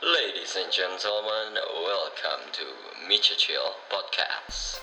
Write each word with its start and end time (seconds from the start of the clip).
Ladies 0.00 0.56
and 0.56 0.72
gentlemen, 0.72 1.52
welcome 1.78 2.42
to 2.50 2.64
Micha 3.04 3.36
Chill 3.36 3.60
Podcast. 3.86 4.80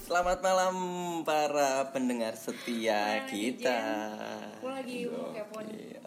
Selamat 0.00 0.38
malam 0.38 0.74
para 1.22 1.90
pendengar 1.90 2.38
setia 2.38 2.94
Hai, 3.18 3.26
kita. 3.26 3.80
Aku 4.56 4.70
lagi 4.70 5.10
mau 5.10 5.34
kepoin 5.34 5.66
Iya. 5.68 6.06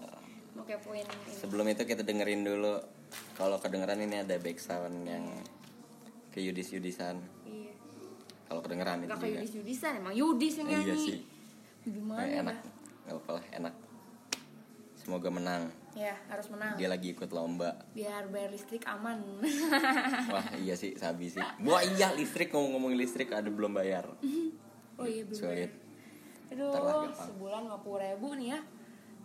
mau 0.56 0.64
kepoin 0.64 1.04
ini. 1.04 1.32
Sebelum 1.36 1.66
itu 1.68 1.84
kita 1.84 2.00
dengerin 2.02 2.42
dulu 2.42 2.80
kalau 3.36 3.60
kedengeran 3.60 4.00
ini 4.00 4.24
ada 4.24 4.40
back 4.40 4.58
sound 4.58 5.04
yang 5.04 5.28
ke 6.32 6.40
Yudis 6.40 6.72
Yudisan. 6.72 7.20
Iya. 7.44 7.76
Kalau 8.48 8.64
kedengeran 8.64 9.04
itu 9.04 9.12
Gak 9.12 9.18
juga. 9.18 9.26
kayak 9.26 9.36
Yudis 9.38 9.52
Yudisan 9.54 9.92
emang 10.00 10.16
Yudis 10.16 10.54
yang 10.56 10.68
Iya 10.70 10.80
nyanyi. 10.82 10.96
sih. 11.04 11.20
Gimana 11.84 12.16
Nah, 12.16 12.26
ya? 12.26 12.40
enak. 12.42 12.58
Gak 13.04 13.16
apa 13.18 13.32
lah, 13.34 13.46
enak. 13.54 13.74
Semoga 15.08 15.32
menang. 15.32 15.72
Ya 15.96 16.12
harus 16.28 16.52
menang. 16.52 16.76
Dia 16.76 16.92
lagi 16.92 17.16
ikut 17.16 17.32
lomba. 17.32 17.80
Biar 17.96 18.28
bayar 18.28 18.52
listrik 18.52 18.84
aman. 18.84 19.24
Wah 20.36 20.52
iya 20.60 20.76
sih, 20.76 21.00
sabi 21.00 21.32
sih. 21.32 21.40
Wah 21.64 21.80
iya 21.80 22.12
listrik 22.12 22.52
ngomong-ngomong 22.52 22.92
listrik 22.92 23.32
ada 23.32 23.48
belum 23.48 23.72
bayar. 23.72 24.04
oh 25.00 25.08
iya 25.08 25.24
belum. 25.24 25.40
Sulit. 25.40 25.72
Aduh, 26.52 27.08
sebulan 27.16 27.72
50 27.72 28.04
ribu 28.04 28.36
nih 28.36 28.48
ya. 28.52 28.60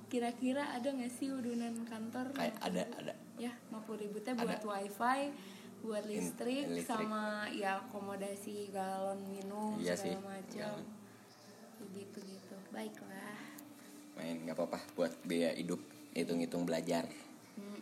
Kira-kira 0.07 0.71
ada 0.71 0.87
gak 0.87 1.11
sih 1.11 1.35
udunan 1.35 1.75
kantor? 1.83 2.31
Kayak 2.31 2.55
ada 2.63 2.83
ada. 3.03 3.15
Ya 3.35 3.51
50 3.75 4.03
ribu 4.07 4.23
teh 4.23 4.39
buat 4.39 4.63
Ada. 4.63 4.63
wifi, 4.63 5.21
buat 5.83 6.05
listrik, 6.07 6.71
listrik. 6.71 6.87
sama 6.87 7.51
ya 7.51 7.83
akomodasi 7.83 8.71
galon 8.71 9.19
minum 9.27 9.75
Iya 9.83 9.99
segala 9.99 10.39
macam. 10.39 10.79
galon. 10.79 10.87
Gitu 11.91 12.19
gitu. 12.23 12.55
Baiklah. 12.71 13.32
Main 14.15 14.37
nggak 14.43 14.55
apa-apa 14.55 14.79
buat 14.93 15.13
biaya 15.23 15.53
hidup 15.53 15.81
hitung-hitung 16.13 16.63
belajar. 16.63 17.09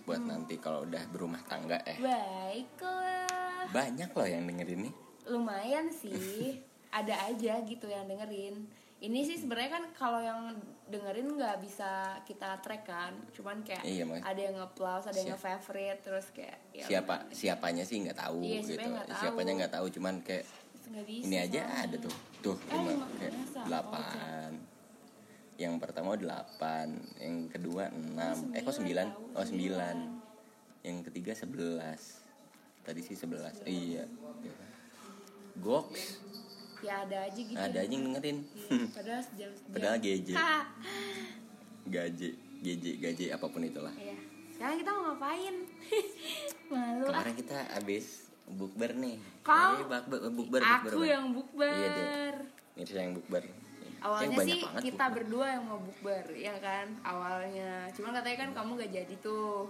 Buat 0.03 0.23
nanti 0.23 0.57
kalau 0.57 0.83
udah 0.83 1.03
berumah 1.09 1.43
tangga 1.45 1.79
eh 1.85 1.99
Baiklah. 1.99 3.69
banyak 3.69 4.11
loh 4.11 4.27
yang 4.27 4.45
dengerin 4.45 4.81
nih. 4.83 4.95
lumayan 5.23 5.87
sih 5.89 6.59
ada 6.91 7.15
aja 7.25 7.63
gitu 7.63 7.87
yang 7.87 8.03
dengerin 8.05 8.67
ini 8.99 9.23
sih 9.23 9.39
sebenarnya 9.39 9.71
kan 9.71 9.85
kalau 9.95 10.19
yang 10.19 10.59
dengerin 10.85 11.31
nggak 11.31 11.57
bisa 11.59 11.89
kita 12.21 12.59
track 12.59 12.83
kan 12.85 13.15
cuman 13.31 13.63
kayak 13.63 13.81
Iya, 13.81 14.03
Mas. 14.05 14.21
ada 14.21 14.41
yang 14.41 14.59
nge-plus 14.59 15.05
ada 15.05 15.15
yang 15.15 15.31
nge-favorite 15.31 16.01
terus 16.03 16.27
kayak 16.31 16.59
ya 16.73 16.83
siapa 16.85 17.31
siapanya 17.31 17.85
sih 17.85 18.03
nggak 18.03 18.19
tahu 18.19 18.43
Iya, 18.43 18.59
gitu 18.59 18.67
siapanya 18.75 18.91
nggak 18.91 19.07
tahu. 19.07 19.21
siapanya 19.23 19.53
nggak 19.55 19.73
tahu 19.73 19.87
cuman 19.93 20.15
kayak 20.21 20.45
bisa 20.75 20.89
ini 21.23 21.37
aja 21.39 21.61
soalnya. 21.63 21.79
ada 21.81 21.97
tuh 22.01 22.15
tuh 22.43 22.57
Eh, 22.59 22.75
lima 22.75 22.93
kayak 23.15 23.35
delapan 23.63 24.51
yang 25.61 25.77
pertama 25.77 26.17
delapan 26.17 26.89
yang 27.21 27.45
kedua 27.53 27.93
enam. 27.93 28.49
Eh 28.57 28.65
kok 28.65 28.73
sembilan 28.73 28.73
sembilan? 28.73 29.07
tahu, 29.13 29.37
oh 29.37 29.45
sembilan. 29.45 29.97
Sembilan. 30.01 30.29
yang 30.81 30.97
ketiga 31.05 31.33
sebelas. 31.37 32.03
Tadi 32.81 33.01
sih 33.05 33.13
sebelas. 33.13 33.61
Iya. 33.63 34.09
Goks? 35.61 36.03
Ya 36.81 37.05
ada 37.05 37.29
aja 37.29 37.37
gitu. 37.37 37.53
Ada 37.53 37.79
aja 37.79 37.93
yang 37.93 38.05
dengerin. 38.09 38.39
Iya, 38.41 38.89
padahal 38.97 39.21
sejam 39.21 39.51
sejam 39.53 39.73
Padahal 39.77 39.97
GJ. 40.01 40.29
Ha, 40.33 40.57
gaji 41.85 42.29
gaji 42.61 42.91
gaji 42.97 43.25
apa 43.29 43.45
pun 43.45 43.61
itulah. 43.61 43.93
Iya. 44.01 44.17
Sekarang 44.57 44.77
kita 44.81 44.91
mau 44.91 45.03
ngapain? 45.13 45.55
Malu. 46.73 47.05
Kemarin 47.05 47.35
kita 47.37 47.59
habis 47.71 48.07
bukber 48.49 48.97
nih. 48.97 49.17
Kau? 49.45 49.77
Eh, 49.77 49.85
bak- 49.85 50.09
bak- 50.09 50.25
bukber 50.33 50.61
bukber 50.65 50.89
aku 50.89 50.99
Bang. 50.99 51.13
yang 51.13 51.27
bukber. 51.37 51.69
Iya 51.69 51.89
deh. 51.93 52.07
ini 52.73 52.89
saya 52.89 53.05
yang 53.05 53.13
bukber 53.13 53.45
Awalnya 54.01 54.37
sih 54.41 54.61
banget 54.65 54.83
kita 54.89 55.05
bukber. 55.07 55.15
berdua 55.21 55.47
yang 55.53 55.63
mau 55.69 55.77
bukber, 55.77 56.25
ya 56.33 56.55
kan? 56.57 56.87
Awalnya. 57.05 57.85
Cuman 57.93 58.11
katanya 58.17 58.39
kan 58.41 58.51
kamu 58.57 58.71
gak 58.81 58.93
jadi 58.93 59.15
tuh. 59.21 59.69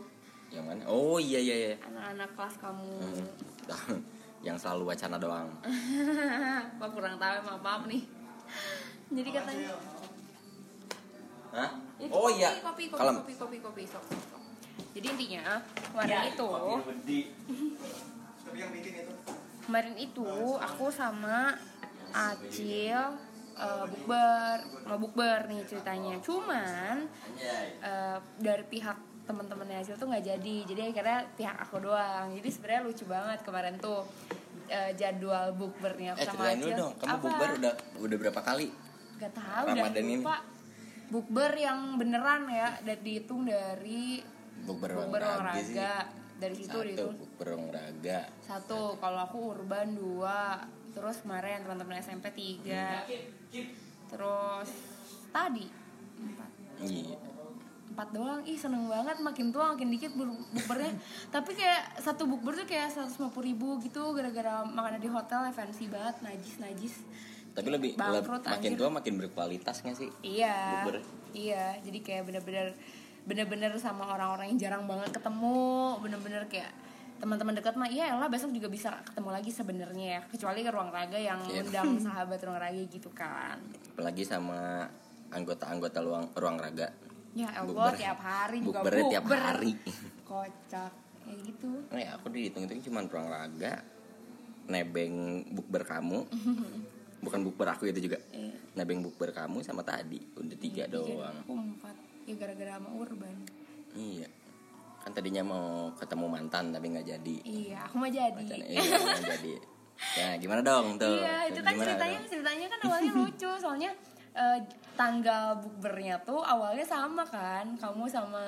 yang 0.51 0.67
mana 0.67 0.83
oh 0.91 1.15
iya 1.23 1.39
iya 1.39 1.55
iya 1.55 1.75
Anak-anak 1.87 2.31
kelas 2.35 2.55
kamu. 2.59 2.95
Hmm. 2.99 4.01
yang 4.47 4.59
selalu 4.59 4.91
wacana 4.91 5.15
doang 5.15 5.47
Apa 6.75 6.87
kurang 6.91 7.23
tahu 7.23 7.33
emang 7.39 7.63
apa, 7.63 7.71
apa 7.79 7.87
nih. 7.87 8.03
Jadi 9.15 9.31
katanya 9.31 9.71
Hah? 11.51 11.71
Oh 12.11 12.27
kopi, 12.27 12.43
iya 12.43 12.51
Kopi, 12.59 12.91
kopi, 12.91 12.99
Kalem. 12.99 13.15
kopi, 13.23 13.35
kopi, 13.39 13.57
kopi, 13.63 13.83
sok, 13.87 14.03
sok, 14.07 14.23
sok. 14.27 14.43
Jadi 14.91 15.07
intinya 15.07 15.63
kemarin 15.87 16.35
itu, 16.35 16.49
kemarin 19.67 19.95
itu 20.03 20.27
aku 20.59 20.87
sama 20.91 21.55
Acil 22.11 22.99
eh, 23.61 23.85
bukber, 23.87 24.57
mau 24.85 24.99
bukber 24.99 25.39
nih 25.47 25.61
ceritanya. 25.65 26.17
Cuman 26.19 27.05
eh, 27.81 28.19
dari 28.37 28.65
pihak 28.65 28.97
teman-temannya 29.25 29.79
Acil 29.79 29.95
tuh 29.95 30.11
nggak 30.11 30.25
jadi, 30.27 30.57
jadi 30.67 30.81
akhirnya 30.91 31.19
pihak 31.37 31.57
aku 31.61 31.77
doang. 31.79 32.35
Jadi 32.35 32.49
sebenarnya 32.51 32.83
lucu 32.83 33.05
banget 33.07 33.39
kemarin 33.45 33.79
tuh 33.79 34.03
eh, 34.67 34.91
jadwal 34.95 35.55
bukbernya 35.55 36.15
aku 36.15 36.21
eh 36.21 36.27
sama 36.27 36.43
Acil. 36.51 36.75
dong 36.75 36.93
kamu 36.97 37.11
Apa? 37.11 37.23
bukber 37.23 37.49
udah 37.59 37.75
udah 38.01 38.17
berapa 38.19 38.41
kali 38.41 38.69
Gak 39.21 39.33
tahu 39.37 39.65
Ramadan 39.69 39.93
dah 39.93 40.03
ini. 40.03 40.17
lupa. 40.19 40.37
Bukber 41.11 41.53
yang 41.53 41.79
beneran 41.95 42.47
ya 42.47 42.69
dan 42.81 42.99
dihitung 43.03 43.43
dari 43.45 44.23
bukber 44.63 44.91
olahraga. 44.97 46.07
Dari 46.41 46.55
situ 46.57 46.71
satu 46.71 46.87
dihitung 46.87 47.15
bukber 47.15 47.49
olahraga 47.53 48.19
satu. 48.41 48.97
Kalau 48.97 49.19
aku 49.21 49.39
urban 49.53 49.93
dua. 49.93 50.65
Terus 50.91 51.17
kemarin 51.19 51.61
teman-teman 51.61 51.97
SMP 51.97 52.29
tiga. 52.31 53.05
Terus 54.07 54.69
tadi 55.29 55.67
empat. 56.19 56.51
iya 56.83 57.17
Empat 57.89 58.09
doang. 58.11 58.41
Ih 58.45 58.55
seneng 58.55 58.87
banget 58.87 59.19
makin 59.19 59.51
tua 59.51 59.75
makin 59.75 59.89
dikit 59.89 60.13
bu- 60.13 60.27
bukbernya. 60.49 60.95
Tapi 61.29 61.51
kayak 61.53 61.99
satu 61.99 62.23
bukber 62.25 62.55
tuh 62.55 62.65
kayak 62.65 62.87
150 62.89 63.19
ribu 63.41 63.79
gitu 63.79 64.11
gara-gara 64.11 64.63
makan 64.63 64.97
di 64.97 65.07
hotel 65.07 65.45
ya 65.45 65.53
fancy 65.53 65.87
banget 65.87 66.17
najis 66.21 66.57
najis. 66.59 66.95
tapi 67.51 67.67
lebih 67.67 67.99
Bangkrut, 67.99 68.47
makin 68.47 68.63
anjir. 68.63 68.79
tua 68.79 68.89
makin 68.89 69.19
berkualitas 69.19 69.83
nggak 69.83 69.97
sih 69.97 70.07
Iya. 70.23 70.55
Bukber. 70.81 71.03
Iya, 71.33 71.83
jadi 71.83 71.99
kayak 71.99 72.23
bener-bener 72.25 72.79
bener-bener 73.21 73.75
sama 73.77 74.07
orang-orang 74.09 74.55
yang 74.55 74.61
jarang 74.61 74.87
banget 74.87 75.11
ketemu, 75.13 75.67
bener-bener 75.99 76.47
kayak 76.47 76.71
teman-teman 77.21 77.53
dekat 77.53 77.75
mah 77.75 77.87
iya 77.87 78.13
lah 78.13 78.27
besok 78.27 78.51
juga 78.51 78.67
bisa 78.67 78.97
ketemu 79.05 79.29
lagi 79.31 79.51
sebenarnya 79.51 80.07
ya 80.11 80.21
kecuali 80.27 80.61
ke 80.61 80.71
ruang 80.71 80.89
raga 80.89 81.15
yang 81.15 81.41
Iya. 81.45 81.63
undang 81.63 81.89
sahabat 82.07 82.41
ruang 82.41 82.57
raga 82.59 82.83
gitu 82.83 83.11
kan 83.11 83.61
apalagi 83.93 84.25
sama 84.25 84.89
anggota-anggota 85.29 86.01
ruang 86.01 86.33
ruang 86.33 86.57
raga 86.57 86.89
ya 87.31 87.47
Allah 87.55 87.69
Bukber. 87.87 87.95
tiap 87.95 88.19
hari 88.19 88.59
juga 88.59 88.81
Bukbernya 88.81 89.05
tiap 89.09 89.23
bukber. 89.23 89.39
hari. 89.39 89.73
kocak 90.31 90.93
ya 91.23 91.35
gitu 91.39 91.71
Nah, 91.87 92.01
ya 92.01 92.11
aku 92.17 92.27
dihitung 92.29 92.65
itu 92.65 92.89
cuma 92.89 93.05
ruang 93.05 93.29
raga 93.29 93.85
nebeng 94.67 95.15
bukber 95.47 95.83
kamu 95.85 96.25
bukan 97.25 97.41
bukber 97.43 97.69
aku 97.69 97.85
itu 97.87 98.01
juga 98.03 98.17
Iya. 98.33 98.57
nebeng 98.75 99.03
bukber 99.03 99.31
kamu 99.31 99.61
sama 99.61 99.83
tadi 99.83 100.25
udah 100.33 100.57
tiga 100.57 100.89
doang 100.89 101.37
empat 101.45 101.97
ya 102.25 102.35
gara-gara 102.35 102.79
sama 102.79 102.89
urban 102.95 103.37
iya 103.93 104.25
kan 105.01 105.11
tadinya 105.11 105.43
mau 105.43 105.65
ketemu 105.95 106.27
mantan 106.27 106.71
tapi 106.71 106.87
nggak 106.89 107.07
jadi. 107.09 107.37
Iya 107.43 107.79
aku 107.85 107.95
mah 107.97 108.11
jadi. 108.11 108.37
Wacana, 108.37 108.65
iya 108.65 108.81
jadi. 109.19 109.55
Ya 110.17 110.29
gimana 110.37 110.61
dong 110.61 110.97
tuh? 110.97 111.21
Iya, 111.21 111.45
itu 111.47 111.61
kan 111.61 111.73
Gimana 111.73 111.85
ceritanya 111.87 112.19
dong? 112.19 112.29
ceritanya 112.29 112.67
kan 112.69 112.79
awalnya 112.83 113.13
lucu. 113.15 113.51
Soalnya 113.57 113.91
eh, 114.33 114.59
tanggal 114.95 115.45
bukbernya 115.59 116.17
tuh 116.21 116.41
awalnya 116.41 116.81
sama 116.83 117.21
kan, 117.23 117.77
kamu 117.77 118.05
sama 118.07 118.45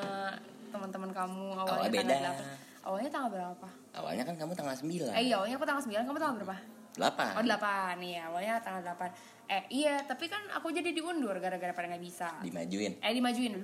teman-teman 0.69 1.11
kamu 1.11 1.53
awalnya 1.55 1.85
Awalnya 1.85 1.93
tanggal 1.93 2.09
beda. 2.09 2.33
8. 2.81 2.83
Awalnya 2.83 3.11
tanggal 3.11 3.31
berapa? 3.31 3.69
awalnya 3.93 4.25
kan 4.25 4.35
kamu 4.35 4.53
tanggal 4.53 4.73
9 4.75 4.89
Eh 5.13 5.23
iya, 5.23 5.35
awalnya 5.37 5.55
aku 5.55 5.67
tanggal 5.69 5.85
9, 5.85 5.93
kamu 6.03 6.17
tanggal 6.17 6.37
berapa? 6.41 6.57
8 6.93 7.37
Oh 7.37 7.45
8, 7.45 8.01
iya 8.03 8.23
awalnya 8.27 8.55
tanggal 8.59 8.83
8 8.89 9.13
Eh 9.47 9.63
iya, 9.71 10.01
tapi 10.01 10.25
kan 10.27 10.41
aku 10.51 10.73
jadi 10.73 10.91
diundur 10.91 11.37
gara-gara 11.37 11.71
pada 11.71 11.87
nggak 11.87 12.01
bisa. 12.01 12.41
Dimajuin. 12.41 12.97
Eh 12.99 13.13
dimajuin 13.13 13.53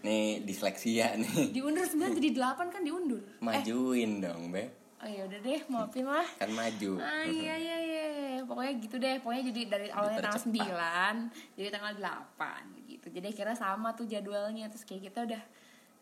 nih 0.00 0.42
disleksia 0.44 1.16
nih. 1.16 1.52
Diundur 1.54 1.84
9 1.84 2.18
jadi 2.18 2.30
8 2.36 2.72
kan 2.72 2.82
diundur. 2.84 3.20
Eh, 3.20 3.44
majuin 3.44 4.20
dong 4.20 4.52
be. 4.52 4.64
Oh 5.00 5.08
ya 5.08 5.24
udah 5.24 5.40
deh, 5.40 5.60
maafin 5.72 6.04
lah. 6.04 6.28
Kan 6.36 6.52
maju. 6.52 7.00
Ah 7.00 7.24
iya 7.24 7.56
iya 7.56 7.76
iya. 7.80 8.04
Pokoknya 8.44 8.72
gitu 8.84 8.96
deh 9.00 9.16
pokoknya 9.24 9.42
jadi 9.48 9.60
dari 9.72 9.88
awalnya 9.88 10.28
tanggal 10.28 10.42
9 10.44 11.56
jadi 11.56 11.68
tanggal 11.72 11.92
8 11.96 12.84
gitu. 12.84 13.06
Jadi 13.08 13.26
akhirnya 13.32 13.56
sama 13.56 13.96
tuh 13.96 14.04
jadwalnya 14.04 14.68
terus 14.68 14.84
kayak 14.84 15.08
kita 15.08 15.24
udah 15.24 15.42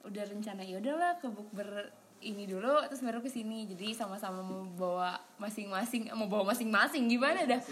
udah 0.06 0.24
rencana 0.30 0.62
ya 0.62 0.78
udahlah 0.78 1.18
ke 1.18 1.26
bukber 1.30 1.90
ini 2.18 2.50
dulu 2.50 2.82
terus 2.90 2.98
baru 2.98 3.22
ke 3.22 3.30
sini 3.30 3.70
jadi 3.70 3.94
sama-sama 3.94 4.42
mau 4.42 4.66
bawa 4.74 5.14
masing-masing 5.38 6.10
mau 6.18 6.26
bawa 6.26 6.50
masing-masing 6.50 7.06
gimana 7.06 7.46
dah? 7.46 7.62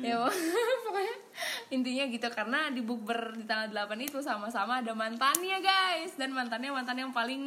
Ya 0.00 0.16
pokoknya 0.84 1.16
intinya 1.68 2.04
gitu. 2.08 2.28
Karena 2.32 2.72
di 2.72 2.80
bukber 2.80 3.36
di 3.36 3.44
tanggal 3.44 3.88
8 3.88 3.96
itu 4.00 4.18
sama-sama 4.24 4.80
ada 4.80 4.92
mantannya 4.96 5.60
guys. 5.60 6.16
Dan 6.16 6.32
mantannya 6.32 6.72
mantan 6.72 6.96
yang 6.96 7.12
paling 7.12 7.44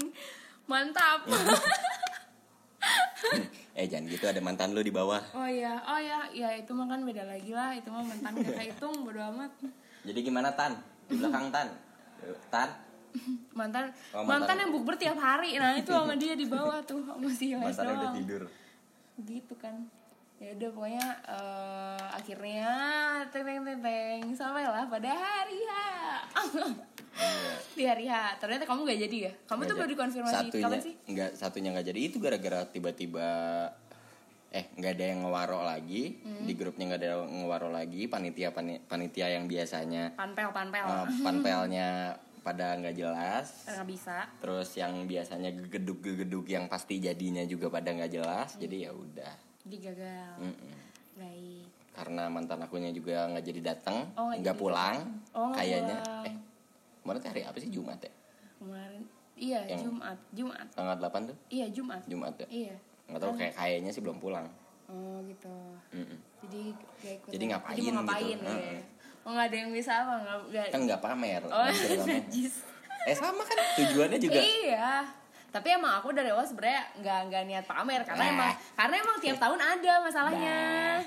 mantap. 0.70 1.26
Eh 3.76 3.92
jangan 3.92 4.08
gitu. 4.08 4.24
Ada 4.30 4.40
mantan 4.40 4.72
lu 4.72 4.80
di 4.80 4.94
bawah. 4.94 5.20
Oh 5.36 5.50
iya, 5.50 5.82
oh 5.84 6.00
ya, 6.00 6.30
ya 6.32 6.54
itu 6.56 6.72
mah 6.72 6.88
kan 6.88 7.04
beda 7.04 7.28
lagi 7.28 7.52
lah. 7.52 7.76
Itu 7.76 7.92
mah 7.92 8.06
mantan 8.08 8.40
kakak 8.40 8.72
hitung 8.72 9.04
bodo 9.04 9.20
amat. 9.36 9.52
jadi 10.06 10.20
gimana 10.22 10.54
tan? 10.54 10.80
Di 11.10 11.18
belakang 11.20 11.52
tan? 11.52 11.68
Tan 12.54 12.85
mantan 13.60 13.90
Oh, 14.12 14.22
mantan, 14.22 14.28
mantan. 14.48 14.56
yang 14.58 14.72
bukber 14.72 14.96
tiap 14.96 15.18
hari. 15.18 15.56
Nah 15.56 15.76
itu 15.76 15.90
sama 15.90 16.14
dia 16.14 16.34
di 16.34 16.46
bawah 16.46 16.80
tuh 16.82 17.02
sama 17.02 17.28
si 17.30 17.50
Les 17.50 17.58
mantannya 17.58 17.92
udah 17.92 18.02
doang. 18.02 18.16
tidur. 18.16 18.44
Gitu 19.18 19.54
kan. 19.56 19.76
Ya 20.36 20.52
udah 20.52 20.70
pokoknya 20.70 21.06
eh, 21.26 22.04
akhirnya 22.12 22.70
teng 23.30 23.44
teng 23.44 23.64
teng 23.64 23.80
teng 23.80 24.22
sampailah 24.32 24.84
pada 24.86 25.10
hari 25.10 25.60
H. 25.62 25.72
Di 27.72 27.84
hari 27.84 28.06
H. 28.06 28.14
Ternyata 28.38 28.64
kamu 28.64 28.84
gak 28.84 29.00
jadi 29.02 29.18
ya? 29.22 29.32
Kamu 29.46 29.62
tuh 29.62 29.66
Nggak 29.66 29.80
baru 29.80 29.90
dikonfirmasi 29.90 30.36
satunya 30.38 30.66
kapan 30.66 30.80
sih? 30.82 30.94
nggak 31.06 31.30
satunya 31.34 31.70
nggak 31.72 31.88
jadi. 31.88 32.00
Itu 32.02 32.18
gara-gara 32.20 32.62
tiba-tiba 32.66 33.28
eh 34.52 34.72
nggak 34.74 34.92
ada 34.94 35.06
yang 35.06 35.20
ngewaro 35.22 35.60
lagi. 35.62 36.04
Hmm. 36.18 36.44
di 36.44 36.54
grupnya 36.54 36.84
nggak 36.90 37.00
ada 37.00 37.10
yang 37.14 37.24
ngewaro 37.38 37.70
lagi. 37.70 38.02
Panitia 38.06 38.52
pani- 38.52 38.80
panitia 38.82 39.28
yang 39.30 39.46
biasanya 39.46 40.12
panpel 40.14 40.52
panpel. 40.52 40.84
eh, 40.84 41.06
panpelnya 41.22 41.90
pada 42.46 42.78
nggak 42.78 42.94
jelas. 42.94 43.66
Nggak 43.66 43.88
bisa. 43.90 44.18
Terus 44.38 44.70
yang 44.76 44.94
biasanya 45.04 45.50
gegeduk-gegeduk 45.52 46.46
yang 46.46 46.70
pasti 46.70 47.02
jadinya 47.02 47.42
juga 47.44 47.68
pada 47.68 47.90
nggak 47.90 48.12
jelas 48.12 48.54
jadi 48.56 48.86
ya 48.86 48.92
udah. 48.94 49.34
Jadi 49.66 49.78
gagal 49.82 50.34
Mm-mm. 50.40 50.74
baik. 51.18 51.66
Karena 51.92 52.30
mantan 52.30 52.62
akunya 52.62 52.92
juga 52.92 53.26
nggak 53.26 53.42
jadi 53.44 53.62
datang 53.66 54.06
Oh, 54.14 54.30
nggak 54.30 54.46
jadi 54.46 54.62
pulang 54.62 54.98
Oh, 55.34 55.50
kayaknya. 55.50 55.98
pulang. 56.00 56.24
eh 56.24 56.36
kemarin 57.02 57.22
hari 57.24 57.42
apa 57.42 57.58
sih? 57.58 57.70
Jumat 57.70 57.98
ya? 58.00 58.14
Kemarin. 58.56 59.02
Iya 59.36 59.60
Yang- 59.68 59.82
Jumat. 59.84 60.18
Jumat. 60.32 60.68
tanggal 60.72 60.96
8 61.02 61.22
tuh? 61.26 61.38
Iya 61.50 61.66
Jumat. 61.68 62.02
Jumat 62.06 62.34
ya? 62.38 62.48
Iya. 62.48 62.76
Nggak 63.06 63.20
tahu 63.20 63.32
kayak 63.36 63.54
kayaknya 63.56 63.90
sih 63.90 64.02
belum 64.02 64.18
pulang. 64.20 64.46
Oh 64.86 65.18
gitu. 65.26 65.50
Mm-mm. 65.92 66.20
jadi 66.46 66.62
gak 67.02 67.14
ikut 67.18 67.32
Jadi 67.34 67.44
ngapain 67.50 67.74
jadi 67.74 67.90
mau 67.90 67.96
ngapain 68.00 68.22
gitu. 68.30 68.46
ya 68.46 68.54
Heeh. 68.54 68.82
Oh 69.26 69.32
nggak 69.32 69.48
ada 69.50 69.58
yang 69.58 69.72
bisa 69.72 69.92
apa? 69.98 70.14
Nggak 70.16 70.38
nggak- 70.48 70.70
kan 70.70 70.80
nggak 70.82 71.02
pamer. 71.02 71.42
Oh 71.46 71.66
najis. 72.06 72.54
Eh 73.04 73.14
sama 73.14 73.42
kan? 73.42 73.58
Tujuannya 73.76 74.18
juga. 74.18 74.38
Iya. 74.38 74.92
Tapi 75.50 75.72
emang 75.72 75.96
aku 75.96 76.12
dari 76.12 76.28
awal 76.28 76.44
sebenarnya 76.44 76.84
nggak 77.00 77.20
nggak 77.26 77.44
niat 77.46 77.66
pamer. 77.66 78.02
Karena 78.04 78.22
Nah. 78.22 78.34
emang 78.34 78.52
karena 78.76 78.96
emang 79.00 79.18
tiap 79.18 79.38
tahun 79.38 79.56
ada 79.58 79.94
masalahnya. 80.00 80.60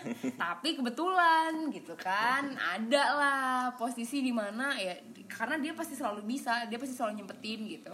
Tapi 0.42 0.68
kebetulan 0.74 1.52
gitu 1.68 1.92
kan 1.94 2.48
ada 2.56 3.02
lah 3.12 3.40
posisi 3.76 4.18
di 4.18 4.32
mana 4.32 4.72
ya 4.74 4.96
karena 5.28 5.60
dia 5.60 5.76
pasti 5.76 5.92
selalu 5.92 6.24
bisa 6.24 6.64
dia 6.64 6.76
pasti 6.76 6.96
selalu 6.96 7.20
nyempetin 7.20 7.60
gitu. 7.68 7.92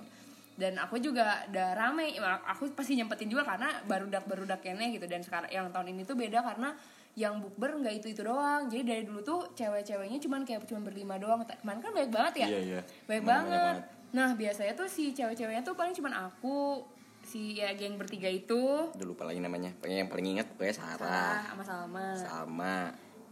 Dan 0.55 0.79
aku 0.79 1.03
juga 1.03 1.43
udah 1.51 1.75
rame. 1.75 2.15
Aku 2.47 2.71
pasti 2.71 2.95
nyempetin 2.95 3.27
juga 3.27 3.43
karena 3.43 3.75
barudak 3.83 4.23
barudak 4.23 4.63
ini 4.63 4.95
gitu. 4.95 5.11
Dan 5.11 5.27
sekarang 5.27 5.51
yang 5.51 5.67
tahun 5.69 5.91
ini 5.91 6.07
tuh 6.07 6.15
beda 6.15 6.39
karena 6.39 6.71
yang 7.15 7.39
bukber 7.39 7.79
nggak 7.79 8.03
itu 8.03 8.07
itu 8.11 8.23
doang. 8.27 8.67
Jadi 8.67 8.83
dari 8.83 9.03
dulu 9.07 9.23
tuh 9.23 9.41
cewek-ceweknya 9.55 10.19
cuman 10.19 10.43
kayak 10.43 10.67
cuma 10.67 10.83
berlima 10.83 11.15
doang. 11.19 11.47
Kemarin 11.47 11.81
kan 11.83 11.91
banyak 11.95 12.13
banget 12.13 12.35
ya? 12.43 12.49
Iya, 12.51 12.61
iya. 12.61 12.81
Kemarin 13.07 13.25
banget. 13.25 13.77
banyak 13.79 13.95
Nah 14.15 14.31
biasanya 14.39 14.73
tuh 14.79 14.87
si 14.87 15.11
cewek-ceweknya 15.11 15.67
tuh 15.67 15.75
paling 15.75 15.91
cuman 15.91 16.31
aku 16.31 16.87
si 17.27 17.59
ya 17.59 17.75
geng 17.75 17.99
bertiga 17.99 18.31
itu. 18.31 18.91
Udah 18.95 19.07
lupa 19.07 19.27
lagi 19.27 19.43
namanya. 19.43 19.75
Pokoknya 19.75 20.07
yang 20.07 20.11
paling 20.11 20.27
ingat 20.39 20.47
pokoknya 20.55 20.75
Sarah. 20.79 21.43
Sarah 21.43 21.43
sama 21.43 21.63
Salma. 21.67 22.07
sama 22.15 22.75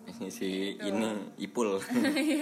ini 0.03 0.29
si 0.35 0.75
ini 0.83 1.31
Ipul. 1.39 1.79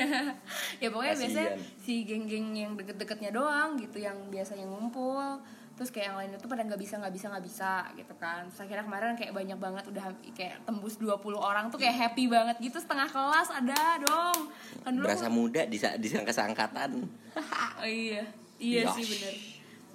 Ya 0.82 0.88
pokoknya 0.88 1.12
Kasian. 1.12 1.28
biasanya 1.28 1.48
si 1.76 2.08
geng-geng 2.08 2.56
yang 2.56 2.72
deket-deketnya 2.81 3.36
doang 3.36 3.76
gitu 3.76 4.00
yang 4.00 4.16
biasanya 4.32 4.64
ngumpul 4.64 5.36
terus 5.81 5.88
kayak 5.88 6.12
yang 6.12 6.17
lainnya 6.21 6.37
tuh 6.37 6.53
pada 6.53 6.61
nggak 6.61 6.77
bisa 6.77 7.00
nggak 7.00 7.15
bisa 7.17 7.27
nggak 7.32 7.44
bisa 7.49 7.73
gitu 7.97 8.12
kan. 8.21 8.44
Terus 8.53 8.69
akhirnya 8.69 8.85
kemarin 8.85 9.17
kayak 9.17 9.32
banyak 9.32 9.56
banget 9.56 9.85
udah 9.88 10.05
kayak 10.37 10.61
tembus 10.69 11.00
20 11.00 11.17
orang 11.41 11.73
tuh 11.73 11.81
kayak 11.81 11.97
happy 11.97 12.29
banget 12.29 12.61
gitu. 12.61 12.77
Setengah 12.77 13.09
kelas 13.09 13.49
ada 13.49 13.97
dong. 14.05 14.53
Kan 14.85 14.93
dulu 15.00 15.09
berasa 15.09 15.32
aku- 15.32 15.37
muda 15.41 15.65
di 15.65 15.81
disangka 15.81 16.37
seangkatan 16.37 17.00
oh 17.81 17.87
iya 17.88 18.25
iya 18.61 18.85
Yosh. 18.85 18.97
sih 19.00 19.05
bener. 19.09 19.35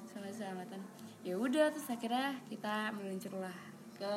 Sama 0.10 0.28
seangkatan 0.32 0.82
ya 1.26 1.36
udah 1.38 1.74
terus 1.74 1.90
akhirnya 1.90 2.38
kita 2.50 2.94
meluncurlah 2.94 3.58
ke 3.98 4.14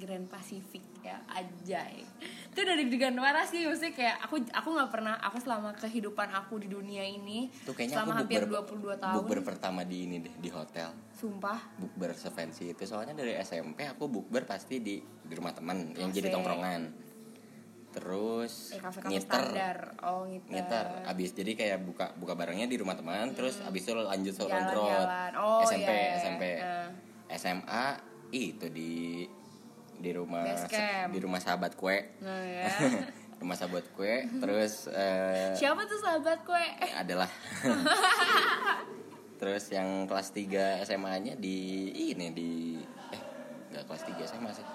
Grand 0.00 0.28
Pacific 0.28 0.84
ya 1.02 1.18
ajay 1.34 2.06
itu 2.52 2.60
dari 2.62 2.86
deg-degan 2.86 3.18
parah 3.18 3.42
sih 3.48 3.66
maksudnya 3.66 3.90
kayak 3.96 4.16
aku 4.22 4.38
aku 4.54 4.68
nggak 4.70 4.90
pernah 4.92 5.14
aku 5.18 5.36
selama 5.42 5.74
kehidupan 5.74 6.28
aku 6.30 6.62
di 6.62 6.68
dunia 6.70 7.02
ini 7.02 7.50
tuh 7.66 7.74
kayaknya 7.74 7.98
selama 7.98 8.12
aku 8.12 8.20
hampir 8.22 8.42
bukber 8.46 8.96
22 8.96 9.02
tahun. 9.02 9.16
bukber 9.18 9.40
pertama 9.42 9.80
di 9.82 9.98
ini 10.06 10.16
deh 10.22 10.34
di 10.38 10.50
hotel. 10.52 10.88
Sumpah. 11.16 11.58
Bukber 11.78 12.10
sefancy 12.14 12.74
itu. 12.74 12.82
Soalnya 12.84 13.14
dari 13.16 13.34
SMP 13.40 13.88
aku 13.88 14.06
bukber 14.06 14.44
pasti 14.44 14.78
di 14.78 15.00
di 15.02 15.34
rumah 15.34 15.54
teman 15.56 15.96
yang 15.96 16.10
Kafe. 16.12 16.18
jadi 16.22 16.28
tongkrongan. 16.34 16.82
Terus 17.92 18.72
eh 18.72 18.80
kafe-kafe 18.80 19.12
ngiter. 19.12 19.24
standar. 19.26 19.76
Oh 20.04 20.24
ngiter, 20.24 20.48
ngiter. 20.48 20.86
Abis 21.08 21.30
jadi 21.36 21.52
kayak 21.56 21.78
buka 21.84 22.06
buka 22.16 22.32
barangnya 22.32 22.64
di 22.68 22.76
rumah 22.80 22.96
teman 22.96 23.32
terus 23.36 23.60
abis 23.64 23.84
itu 23.84 23.92
lanjut 23.92 24.32
solo 24.32 24.56
road 24.56 25.08
Oh, 25.36 25.60
SMP 25.64 25.88
iya, 25.88 26.00
iya, 26.00 26.20
SMP 26.20 26.42
iya. 26.56 26.76
SMA 27.36 27.86
itu 28.32 28.66
di 28.72 29.24
di 30.02 30.10
rumah 30.10 30.42
di 31.08 31.18
rumah 31.18 31.38
sahabat 31.38 31.72
kue 31.72 32.18
nah 32.18 32.42
ya 32.42 32.66
rumah 33.40 33.54
sahabat 33.54 33.86
kue 33.92 34.26
terus 34.36 34.86
eh, 34.88 35.54
siapa 35.54 35.82
tuh 35.84 35.96
sahabat 35.96 36.42
kue 36.42 36.62
adalah 36.92 37.30
terus 39.38 39.64
yang 39.68 40.06
kelas 40.06 40.30
3 40.30 40.82
SMA 40.84 41.12
nya 41.20 41.34
di 41.34 41.56
ini 41.90 42.30
di 42.30 42.50
eh 43.10 43.22
nggak 43.70 43.84
kelas 43.84 44.02
3 44.06 44.22
SMA 44.28 44.50
sih 44.52 44.66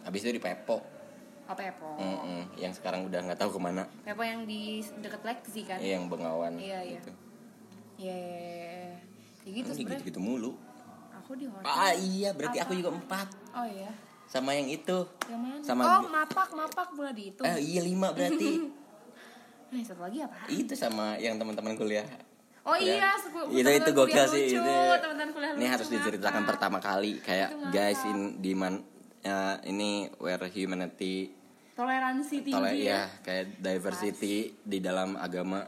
habis 0.00 0.20
itu 0.22 0.32
di 0.32 0.40
Pepo 0.40 0.80
apa 1.44 1.60
ya 1.62 1.72
po 1.74 1.96
Mm-mm. 1.96 2.56
yang 2.56 2.72
sekarang 2.72 3.04
udah 3.04 3.20
nggak 3.22 3.36
tahu 3.36 3.56
ke 3.56 3.60
mana 3.62 3.84
Pepo 4.02 4.20
yang 4.20 4.44
di 4.44 4.80
deket 4.98 5.20
Lexi 5.22 5.60
kan 5.62 5.76
Iya, 5.76 5.96
yang 5.96 6.08
Bengawan 6.08 6.56
Iya, 6.56 6.78
iya. 6.80 6.92
gitu. 6.94 7.10
Iya, 7.98 8.14
iya, 8.14 8.36
iya. 8.36 8.92
Ya 9.42 9.50
gitu 9.54 9.68
sebenarnya. 9.70 9.96
gitu-gitu 9.98 10.20
mulu 10.20 10.52
Aku 11.18 11.32
di 11.34 11.44
hotel. 11.44 11.64
ah 11.66 11.92
iya 11.92 12.32
berarti 12.32 12.56
Apa? 12.56 12.64
aku 12.64 12.72
juga 12.74 12.90
empat 12.94 13.28
Oh 13.54 13.64
iya. 13.64 13.92
Sama 14.28 14.52
yang 14.52 14.68
itu 14.68 14.98
Yang 15.24 15.40
mana? 15.40 15.56
Sama 15.64 15.82
oh, 15.82 16.02
mapak, 16.06 16.48
mapak 16.52 16.86
pula 16.92 17.10
di 17.10 17.30
itu. 17.30 17.40
eh 17.42 17.56
iya 17.58 17.80
lima 17.80 18.12
berarti 18.12 18.52
Nah, 19.68 19.84
satu 19.84 20.00
lagi 20.00 20.20
apa? 20.20 20.48
itu 20.48 20.72
sama 20.72 21.16
yang 21.16 21.36
teman-teman 21.36 21.74
kuliah 21.74 22.04
Oh 22.62 22.72
Ya. 22.74 23.00
iya, 23.00 23.10
seku- 23.16 23.48
itu 23.48 23.64
itu 23.66 23.90
gokil 23.90 24.24
sih 24.26 24.44
lucu, 24.46 24.60
itu 24.60 24.76
teman-teman 24.98 25.30
kuliah 25.30 25.50
ini 25.54 25.66
harus 25.66 25.88
diceritakan 25.88 26.42
pertama 26.44 26.78
kali 26.78 27.16
kayak 27.18 27.48
guys 27.68 28.00
in 28.04 28.36
di 28.38 28.52
man 28.52 28.84
ya, 29.18 29.56
ini 29.62 30.08
where 30.16 30.44
humanity 30.46 31.32
Toleransi 31.72 32.42
tinggi 32.42 32.52
Tole, 32.52 32.74
ya. 32.74 32.84
ya 32.84 33.22
kayak 33.22 33.44
diversity 33.58 34.34
di 34.58 34.78
dalam 34.78 35.14
agama 35.14 35.64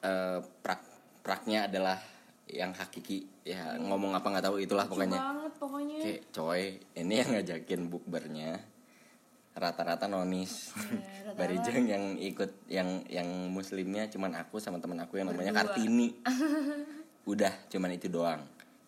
eh, 0.00 0.38
prak 0.60 0.80
praknya 1.20 1.66
adalah 1.66 1.96
yang 2.46 2.70
hakiki 2.70 3.26
ya 3.42 3.74
ngomong 3.74 4.14
apa 4.14 4.26
nggak 4.30 4.44
tahu 4.46 4.56
itulah 4.62 4.86
Lucu 4.86 4.94
pokoknya 4.94 5.18
banget 5.18 5.52
pokoknya. 5.58 5.98
Coy, 6.30 6.62
ini 6.94 7.14
yang 7.18 7.30
ngajakin 7.34 7.80
bukbernya 7.90 8.62
rata-rata 9.56 10.04
nonis. 10.06 10.76
Iya, 10.76 10.84
rata-rata. 11.32 11.38
Barijeng 11.40 11.86
yang 11.88 12.04
ikut 12.20 12.50
yang 12.68 12.88
yang 13.08 13.28
muslimnya 13.50 14.06
cuman 14.12 14.36
aku 14.36 14.60
sama 14.60 14.78
teman 14.78 15.00
aku 15.00 15.18
yang 15.18 15.32
namanya 15.32 15.56
Berdua. 15.56 15.74
Kartini. 15.74 16.08
Udah, 17.32 17.50
cuman 17.72 17.90
itu 17.96 18.06
doang. 18.06 18.44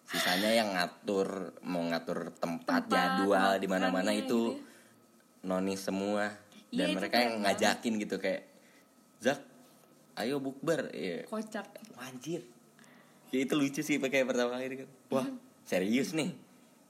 Sisanya 0.06 0.54
yang 0.54 0.72
ngatur 0.72 1.58
mau 1.66 1.84
ngatur 1.84 2.32
tempat, 2.38 2.86
Tempat, 2.86 2.92
jadwal 2.92 3.60
di 3.60 3.68
mana-mana 3.68 4.14
gitu 4.14 4.24
itu 4.24 4.40
nonis 5.42 5.82
semua. 5.82 6.30
Iya, 6.68 6.84
Dan 6.84 6.88
mereka 7.00 7.16
yang 7.16 7.34
ngajakin 7.42 7.92
gitu 7.96 8.16
kayak 8.20 8.44
Zak, 9.18 9.42
ayo 10.20 10.38
bukber. 10.38 10.94
Iya. 10.94 11.26
Kocak. 11.26 11.66
Anjir. 11.98 12.44
Ya, 13.28 13.38
itu 13.44 13.54
lucu 13.54 13.80
sih 13.84 13.96
pakai 14.00 14.24
pertama 14.24 14.56
kali 14.56 14.84
kan. 14.84 14.88
Wah, 15.12 15.26
serius 15.68 16.16
nih. 16.16 16.32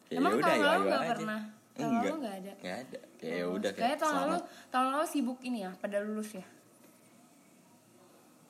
Ya 0.08 0.22
Emang 0.22 0.38
udah, 0.38 0.46
tahun 0.46 0.58
ayo, 0.58 0.66
lalu 0.66 0.82
nggak 0.86 1.02
pernah? 1.18 1.40
Tahun 1.78 1.90
Enggak. 1.90 2.02
lalu 2.02 2.18
nggak 2.22 2.34
ada? 2.38 2.52
Nggak 2.62 2.76
ada. 2.78 2.98
Kayak 3.18 3.34
ya 3.34 3.44
udah 3.50 3.70
kayak 3.74 3.96
tahun 3.98 4.14
lalu, 4.14 4.36
tahun 4.70 4.86
lalu 4.94 5.06
sibuk 5.10 5.38
ini 5.42 5.58
ya, 5.66 5.70
pada 5.76 5.96
lulus 6.00 6.30
ya. 6.38 6.46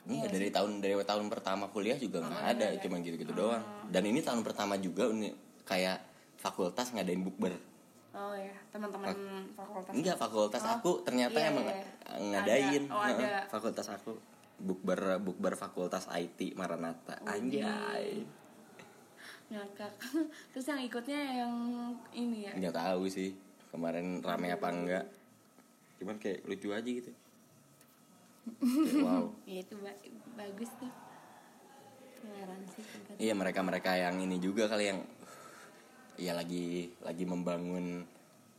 Iya, 0.09 0.25
Iya 0.25 0.27
dari 0.33 0.49
tahun 0.49 0.71
dari 0.81 0.95
tahun 0.97 1.27
pertama 1.29 1.65
kuliah 1.69 1.99
juga 2.01 2.25
nggak 2.25 2.45
ada, 2.57 2.67
cuma 2.81 2.97
gitu-gitu 3.01 3.33
doang. 3.33 3.65
Dan 3.93 4.03
ini 4.09 4.21
tahun 4.25 4.41
pertama 4.41 4.77
juga 4.81 5.09
uni 5.09 5.33
kayak 5.69 6.01
fakultas 6.41 6.93
ngadain 6.97 7.21
bukber. 7.21 7.53
Oh 8.17 8.33
ya, 8.33 8.57
teman-teman 8.73 9.13
fakultas. 9.53 9.93
Enggak, 9.93 10.17
fakultas 10.17 10.63
Oh, 10.65 10.73
aku 10.81 10.91
ternyata 11.05 11.39
iya, 11.39 11.49
emang 11.53 11.65
iya. 11.69 11.85
ngadain. 12.19 12.83
Ada. 12.89 12.95
Oh, 12.97 13.03
ada. 13.05 13.29
fakultas 13.53 13.87
aku 13.93 14.17
bukber 14.59 15.23
bukber 15.23 15.55
fakultas 15.55 16.11
IT 16.11 16.55
Maranatha. 16.59 17.19
Anjay. 17.25 18.27
ngakak 19.49 19.97
terus 20.53 20.69
yang 20.69 20.77
ikutnya 20.85 21.21
yang 21.47 21.55
ini 22.13 22.45
ya? 22.45 22.53
Nggak 22.53 22.77
tahu 22.77 23.09
sih 23.09 23.33
kemarin 23.73 24.21
rame 24.21 24.53
apa 24.53 24.69
enggak. 24.69 25.05
Cuman 25.97 26.21
kayak 26.21 26.45
lucu 26.45 26.69
aja 26.69 26.85
gitu. 26.85 27.09
Kayak, 28.61 29.05
wow. 29.09 29.25
Ya 29.49 29.65
itu 29.65 29.75
ba- 29.81 30.05
bagus 30.37 30.71
tuh. 30.77 30.93
Toleransi 32.19 32.81
tingkat 32.83 33.15
iya 33.23 33.33
mereka 33.33 33.65
mereka 33.65 33.95
yang 33.95 34.21
ini 34.21 34.37
juga 34.43 34.69
kali 34.69 34.91
yang 34.91 35.01
ya 36.19 36.35
lagi 36.35 36.91
lagi 37.01 37.25
membangun 37.25 38.03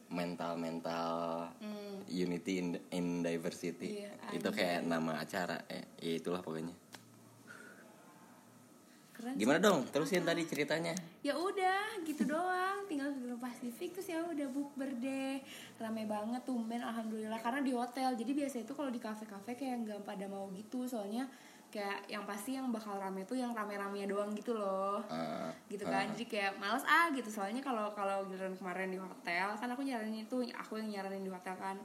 mental 0.09 0.57
mental 0.57 1.09
Hmm. 1.57 2.01
unity 2.05 2.57
in, 2.57 2.67
in 2.89 3.05
diversity. 3.21 4.01
Iya, 4.01 4.11
itu 4.33 4.49
kayak 4.49 4.81
nama 4.83 5.17
acara. 5.17 5.61
Eh, 5.67 5.85
ya 5.99 6.13
itulah 6.17 6.41
pokoknya. 6.41 6.73
Beneran 9.13 9.35
Gimana 9.35 9.59
dong? 9.59 9.79
Terusin 9.85 10.23
tadi 10.23 10.47
ceritanya. 10.47 10.95
ya 11.19 11.35
udah 11.35 11.99
gitu 12.01 12.23
doang. 12.23 12.87
Tinggal 12.87 13.11
di 13.11 13.19
Gunung 13.19 13.37
Pasifik 13.37 13.91
terus 13.91 14.07
ya 14.07 14.23
udah 14.23 14.47
bukber 14.47 14.87
deh. 14.95 15.43
Rame 15.75 16.07
banget 16.07 16.41
tumben 16.41 16.79
alhamdulillah. 16.79 17.35
Karena 17.37 17.59
di 17.59 17.75
hotel. 17.75 18.15
Jadi 18.15 18.31
biasa 18.33 18.63
itu 18.63 18.71
kalau 18.71 18.87
di 18.87 18.97
kafe-kafe 18.97 19.53
kayak 19.53 19.75
nggak 19.83 20.01
pada 20.07 20.25
mau 20.25 20.47
gitu. 20.55 20.87
Soalnya 20.87 21.27
kayak 21.69 22.09
yang 22.09 22.25
pasti 22.25 22.57
yang 22.57 22.73
bakal 22.73 22.97
rame 22.97 23.21
tuh 23.29 23.37
yang 23.37 23.53
rame-ramenya 23.53 24.09
doang 24.09 24.33
gitu 24.33 24.57
loh. 24.57 25.05
Ah, 25.05 25.53
gitu 25.69 25.85
kan 25.85 26.09
jadi 26.17 26.25
kayak 26.25 26.51
males 26.57 26.81
ah 26.89 27.13
gitu. 27.13 27.29
Soalnya 27.29 27.61
kalau 27.61 27.93
kalau 27.93 28.25
giliran 28.25 28.57
kemarin 28.57 28.89
di 28.89 28.97
hotel 28.97 29.53
kan 29.53 29.69
aku 29.69 29.85
nyaranin 29.85 30.25
itu 30.25 30.37
aku 30.57 30.81
yang 30.81 30.89
nyaranin 30.89 31.21
di 31.21 31.31
hotel 31.31 31.53
kan. 31.55 31.77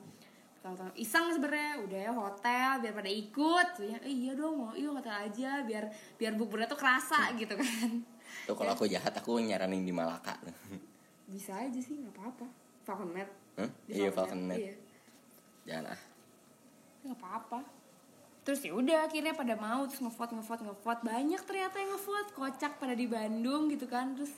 Tentang 0.64 0.88
iseng 0.96 1.28
sebenarnya 1.28 1.76
udah 1.84 2.00
ya 2.08 2.12
hotel 2.16 2.68
biar 2.80 2.94
pada 2.96 3.10
ikut. 3.12 3.66
Soalnya, 3.76 4.00
eh, 4.00 4.14
iya 4.16 4.32
dong 4.32 4.64
mau 4.64 4.72
iya 4.72 4.88
hotel 4.88 5.12
aja 5.12 5.60
biar 5.60 5.84
biar 6.16 6.32
bukbernya 6.40 6.64
tuh 6.64 6.80
kerasa 6.80 7.36
gitu 7.36 7.52
kan. 7.52 7.90
Tuh 8.48 8.56
kalau 8.56 8.72
aku 8.72 8.88
jahat 8.88 9.12
aku 9.12 9.36
nyaranin 9.44 9.84
di 9.84 9.92
Malaka. 9.92 10.40
bisa 11.28 11.56
aja 11.56 11.80
sih 11.80 12.00
nggak 12.00 12.16
apa-apa. 12.16 12.46
Falcon 12.84 13.16
Net 13.16 13.28
Hah? 13.56 13.70
Di 13.88 13.96
Iya 13.96 14.12
Falcon 14.12 14.44
Net. 14.48 14.60
iya. 14.60 14.74
Jangan 15.64 15.92
ah. 15.92 16.00
nggak 17.04 17.16
apa-apa 17.20 17.83
terus 18.44 18.60
ya 18.60 18.72
udah 18.72 18.98
akhirnya 19.02 19.32
pada 19.32 19.56
mau 19.56 19.82
terus 19.84 19.98
ngevote 19.98 20.32
ngevote 20.34 20.62
ngevote 20.62 21.00
banyak 21.02 21.40
ternyata 21.42 21.76
yang 21.76 21.90
ngevote 21.90 22.30
kocak 22.30 22.72
pada 22.76 22.92
di 22.92 23.06
Bandung 23.06 23.66
gitu 23.66 23.84
kan 23.86 24.12
terus 24.12 24.32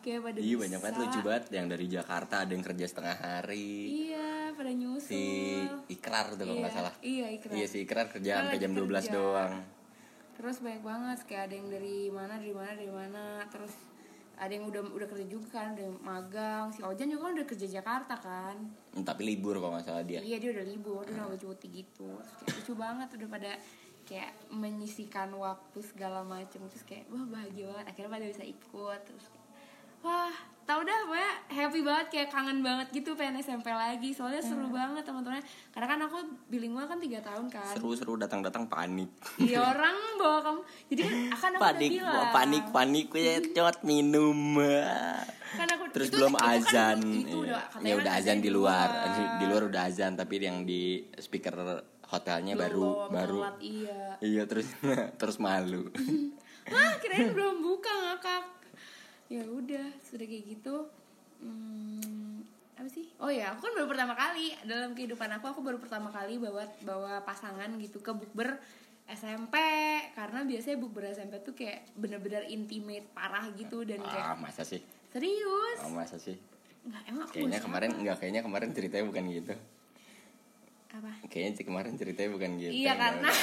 kayak 0.00 0.18
pada 0.20 0.36
Iya 0.36 0.46
bisa. 0.48 0.60
banyak 0.60 0.80
banget 0.80 0.96
lucu 0.98 1.18
banget 1.22 1.44
yang 1.52 1.66
dari 1.66 1.86
Jakarta 1.86 2.34
ada 2.40 2.50
yang 2.50 2.64
kerja 2.64 2.84
setengah 2.84 3.16
hari. 3.16 3.70
iya 4.04 4.28
pada 4.50 4.72
nyusul 4.72 5.06
Si 5.06 5.22
Ikrar 5.88 6.26
tuh 6.28 6.42
kalau 6.42 6.58
nggak 6.58 6.68
Iya, 6.68 6.76
salah. 6.76 6.94
iya 7.00 7.26
Ikrar 7.30 7.52
Iya 7.54 7.66
si 7.66 7.78
Ikrar 7.80 8.06
kerja 8.08 8.32
sampai 8.36 8.58
jam 8.58 8.72
12 8.72 8.82
kerja. 9.00 9.14
doang. 9.14 9.54
terus 10.32 10.58
banyak 10.58 10.82
banget 10.82 11.18
kayak 11.22 11.42
ada 11.44 11.54
yang 11.54 11.68
dari 11.68 11.98
mana 12.08 12.34
dari 12.34 12.50
mana 12.50 12.72
dari 12.72 12.90
mana 12.90 13.22
terus 13.46 13.74
ada 14.42 14.52
yang 14.58 14.66
udah 14.66 14.82
udah 14.90 15.06
kerja 15.06 15.26
juga 15.30 15.62
kan 15.62 15.78
yang 15.78 15.94
magang. 16.02 16.66
Si 16.74 16.82
Ojan 16.82 17.06
juga 17.06 17.30
kan 17.30 17.32
udah 17.38 17.46
kerja 17.46 17.66
Jakarta 17.70 18.14
kan. 18.18 18.56
Hmm, 18.90 19.06
Tapi 19.06 19.22
libur 19.22 19.62
kalau 19.62 19.78
nggak 19.78 19.86
salah 19.86 20.02
dia. 20.02 20.18
iya 20.18 20.42
dia 20.42 20.50
udah 20.50 20.66
libur 20.66 21.06
dia 21.06 21.22
udah 21.22 21.38
cuti 21.38 21.66
gitu. 21.70 22.10
Terus 22.18 22.32
kayak 22.42 22.54
lucu 22.58 22.72
banget 22.74 23.08
udah 23.14 23.28
pada 23.30 23.52
kayak 24.02 24.32
menyisikan 24.50 25.30
waktu 25.38 25.78
segala 25.86 26.26
macam 26.26 26.66
terus 26.66 26.82
kayak 26.82 27.06
wah 27.06 27.22
bahagia 27.30 27.70
banget. 27.70 27.86
Akhirnya 27.94 28.10
pada 28.10 28.26
bisa 28.26 28.42
ikut 28.42 29.00
terus 29.06 29.26
kayak, 29.30 29.46
wah 30.02 30.34
tau 30.62 30.80
dah 30.80 30.94
pokoknya 31.02 31.32
happy 31.48 31.80
banget 31.80 32.06
kayak 32.08 32.28
kangen 32.28 32.58
banget 32.60 32.86
gitu 32.92 33.12
pengen 33.12 33.36
SMP 33.36 33.68
lagi 33.68 34.10
soalnya 34.10 34.38
seru 34.38 34.68
banget 34.68 35.02
teman-teman 35.02 35.42
karena 35.68 35.86
kan 35.86 35.98
aku 36.00 36.18
bilingual 36.46 36.84
kan 36.84 36.96
tiga 36.96 37.18
tahun 37.18 37.46
kan 37.46 37.66
Seru-seru 37.68 38.14
datang-datang 38.14 38.66
panik. 38.66 39.10
Iya 39.36 39.58
orang 39.60 39.96
bawa 40.16 40.38
kamu 40.40 40.60
Jadi 40.88 41.00
kan 41.02 41.12
akan 41.32 41.50
aku 41.50 41.62
panik, 41.62 41.90
udah 41.90 41.98
bilang 42.00 42.32
panik, 42.32 42.64
panik, 42.70 43.06
gue 43.08 43.22
cot 43.52 43.78
minum. 43.82 44.38
kan 45.52 45.68
aku, 45.68 45.84
Terus 45.90 46.08
itu- 46.08 46.16
belum 46.16 46.32
itu 46.32 46.40
kan 46.40 46.56
azan. 46.56 46.98
itu 47.02 47.28
Iya. 47.28 47.42
udah, 47.44 47.62
katanya 47.68 47.82
ya 47.82 47.92
kan 47.92 48.00
udah 48.00 48.12
azan 48.14 48.38
di 48.38 48.50
luar. 48.50 48.88
Di 49.36 49.44
luar 49.44 49.62
udah 49.66 49.82
azan 49.84 50.12
tapi 50.14 50.34
yang 50.38 50.62
di 50.62 50.82
speaker 51.16 51.54
hotelnya 52.04 52.54
baru 52.54 53.08
Belum, 53.08 53.10
baru. 53.10 53.38
telat, 53.42 53.56
Iya 53.58 54.00
Iya 54.20 54.42
terus 54.44 54.68
terus 55.20 55.36
malu. 55.38 55.88
Wah 56.72 56.92
kirain 56.96 57.32
belum 57.32 57.58
buka 57.58 57.90
ngakak 57.90 58.61
Ya 59.32 59.40
udah 59.48 59.86
sudah 60.04 60.26
kayak 60.28 60.44
gitu 60.44 60.84
hmm, 61.40 62.44
apa 62.76 62.88
sih 62.88 63.08
oh 63.16 63.32
ya 63.32 63.56
aku 63.56 63.64
kan 63.64 63.72
baru 63.72 63.88
pertama 63.88 64.12
kali 64.12 64.52
dalam 64.68 64.92
kehidupan 64.92 65.30
aku 65.40 65.48
aku 65.48 65.60
baru 65.64 65.80
pertama 65.80 66.12
kali 66.12 66.36
bawa 66.36 66.68
bawa 66.84 67.24
pasangan 67.24 67.72
gitu 67.80 68.04
ke 68.04 68.12
bukber 68.12 68.60
SMP 69.08 69.56
karena 70.12 70.44
biasanya 70.44 70.76
bukber 70.76 71.08
SMP 71.10 71.40
tuh 71.40 71.56
kayak 71.56 71.88
bener-bener 71.96 72.44
intimate 72.46 73.08
parah 73.12 73.48
gitu 73.56 73.82
dan 73.82 74.04
Ah 74.04 74.36
kayak 74.36 74.36
masa 74.38 74.62
sih? 74.62 74.84
serius 75.08 75.78
Ah 75.80 75.88
masa 75.88 76.16
sih? 76.16 76.36
nggak 76.82 77.02
emang 77.08 77.26
Kayaknya 77.30 77.56
siapa? 77.56 77.66
kemarin 77.70 77.90
enggak 77.94 78.16
kayaknya 78.20 78.42
kemarin 78.42 78.68
ceritanya 78.74 79.04
bukan 79.08 79.24
gitu. 79.30 79.54
apa 80.92 81.10
Kayaknya 81.30 81.52
sih 81.56 81.64
kemarin 81.64 81.92
ceritanya 81.96 82.30
bukan 82.30 82.50
gitu. 82.60 82.72
Iya 82.74 82.92
karena 83.00 83.28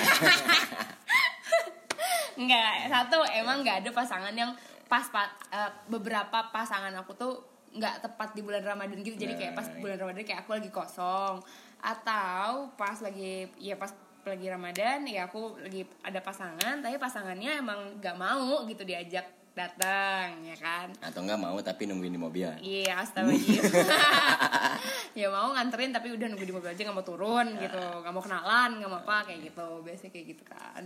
Enggak, 2.39 2.87
satu 2.87 3.19
emang 3.35 3.63
nggak 3.63 3.83
ada 3.83 3.89
pasangan 3.91 4.31
yang 4.31 4.51
pas 4.89 5.05
pa- 5.07 5.37
eh, 5.53 5.71
beberapa 5.87 6.49
pasangan 6.49 6.91
aku 6.97 7.13
tuh 7.13 7.33
nggak 7.69 8.01
tepat 8.01 8.33
di 8.33 8.41
bulan 8.41 8.65
Ramadan 8.65 8.97
gitu. 8.99 9.13
Jadi 9.13 9.37
kayak 9.37 9.53
pas 9.53 9.69
bulan 9.77 9.97
Ramadan 10.01 10.25
kayak 10.25 10.41
aku 10.43 10.57
lagi 10.57 10.69
kosong 10.73 11.37
atau 11.79 12.67
pas 12.75 12.97
lagi 12.99 13.47
ya 13.55 13.77
pas 13.77 13.93
lagi 14.25 14.51
Ramadan 14.51 15.07
ya 15.07 15.31
aku 15.31 15.55
lagi 15.63 15.87
ada 16.03 16.19
pasangan 16.19 16.83
tapi 16.83 16.99
pasangannya 16.99 17.63
emang 17.63 17.97
nggak 18.03 18.17
mau 18.19 18.67
gitu 18.67 18.83
diajak 18.83 19.23
datang 19.55 20.43
ya 20.43 20.55
kan 20.59 20.87
Atau 20.99 21.23
enggak 21.23 21.39
mau 21.39 21.55
tapi 21.59 21.87
nungguin 21.87 22.15
di 22.15 22.21
mobil. 22.21 22.47
Iya, 22.59 23.03
astagfirullah. 23.03 24.75
ya 25.19 25.27
mau 25.27 25.51
nganterin 25.51 25.91
tapi 25.91 26.15
udah 26.15 26.27
nunggu 26.31 26.45
di 26.47 26.53
mobil 26.55 26.69
aja 26.71 26.81
nggak 26.83 26.95
mau 26.95 27.03
turun 27.03 27.47
gitu, 27.59 27.79
nggak 28.03 28.13
mau 28.13 28.23
kenalan, 28.23 28.69
nggak 28.79 28.89
mau 28.91 28.99
apa 29.03 29.27
kayak 29.27 29.51
gitu. 29.51 29.67
Biasanya 29.83 30.11
kayak 30.15 30.25
gitu 30.35 30.43
kan. 30.47 30.81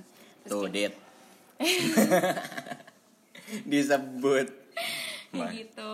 Terus 0.45 0.51
Tuh, 0.51 0.61
kayak, 0.65 0.73
Dit. 0.73 0.93
Disebut. 3.71 4.47
Mah, 5.33 5.49
gitu. 5.49 5.93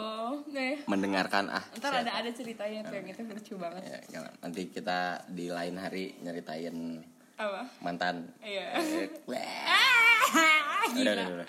Nah, 0.51 0.75
mendengarkan 0.83 1.47
ah. 1.47 1.63
ntar 1.79 1.95
siapa? 1.95 2.03
ada 2.03 2.11
ada 2.19 2.29
ceritanya 2.35 2.83
tuh 2.83 2.99
yang 2.99 3.07
itu 3.07 3.21
lucu 3.23 3.53
banget. 3.55 3.81
Ya, 3.87 3.99
jangan. 4.19 4.33
nanti 4.43 4.61
kita 4.67 5.23
di 5.31 5.47
lain 5.47 5.79
hari 5.79 6.11
nyeritain 6.19 6.99
Apa? 7.39 7.63
mantan. 7.79 8.27
Iya. 8.43 8.75
Wah. 9.23 10.91
Gila. 10.91 11.11
udah, 11.15 11.23
udah, 11.23 11.35
udah. 11.39 11.47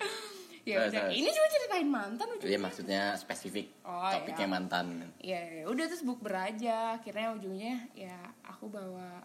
Ya 0.62 0.86
udah. 0.86 1.10
Ini 1.10 1.28
cuma 1.34 1.46
ceritain 1.50 1.88
mantan 1.90 2.26
ujungnya. 2.30 2.50
Iya 2.52 2.58
maksudnya 2.62 3.02
spesifik 3.18 3.66
Oh, 3.82 4.06
topiknya 4.06 4.46
iya. 4.46 4.54
mantan. 4.54 4.86
ya 5.18 5.40
ya 5.40 5.64
udah 5.66 5.84
terus 5.90 6.06
bukber 6.06 6.34
aja 6.36 6.94
akhirnya 6.94 7.34
ujungnya 7.34 7.90
ya 7.96 8.14
aku 8.46 8.70
bawa 8.70 9.24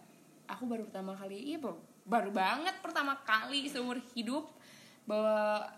aku 0.50 0.64
baru 0.66 0.90
pertama 0.90 1.14
kali 1.14 1.54
iya 1.54 1.58
baru, 1.62 1.78
baru 2.02 2.30
banget 2.34 2.76
pertama 2.82 3.14
kali 3.22 3.70
seumur 3.70 4.02
hidup 4.18 4.50
bawa 5.06 5.70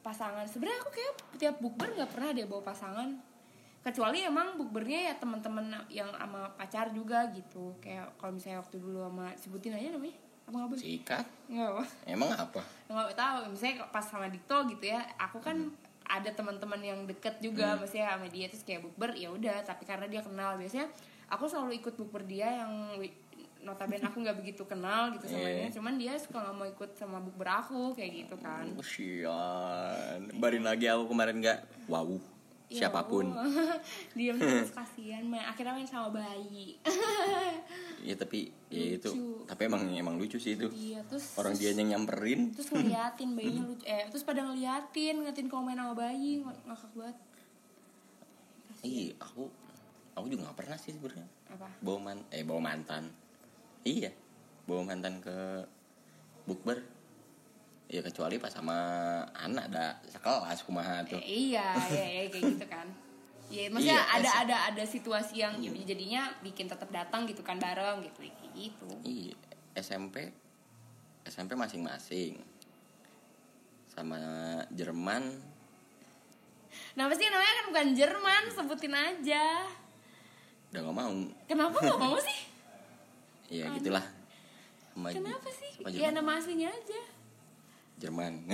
pasangan. 0.00 0.44
Sebenarnya 0.48 0.80
aku 0.82 0.90
kayak 0.92 1.12
tiap 1.36 1.56
bukber 1.60 1.88
nggak 1.96 2.10
pernah 2.12 2.30
deh 2.32 2.46
bawa 2.48 2.62
pasangan. 2.64 3.08
Kecuali 3.80 4.20
emang 4.20 4.60
bukbernya 4.60 5.08
ya 5.08 5.14
teman-teman 5.16 5.72
yang 5.88 6.12
sama 6.12 6.52
pacar 6.56 6.92
juga 6.92 7.28
gitu. 7.32 7.72
Kayak 7.80 8.12
kalau 8.20 8.36
misalnya 8.36 8.60
waktu 8.60 8.76
dulu 8.76 9.08
sama 9.08 9.32
sebutin 9.40 9.72
aja 9.76 9.88
namanya. 9.96 10.16
Apa 10.44 10.54
nggak 10.56 10.70
boleh? 10.76 10.82
Sikat? 10.82 11.26
nggak 11.48 11.68
apa. 11.72 11.84
Emang 12.04 12.30
apa? 12.34 12.60
nggak 12.88 13.16
tahu. 13.16 13.38
Misalnya 13.52 13.88
pas 13.88 14.04
sama 14.04 14.28
Dito 14.28 14.56
gitu 14.68 14.84
ya 14.84 15.00
aku 15.16 15.40
kan 15.40 15.72
ada 16.10 16.26
teman-teman 16.34 16.82
yang 16.82 17.00
deket 17.06 17.38
juga 17.38 17.78
maksudnya 17.78 18.18
sama 18.18 18.26
dia 18.26 18.50
terus 18.50 18.66
kayak 18.66 18.84
bukber 18.84 19.16
ya 19.16 19.32
udah. 19.32 19.64
Tapi 19.64 19.88
karena 19.88 20.04
dia 20.10 20.20
kenal 20.20 20.60
biasanya 20.60 20.90
aku 21.30 21.46
selalu 21.46 21.80
ikut 21.80 21.94
bukber 21.96 22.26
dia 22.26 22.66
yang 22.66 22.98
notabene 23.60 24.00
aku 24.00 24.18
nggak 24.18 24.36
begitu 24.36 24.62
kenal 24.64 25.12
gitu 25.12 25.24
sama 25.26 25.40
Iya. 25.42 25.56
dia 25.60 25.70
cuman 25.72 25.94
dia 25.94 26.12
suka 26.14 26.38
nggak 26.38 26.54
mau 26.54 26.66
ikut 26.66 26.90
sama 26.94 27.18
bukber 27.18 27.46
aku 27.46 27.92
kayak 27.92 28.12
gitu 28.18 28.36
kan 28.36 28.64
Kasian. 28.72 30.20
Barin 30.34 30.62
lagi 30.62 30.86
aku 30.86 31.06
kemarin 31.06 31.38
nggak. 31.38 31.60
Wow. 31.86 32.16
Ya 32.66 32.86
Siapa 32.86 33.02
pun. 33.04 33.26
Allah. 33.26 33.76
diam 34.16 34.38
terus 34.38 34.70
kasihan 34.70 35.20
main 35.22 35.42
akhirnya 35.42 35.74
main 35.74 35.84
sama 35.84 36.08
bayi 36.08 36.78
Ya 38.00 38.14
tapi 38.14 38.48
ya 38.68 38.96
itu. 38.96 39.10
Lucu. 39.10 39.44
Tapi 39.44 39.62
emang 39.66 39.82
emang 39.90 40.14
lucu 40.16 40.36
sih 40.36 40.54
itu. 40.54 40.70
iya 40.70 41.02
terus 41.04 41.34
Orang 41.34 41.52
dia 41.52 41.70
yang 41.70 41.90
nyamperin. 41.90 42.50
terus 42.50 42.70
ngeliatin 42.70 43.34
bayinya 43.34 43.66
lucu 43.70 43.84
eh 43.84 44.06
terus 44.06 44.22
pada 44.22 44.40
ngeliatin 44.40 45.18
ngeliatin 45.18 45.46
main 45.50 45.76
sama 45.76 45.92
bayi 45.94 46.40
ng- 46.40 46.62
ngakak 46.64 46.92
banget 46.94 47.16
Iya, 48.80 49.12
aku 49.18 49.44
aku 50.12 50.26
juga 50.26 50.46
nggak 50.46 50.58
pernah 50.58 50.76
sih 50.76 50.90
sebenarnya. 50.90 51.28
apa 51.50 51.68
Bawa 51.80 51.98
man 52.00 52.18
eh 52.30 52.40
bawa 52.40 52.60
mantan. 52.62 53.12
Iya. 53.84 54.10
Bawa 54.68 54.86
mantan 54.86 55.18
ke 55.20 55.64
bukber. 56.46 56.78
Ya 57.90 58.00
kecuali 58.06 58.38
pas 58.38 58.54
sama 58.54 58.78
anak 59.34 59.66
ada 59.74 59.98
sekelas 60.06 60.62
kumaha 60.62 61.02
tuh. 61.02 61.18
Eh, 61.18 61.50
iya, 61.50 61.74
iya, 61.90 62.04
iya, 62.06 62.22
kayak 62.30 62.44
gitu 62.56 62.66
kan. 62.70 62.88
Iya, 63.50 63.66
maksudnya 63.66 63.98
Iya, 63.98 64.14
ada 64.14 64.30
ada 64.46 64.56
ada 64.70 64.84
situasi 64.86 65.42
yang 65.42 65.58
ya 65.58 65.74
jadinya 65.82 66.30
bikin 66.38 66.70
tetap 66.70 66.86
datang 66.94 67.26
gitu 67.26 67.42
kan 67.42 67.58
bareng 67.58 67.98
gitu 68.06 68.22
kayak 68.22 68.54
gitu. 68.54 68.86
Iya, 69.02 69.34
SMP 69.74 70.30
SMP 71.26 71.58
masing-masing. 71.58 72.38
Sama 73.90 74.22
Jerman 74.70 75.34
Nah, 76.94 77.10
pasti 77.10 77.26
namanya 77.26 77.54
kan 77.58 77.64
bukan 77.74 77.86
Jerman, 77.98 78.42
sebutin 78.54 78.94
aja. 78.94 79.66
udah 80.70 80.80
gak 80.86 80.94
mau. 80.94 81.10
Kenapa 81.50 81.76
gak 81.82 81.98
mau 81.98 82.14
sih? 82.22 82.38
Ya 83.50 83.66
gitulah. 83.74 84.04
Sama 84.94 85.10
Kenapa 85.10 85.48
sih? 85.50 85.70
sama 85.74 85.90
Ya 85.90 86.08
nama 86.14 86.38
aslinya 86.38 86.70
aja. 86.70 87.00
Jerman. 87.98 88.46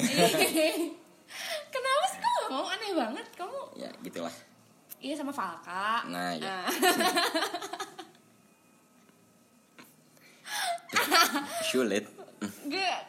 Kenapa 1.75 2.05
sih 2.09 2.19
kamu 2.19 2.37
gak 2.41 2.51
mau? 2.51 2.67
Aneh 2.73 2.93
banget 2.97 3.27
kamu. 3.37 3.61
ya 3.77 3.91
gitulah. 4.01 4.35
Iya 4.97 5.15
sama 5.21 5.33
Falka. 5.37 6.09
Nah, 6.09 6.33
ya. 6.33 6.65
Sulit. 11.69 12.09
Gak, 12.73 13.01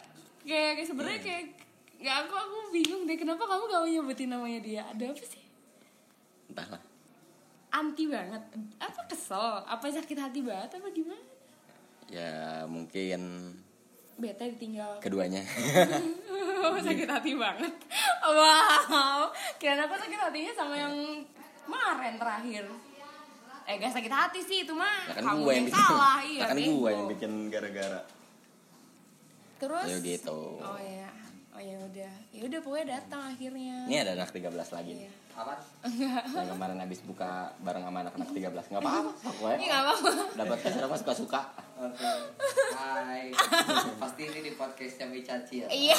kayak 0.43 0.83
sebenarnya 0.83 1.19
kayak 1.23 1.43
nggak 1.97 2.15
aku 2.29 2.33
aku 2.37 2.57
bingung 2.69 3.03
deh 3.09 3.17
kenapa 3.17 3.41
kamu 3.41 3.63
gak 3.73 3.81
mau 3.81 3.89
nyebutin 3.89 4.29
namanya 4.29 4.59
dia 4.61 4.81
ada 4.85 5.05
apa 5.09 5.25
sih 5.25 5.41
entahlah 6.45 6.81
anti 7.73 8.05
banget 8.05 8.43
apa 8.77 9.01
kesel 9.09 9.65
apa 9.65 9.85
sakit 9.89 10.17
hati 10.17 10.45
banget 10.45 10.77
apa 10.77 10.87
gimana 10.93 11.36
ya 12.07 12.63
mungkin 12.65 13.53
bete 14.17 14.45
ditinggal. 14.57 14.97
keduanya. 15.03 15.43
Sakit 16.87 17.09
hati 17.09 17.31
banget. 17.35 17.73
Wow. 18.23 19.29
Kira 19.59 19.85
aku 19.85 19.95
sakit 19.99 20.19
hatinya 20.19 20.53
sama 20.55 20.75
yang 20.75 20.95
kemarin 21.67 22.15
terakhir. 22.15 22.65
Eh 23.67 23.75
gak 23.77 23.91
sakit 23.99 24.13
hati 24.13 24.39
sih 24.39 24.63
itu 24.63 24.71
mah 24.71 25.11
ya 25.11 25.19
kan 25.19 25.23
kamu 25.27 25.39
gue 25.43 25.51
yang 25.51 25.55
yang 25.59 25.67
bikin. 25.67 25.75
salah 25.75 26.17
iya 26.23 26.39
ya 26.39 26.45
kan 26.47 26.55
gue 26.55 26.89
yang 26.91 27.07
bikin 27.11 27.31
gara-gara. 27.51 28.01
Terus? 29.59 29.85
Ya 29.91 29.97
gitu. 29.99 30.39
oh 30.63 30.79
ya 30.79 31.11
oh 31.51 31.61
ya 31.61 31.75
udah. 31.83 32.13
Ya 32.31 32.41
udah 32.47 32.59
pokoknya 32.63 32.87
datang 32.95 33.21
akhirnya. 33.35 33.75
Ini 33.91 33.95
ada 34.07 34.11
anak 34.23 34.31
13 34.31 34.55
lagi. 34.55 34.93
Iya. 35.03 35.11
Apa? 35.37 35.53
yang 36.33 36.49
kemarin 36.49 36.81
habis 36.81 37.05
buka 37.05 37.53
bareng 37.61 37.85
sama 37.85 38.01
anak-anak 38.01 38.29
13 38.33 38.49
nggak 38.49 38.81
apa-apa 38.81 39.11
pokoknya 39.29 39.57
Iya 39.59 39.69
nggak 39.69 39.83
apa-apa. 39.85 40.11
dapat 40.33 40.57
kasih 40.59 40.81
apa 40.81 40.95
suka-suka 40.97 41.41
Oke. 41.77 42.09
Hai. 42.73 43.29
Pasti 44.01 44.21
ini 44.25 44.41
di 44.41 44.57
podcastnya 44.57 45.05
Mi 45.05 45.21
Caci 45.21 45.61
ya. 45.61 45.67
Iya. 45.69 45.93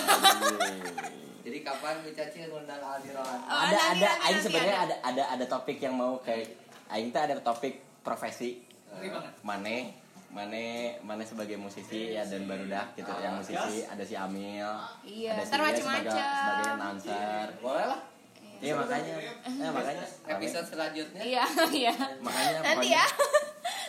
Jadi 1.47 1.59
kapan 1.63 2.03
Mi 2.03 2.11
Caci 2.11 2.51
ngundang 2.51 2.83
Aldi 2.83 3.15
Rohan? 3.15 3.39
Oh, 3.47 3.61
ada 3.63 3.79
nanti, 3.79 4.03
ada 4.03 4.11
aing 4.27 4.43
sebenarnya 4.43 4.79
ada. 4.83 4.97
ada 4.99 5.23
ada 5.23 5.39
ada 5.39 5.45
topik 5.47 5.79
yang 5.79 5.95
mau 5.95 6.19
kayak 6.19 6.51
aing 6.91 7.15
tuh 7.15 7.23
ada 7.23 7.39
topik 7.39 7.79
profesi 8.03 8.59
Mane 9.47 9.95
Mane 10.29 10.99
Mane 11.01 11.23
sebagai 11.23 11.55
musisi 11.55 12.11
ya 12.13 12.27
dan 12.27 12.51
barudak 12.51 12.99
gitu 12.99 13.13
yang 13.23 13.39
musisi 13.39 13.87
ada 13.87 14.03
si 14.03 14.19
Amil 14.19 14.67
Iya, 15.07 15.31
ada 15.31 15.43
si 15.43 15.51
Dia 15.55 15.79
sebagai 15.79 16.11
sebagai 16.11 16.69
announcer 16.75 17.47
Boleh 17.63 17.87
lah. 17.87 18.18
Iya 18.59 18.75
makanya 18.75 19.15
ya 19.47 19.69
makanya 19.71 20.07
Episode 20.29 20.67
selanjutnya. 20.69 21.23
Iya, 21.25 21.45
iya. 21.73 21.95
makanya 22.21 22.59
Nanti 22.63 22.89
ya. 22.93 23.05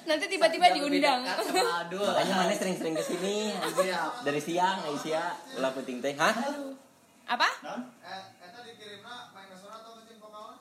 Nanti 0.07 0.25
tiba-tiba 0.31 0.65
diundang. 0.71 1.21
makanya 1.91 2.33
Mane 2.39 2.55
sering-sering 2.55 2.95
ke 2.95 3.03
sini 3.03 3.51
Siap. 3.53 4.23
dari 4.23 4.41
siang 4.41 4.79
Aisyah 4.88 5.59
lah 5.59 5.71
penting 5.75 5.99
teh 5.99 6.15
hah 6.15 6.33
Apa? 7.29 7.45
Eh? 7.61 8.21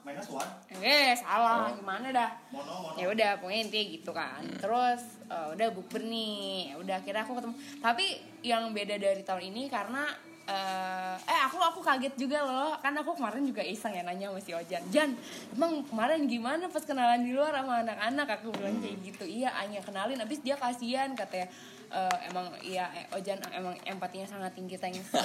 Main 0.05 0.17
nasional. 0.17 0.49
Eh, 0.81 1.13
salah. 1.21 1.69
Gimana 1.77 2.09
dah? 2.13 2.31
Mono, 2.49 2.93
mono. 2.93 2.97
ya 2.97 3.09
udah 3.13 3.31
pokoknya 3.41 3.61
intinya 3.69 3.87
gitu 3.93 4.11
kan 4.13 4.43
terus 4.57 5.01
eh, 5.29 5.49
udah 5.53 5.69
bukber 5.73 6.01
nih 6.01 6.73
Ya 6.73 6.77
udah 6.81 6.97
akhirnya 7.01 7.23
aku 7.29 7.33
ketemu 7.37 7.55
tapi 7.85 8.07
yang 8.41 8.73
beda 8.73 8.97
dari 8.97 9.21
tahun 9.21 9.53
ini 9.53 9.69
karena 9.69 10.09
eh, 10.49 11.17
eh 11.29 11.41
aku 11.45 11.61
aku 11.61 11.81
kaget 11.85 12.15
juga 12.17 12.41
loh. 12.41 12.73
Kan 12.81 12.97
aku 12.97 13.13
kemarin 13.15 13.45
juga 13.45 13.61
iseng 13.61 13.93
ya 13.93 14.03
nanya 14.03 14.33
sama 14.33 14.41
si 14.41 14.53
Ojan. 14.57 14.83
Jan 14.89 15.11
emang 15.53 15.85
kemarin 15.85 16.25
gimana 16.25 16.65
pas 16.73 16.83
kenalan 16.83 17.21
di 17.21 17.37
luar 17.37 17.53
sama 17.53 17.85
anak-anak? 17.85 18.27
Aku 18.41 18.49
bilang 18.57 18.81
kayak 18.81 18.97
gitu. 19.05 19.25
Iya 19.29 19.53
Anya 19.61 19.85
kenalin. 19.85 20.19
Abis 20.25 20.41
dia 20.41 20.57
kasihan 20.57 21.13
katanya. 21.13 21.53
Eh, 21.89 22.17
emang 22.33 22.53
iya 22.65 22.89
eh, 22.97 23.17
Ojan 23.17 23.41
emang 23.53 23.77
empatinya 23.85 24.29
sangat 24.29 24.57
tinggi 24.57 24.81
thanks. 24.81 25.13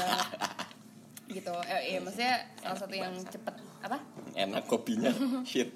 Gitu. 1.23 1.55
Eh, 1.65 1.95
iya 1.95 1.99
maksudnya 2.03 2.35
salah 2.59 2.77
satu 2.77 2.93
yang 2.99 3.15
cepet 3.23 3.55
apa? 3.79 3.97
Enak 4.35 4.67
kopinya. 4.67 5.09
Shit. 5.49 5.71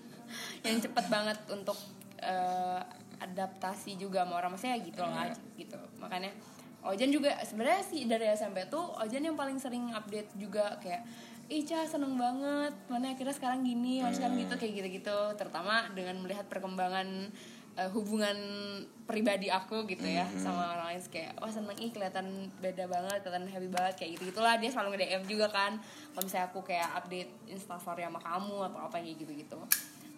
Yang 0.61 0.91
cepet 0.91 1.05
banget 1.07 1.39
untuk 1.47 1.79
eh, 2.19 2.81
adaptasi 3.23 3.95
juga 3.95 4.27
sama 4.27 4.43
orang. 4.43 4.53
Maksudnya 4.53 4.77
gitu 4.83 5.01
lah 5.07 5.31
gitu. 5.55 5.79
Makanya 6.03 6.35
Ojan 6.87 7.11
juga 7.11 7.35
sebenarnya 7.43 7.83
sih 7.83 8.07
dari 8.07 8.31
SMP 8.31 8.63
tuh 8.71 8.95
Ojan 9.03 9.23
yang 9.23 9.35
paling 9.35 9.59
sering 9.59 9.91
update 9.91 10.31
juga 10.39 10.79
kayak 10.79 11.03
Ica 11.47 11.87
seneng 11.87 12.19
banget 12.19 12.75
mana 12.91 13.15
akhirnya 13.15 13.31
sekarang 13.31 13.63
gini 13.63 14.03
mana 14.03 14.11
sekarang 14.11 14.35
gitu 14.35 14.55
kayak 14.59 14.73
gitu-gitu. 14.83 15.19
Terutama 15.39 15.87
dengan 15.95 16.19
melihat 16.19 16.43
perkembangan 16.51 17.07
eh, 17.77 17.89
hubungan 17.93 18.35
pribadi 19.07 19.47
aku 19.47 19.87
gitu 19.87 20.03
ya 20.03 20.27
sama 20.35 20.75
orang 20.75 20.91
lain 20.91 21.01
kayak 21.07 21.39
wah 21.39 21.47
seneng 21.47 21.77
ih 21.79 21.93
kelihatan 21.93 22.51
beda 22.59 22.89
banget 22.89 23.23
kelihatan 23.23 23.47
happy 23.47 23.69
banget 23.71 23.93
kayak 23.95 24.09
gitu 24.19 24.33
gitulah 24.33 24.59
dia 24.59 24.67
selalu 24.73 24.97
nge 24.97 24.99
DM 25.07 25.23
juga 25.29 25.47
kan 25.47 25.79
kalau 26.11 26.23
misalnya 26.27 26.47
aku 26.51 26.59
kayak 26.65 26.89
update 26.97 27.31
instastory 27.47 28.03
sama 28.03 28.19
kamu 28.19 28.57
atau 28.67 28.79
apa 28.83 28.97
kayak 28.99 29.15
gitu 29.21 29.31
gitu 29.37 29.59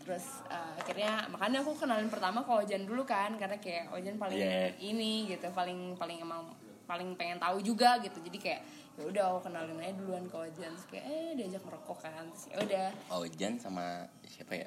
terus 0.10 0.42
eh, 0.50 0.74
akhirnya 0.82 1.30
makanya 1.30 1.62
aku 1.62 1.78
kenalin 1.78 2.10
pertama 2.10 2.42
ke 2.42 2.50
Ojan 2.50 2.90
dulu 2.90 3.06
kan 3.06 3.30
karena 3.38 3.62
kayak 3.62 3.94
Ojan 3.94 4.18
paling 4.18 4.42
Yeah. 4.42 4.74
ini 4.82 5.30
gitu 5.30 5.46
paling 5.54 5.94
paling 6.02 6.18
emang 6.18 6.50
paling 6.90 7.14
pengen 7.14 7.38
tahu 7.38 7.62
juga 7.62 8.02
gitu. 8.02 8.18
Jadi 8.18 8.42
kayak 8.42 8.62
ya 8.98 9.06
udah 9.06 9.24
aku 9.38 9.46
kenalin 9.46 9.78
aja 9.78 9.94
duluan 9.94 10.26
ke 10.26 10.34
Ojan 10.34 10.74
terus 10.74 10.88
kayak 10.90 11.06
eh 11.06 11.32
diajak 11.38 11.62
merokok 11.62 12.02
kan. 12.02 12.26
Terus 12.34 12.46
ya 12.50 12.58
udah. 12.66 12.88
Ojan 13.22 13.54
sama 13.62 14.10
siapa 14.26 14.58
ya? 14.58 14.66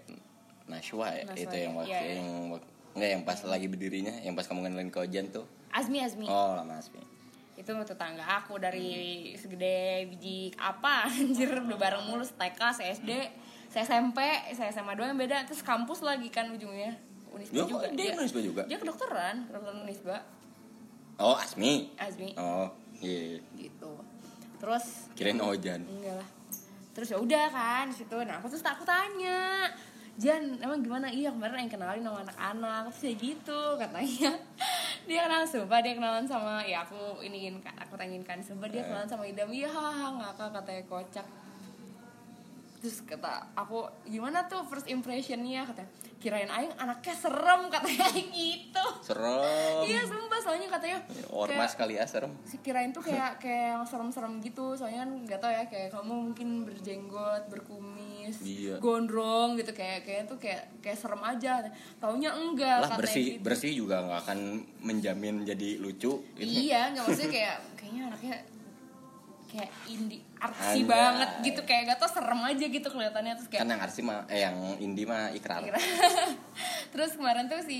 Nashwa 0.70 1.11
ya? 1.11 1.26
Nashwa, 1.26 1.42
itu 1.42 1.57
yang 1.59 1.74
waktu 1.74 1.90
iya, 1.90 2.00
iya. 2.07 2.14
yang 2.22 2.31
wak- 2.55 2.70
nggak 2.94 3.11
yang 3.18 3.22
pas 3.26 3.38
lagi 3.42 3.66
berdirinya 3.66 4.14
yang 4.22 4.38
pas 4.38 4.46
kamu 4.46 4.62
kenalin 4.70 4.94
ke 4.94 5.02
Ojan 5.02 5.26
tuh? 5.35 5.42
Azmi 5.74 5.98
Azmi. 5.98 6.31
Oh 6.31 6.55
lama 6.55 6.78
Asmi 6.78 7.02
itu 7.52 7.68
tetangga 7.85 8.24
aku 8.42 8.57
dari 8.57 9.31
segede 9.37 10.09
biji 10.09 10.50
apa 10.59 11.07
anjir 11.12 11.52
udah 11.52 11.78
bareng 11.78 12.11
mulu 12.11 12.24
TK 12.24 12.61
SD 12.96 13.11
saya 13.73 13.89
SMP 13.89 14.19
saya 14.53 14.69
SMA 14.71 14.93
doang 14.93 15.17
yang 15.17 15.21
beda. 15.21 15.49
Terus 15.49 15.65
kampus 15.65 16.05
lagi 16.05 16.29
kan 16.29 16.53
ujungnya 16.53 16.93
Unisba 17.33 17.57
Ya, 17.57 17.65
juga. 17.65 17.89
kok 17.89 17.97
dia 17.97 18.13
Unisba 18.13 18.41
juga? 18.45 18.63
dia 18.69 18.77
kedokteran 18.77 19.49
kedokteran 19.49 19.79
Unisba. 19.83 20.17
Oh 21.17 21.33
Asmi. 21.35 21.89
Azmi 21.97 22.37
oh 22.37 22.69
iya 23.01 23.41
gitu. 23.57 23.93
Terus 24.61 25.09
kirain 25.17 25.41
Ojan. 25.41 25.81
Enggak 25.83 26.21
lah. 26.21 26.29
Terus 26.93 27.09
ya 27.09 27.17
udah 27.17 27.47
kan 27.49 27.89
di 27.89 27.97
situ. 27.97 28.17
Nah 28.21 28.37
aku 28.37 28.47
terus 28.47 28.61
aku 28.63 28.85
tanya 28.85 29.67
Jan 30.21 30.61
emang 30.61 30.85
gimana? 30.85 31.09
Iya 31.09 31.33
kemarin 31.33 31.65
yang 31.65 31.73
kenalin 31.73 32.05
sama 32.05 32.21
anak-anak. 32.21 32.81
Terus 32.93 33.03
ya 33.03 33.13
gitu 33.17 33.61
katanya. 33.81 34.31
Dia 35.09 35.27
kenal 35.27 35.43
sumpah 35.43 35.83
dia 35.83 35.99
kenalan 35.99 36.23
sama 36.23 36.63
ya 36.63 36.87
aku 36.87 37.19
iniin 37.19 37.59
aku 37.59 37.99
tanyain 37.99 38.23
kan 38.23 38.39
sumpah 38.39 38.71
dia 38.71 38.87
kenalan 38.87 39.03
sama 39.03 39.27
Idam? 39.27 39.51
Iya 39.51 39.67
hahaha 39.67 40.15
ngakak 40.15 40.49
katanya 40.55 40.83
kocak 40.87 41.27
terus 42.83 42.99
kata 43.01 43.55
aku 43.55 43.79
gimana 44.05 44.42
tuh 44.45 44.66
first 44.66 44.85
impressionnya? 44.85 45.62
Katanya 45.62 45.87
kirain 46.18 46.47
aing 46.47 46.75
anaknya 46.77 47.14
serem 47.14 47.66
katanya 47.66 48.11
gitu. 48.35 48.85
Serem. 49.01 49.38
Iya 49.83 50.03
sumpah 50.03 50.38
soalnya 50.38 50.66
katanya 50.68 50.99
ormas 51.31 51.73
kali 51.73 51.95
ya 51.95 52.03
serem. 52.05 52.35
si 52.42 52.59
kirain 52.59 52.90
tuh 52.90 53.01
kayak 53.01 53.38
kayak 53.38 53.66
yang 53.73 53.85
serem-serem 53.85 54.38
gitu 54.40 54.75
soalnya 54.75 55.03
kan 55.03 55.11
nggak 55.23 55.38
tau 55.38 55.49
ya 55.49 55.62
kayak 55.64 55.88
kamu 55.90 56.14
mungkin 56.25 56.49
berjenggot 56.64 57.42
berkumis 57.47 58.38
Iya. 58.40 58.79
gondrong 58.79 59.55
gitu 59.57 59.71
kayak 59.71 60.03
kayak 60.03 60.23
tuh 60.27 60.37
kayak 60.37 60.66
kayak 60.79 60.95
serem 60.97 61.23
aja. 61.23 61.62
Taunya 61.97 62.31
enggak 62.33 62.77
lah 62.81 62.88
katanya 62.88 62.99
bersih 63.01 63.25
gitu. 63.29 63.42
bersih 63.42 63.73
juga 63.73 63.97
nggak 64.01 64.21
akan 64.21 64.38
menjamin 64.81 65.35
jadi 65.42 65.79
lucu 65.79 66.18
gitu 66.35 66.42
iya 66.42 66.90
nggak 66.90 67.03
maksudnya 67.05 67.31
kayak 67.31 67.57
kayaknya 67.75 68.03
anaknya 68.09 68.37
kayak 69.47 69.71
indie 69.87 70.23
artsy 70.42 70.83
banget 70.83 71.31
gitu 71.46 71.61
kayak 71.62 71.94
gak 71.94 71.98
tau 72.02 72.11
serem 72.11 72.42
aja 72.42 72.64
gitu 72.66 72.88
kelihatannya. 72.90 73.38
Terus 73.38 73.48
kayak 73.48 73.62
kan 73.62 73.70
yang 73.70 73.83
arsi 73.83 74.00
mah 74.02 74.26
eh 74.26 74.42
yang 74.42 74.57
indie 74.83 75.07
mah 75.07 75.31
ikrar. 75.31 75.62
Terus 76.92 77.14
kemarin 77.14 77.46
tuh 77.46 77.62
si 77.62 77.78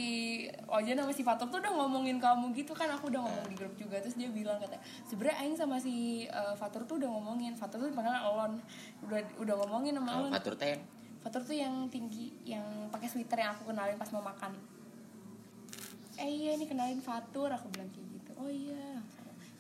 Ojan 0.71 0.95
sama 0.95 1.13
si 1.13 1.23
Fatur 1.27 1.51
tuh 1.51 1.59
udah 1.59 1.73
ngomongin 1.75 2.23
kamu 2.23 2.55
gitu 2.55 2.73
kan 2.73 2.87
aku 2.95 3.11
udah 3.11 3.21
ngomong 3.27 3.47
di 3.51 3.57
grup 3.59 3.75
juga. 3.75 3.99
Terus 3.99 4.15
dia 4.15 4.31
bilang 4.31 4.63
katanya 4.63 4.83
sebenernya 5.11 5.37
Aing 5.43 5.57
sama 5.59 5.77
si 5.83 6.27
uh, 6.31 6.55
Fatur 6.55 6.87
tuh 6.87 7.03
udah 7.03 7.11
ngomongin. 7.11 7.59
Fatur 7.59 7.83
tuh 7.83 7.91
panggilnya 7.91 8.23
Elon 8.23 8.63
udah 9.11 9.19
udah 9.43 9.55
ngomongin 9.67 9.93
sama 9.99 10.11
Elon 10.23 10.33
Fatur 10.33 10.55
teh? 10.55 10.79
Fatur 11.23 11.43
tuh 11.43 11.57
yang 11.59 11.91
tinggi 11.91 12.31
yang 12.47 12.65
pakai 12.95 13.11
sweater 13.11 13.43
yang 13.43 13.59
aku 13.59 13.75
kenalin 13.75 13.99
pas 13.99 14.11
mau 14.15 14.23
makan. 14.23 14.55
Eh 16.15 16.31
iya 16.31 16.55
ini 16.55 16.71
kenalin 16.71 17.03
Fatur. 17.03 17.51
Aku 17.51 17.67
bilang 17.75 17.91
kayak 17.91 18.07
gitu. 18.07 18.31
Oh 18.39 18.51
iya 18.51 18.92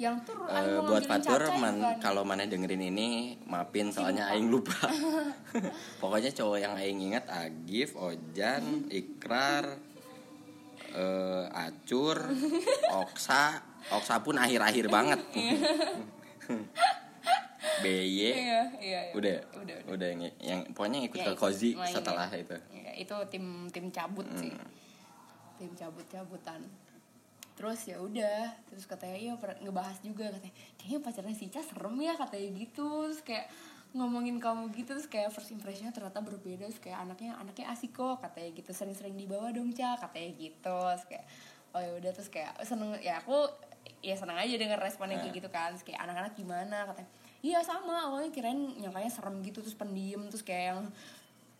yang 0.02 0.18
tuh 0.26 0.34
Eh, 0.50 0.58
Aing 0.58 0.82
mau 0.82 0.90
buat 0.90 1.04
Fatur 1.06 1.42
man, 1.62 1.78
kalau 2.02 2.26
mana 2.26 2.42
dengerin 2.42 2.90
ini 2.90 3.38
maafin 3.46 3.94
soalnya 3.94 4.26
aing 4.34 4.50
lupa. 4.50 4.74
Pokoknya 6.02 6.34
cowok 6.34 6.58
yang 6.58 6.74
aing 6.74 6.98
ingat 6.98 7.30
Agif 7.30 7.94
Ojan 7.94 8.90
Ikrar 8.90 9.78
eh, 10.90 11.46
Acur 11.54 12.18
Oksa. 13.06 13.62
Oksa 13.94 14.14
pun 14.26 14.42
akhir-akhir 14.42 14.90
banget. 14.90 15.22
BY 17.82 17.90
iya 17.90 18.34
iya 18.34 18.62
iya. 18.78 19.00
udah 19.14 19.36
udah 19.58 19.76
udah. 19.82 19.94
udah 19.94 20.08
yang, 20.14 20.22
yang 20.38 20.60
pokoknya 20.70 20.98
ikut 21.06 21.18
Ya, 21.18 21.34
ke. 21.34 21.38
Kozi 21.38 21.70
iya. 21.74 21.86
setelah 21.90 22.30
itu. 22.30 22.54
Ya, 22.74 22.92
itu 22.94 23.16
tim 23.30 23.66
tim 23.74 23.86
cabut 23.90 24.26
sih. 24.38 24.50
Hmm. 24.54 24.70
tim 25.58 25.70
cabut 25.78 26.06
cabutan 26.10 26.62
terus 27.52 27.84
ya 27.84 28.00
udah 28.00 28.48
terus 28.64 28.88
katanya 28.88 29.16
iya 29.16 29.32
ngebahas 29.36 30.00
juga 30.00 30.32
katanya 30.32 30.54
kayaknya 30.80 30.98
pacarnya 31.04 31.34
si 31.36 31.44
Ica 31.52 31.60
serem 31.60 31.96
ya 32.00 32.14
katanya 32.16 32.48
gitu. 32.56 32.88
Terus 33.10 33.20
kayak 33.22 33.46
ngomongin 33.92 34.40
kamu 34.40 34.72
gitu 34.72 34.96
terus 34.96 35.04
kayak 35.04 35.28
first 35.28 35.52
impressionnya 35.52 35.92
ternyata 35.92 36.24
berbeda 36.24 36.64
terus 36.64 36.80
kayak 36.80 37.04
anaknya 37.04 37.36
anaknya 37.36 37.68
asik 37.76 37.92
kok 37.92 38.24
katanya 38.24 38.56
gitu 38.56 38.72
sering-sering 38.72 39.20
dibawa 39.20 39.52
dong 39.52 39.70
Ca 39.76 40.00
katanya 40.00 40.30
gitu. 40.40 40.78
Terus 40.96 41.04
kayak 41.04 41.24
oh 41.72 41.80
ya 41.80 41.92
udah 42.00 42.10
terus 42.12 42.28
kayak 42.32 42.52
seneng 42.64 42.96
ya 43.00 43.20
aku 43.20 43.36
ya 44.02 44.14
seneng 44.16 44.36
aja 44.40 44.54
denger 44.56 44.80
responnya 44.80 45.20
kayak 45.20 45.34
gitu 45.36 45.48
kan. 45.52 45.76
Terus 45.76 45.84
kayak 45.84 46.00
anak-anak 46.08 46.32
gimana? 46.32 46.88
katanya 46.88 47.10
iya 47.42 47.58
sama 47.60 48.06
awalnya 48.06 48.30
kirain 48.30 48.78
nyangkanya 48.78 49.10
serem 49.10 49.42
gitu 49.42 49.60
terus 49.60 49.74
pendiam 49.74 50.30
terus 50.30 50.46
kayak 50.46 50.72
yang 50.72 50.80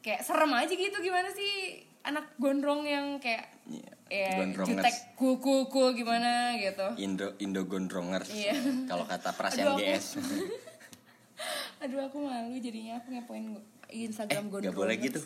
kayak 0.03 0.23
serem 0.25 0.51
aja 0.57 0.73
gitu 0.73 0.97
gimana 1.05 1.29
sih? 1.31 1.85
Anak 2.03 2.35
gondrong 2.41 2.83
yang 2.83 3.23
kayak 3.23 3.53
Iya, 3.63 3.95
ya 4.13 4.37
gondrongers. 4.37 4.77
jutek 4.77 4.97
cool 5.17 5.37
cool 5.39 5.63
cool 5.67 5.91
gimana 5.91 6.53
gitu 6.55 6.85
Indo 6.99 7.33
Indo 7.39 7.65
Gondrongers 7.65 8.29
Iya. 8.29 8.53
kalau 8.85 9.05
kata 9.05 9.33
Prasean 9.33 9.73
aku- 9.73 9.81
GS 9.81 10.07
aduh 11.83 12.01
aku 12.03 12.17
malu 12.21 12.55
jadinya 12.57 12.95
aku 12.97 13.09
ngepoin 13.11 13.45
Instagram 13.89 14.49
Eh, 14.49 14.61
Gak 14.63 14.73
boleh 14.75 14.97
gitu 14.97 15.21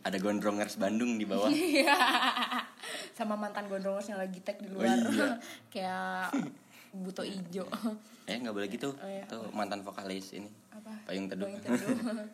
ada 0.00 0.16
Gondrongers 0.16 0.74
Bandung 0.76 1.16
di 1.16 1.24
bawah 1.24 1.48
Iya. 1.48 1.94
sama 3.16 3.34
mantan 3.34 3.66
gondrongers 3.66 4.06
yang 4.06 4.18
lagi 4.18 4.38
tag 4.40 4.58
di 4.58 4.68
luar 4.68 4.90
Oh, 4.90 5.08
iya. 5.08 5.28
kayak 5.72 6.34
buto 6.92 7.22
ijo 7.22 7.64
eh 8.24 8.36
nggak 8.36 8.52
boleh 8.52 8.68
gitu 8.68 8.90
Oh, 8.92 9.06
iya. 9.06 9.24
tuh 9.24 9.46
mantan 9.50 9.80
vokalis 9.80 10.34
ini 10.34 10.50
apa 10.68 10.92
Payung 11.06 11.26
Teduh. 11.26 11.46
Payung 11.48 11.62
Teduh. 11.62 12.26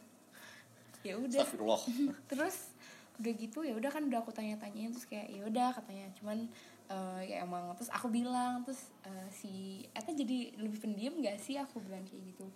ya 1.01 1.15
udah 1.15 1.47
terus 2.27 2.57
udah 3.19 3.33
gitu 3.35 3.67
ya 3.67 3.75
udah 3.75 3.91
kan 3.91 4.07
udah 4.07 4.23
aku 4.23 4.31
tanya-tanyain 4.31 4.95
terus 4.95 5.07
kayak 5.11 5.27
ya 5.31 5.43
udah 5.43 5.75
katanya. 5.75 6.07
Cuman 6.15 6.47
eh, 6.89 7.21
ya 7.35 7.43
emang 7.43 7.75
terus 7.75 7.91
aku 7.91 8.09
bilang 8.09 8.63
terus 8.63 8.95
eh, 9.05 9.29
si 9.29 9.85
Eta 9.91 10.15
jadi 10.15 10.55
lebih 10.59 10.79
pendiam 10.79 11.19
gak 11.19 11.39
sih? 11.39 11.59
Aku 11.59 11.83
bilang 11.83 12.07
kayak 12.07 12.23
gitu. 12.35 12.47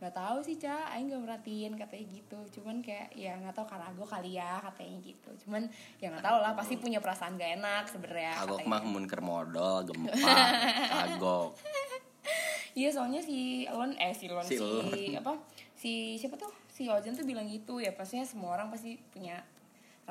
Nggak 0.00 0.16
tahu 0.16 0.40
sih 0.40 0.56
cak 0.56 0.96
Aing 0.96 1.12
nggak 1.12 1.22
merhatiin 1.28 1.72
katanya 1.76 2.04
gitu. 2.08 2.38
Cuman 2.60 2.80
kayak 2.80 3.12
ya 3.12 3.36
nggak 3.36 3.52
tahu 3.52 3.68
karago 3.68 4.04
kali 4.08 4.40
ya 4.40 4.56
katanya 4.64 4.96
gitu. 5.04 5.30
Cuman 5.44 5.68
ya 6.00 6.08
nggak 6.08 6.24
tahu 6.24 6.38
lah 6.40 6.56
pasti 6.56 6.80
punya 6.80 7.04
perasaan 7.04 7.36
gak 7.36 7.60
enak 7.60 7.84
sebenarnya 7.84 8.32
Kagok 8.40 8.64
katanya. 8.64 8.72
mah 8.72 8.82
mun 8.88 9.04
modal 9.20 9.76
gempa 9.84 10.36
kagok 11.04 11.52
Iya 12.70 12.88
soalnya 12.94 13.20
si 13.20 13.66
Lon 13.66 13.92
eh 13.98 14.14
si 14.14 14.30
Lon 14.30 14.46
Si 14.46 14.56
si, 14.56 15.18
apa? 15.18 15.34
Si 15.74 15.92
siapa 16.16 16.38
tuh? 16.38 16.52
Si 16.70 16.86
Ojan 16.86 17.12
tuh 17.12 17.26
bilang 17.26 17.44
gitu 17.50 17.82
ya 17.82 17.92
pastinya 17.92 18.24
semua 18.24 18.54
orang 18.56 18.70
pasti 18.70 18.96
punya 19.10 19.42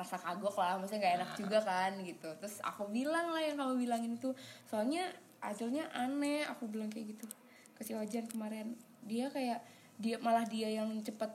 rasa 0.00 0.16
kagok 0.16 0.56
lah 0.56 0.80
maksudnya 0.80 1.04
nggak 1.04 1.16
enak 1.20 1.30
juga 1.36 1.58
kan 1.60 1.92
gitu. 2.00 2.28
Terus 2.40 2.56
aku 2.64 2.88
bilang 2.88 3.30
lah 3.30 3.44
yang 3.44 3.60
kamu 3.60 3.76
bilangin 3.76 4.16
itu. 4.16 4.32
Soalnya 4.64 5.04
hasilnya 5.44 5.92
aneh 5.92 6.48
aku 6.48 6.64
bilang 6.66 6.88
kayak 6.88 7.12
gitu. 7.16 7.28
Ke 7.76 7.84
si 7.84 7.92
Ojan 7.92 8.24
kemarin. 8.26 8.74
Dia 9.04 9.28
kayak 9.28 9.60
dia 10.00 10.16
malah 10.24 10.48
dia 10.48 10.72
yang 10.72 10.88
cepet 11.04 11.28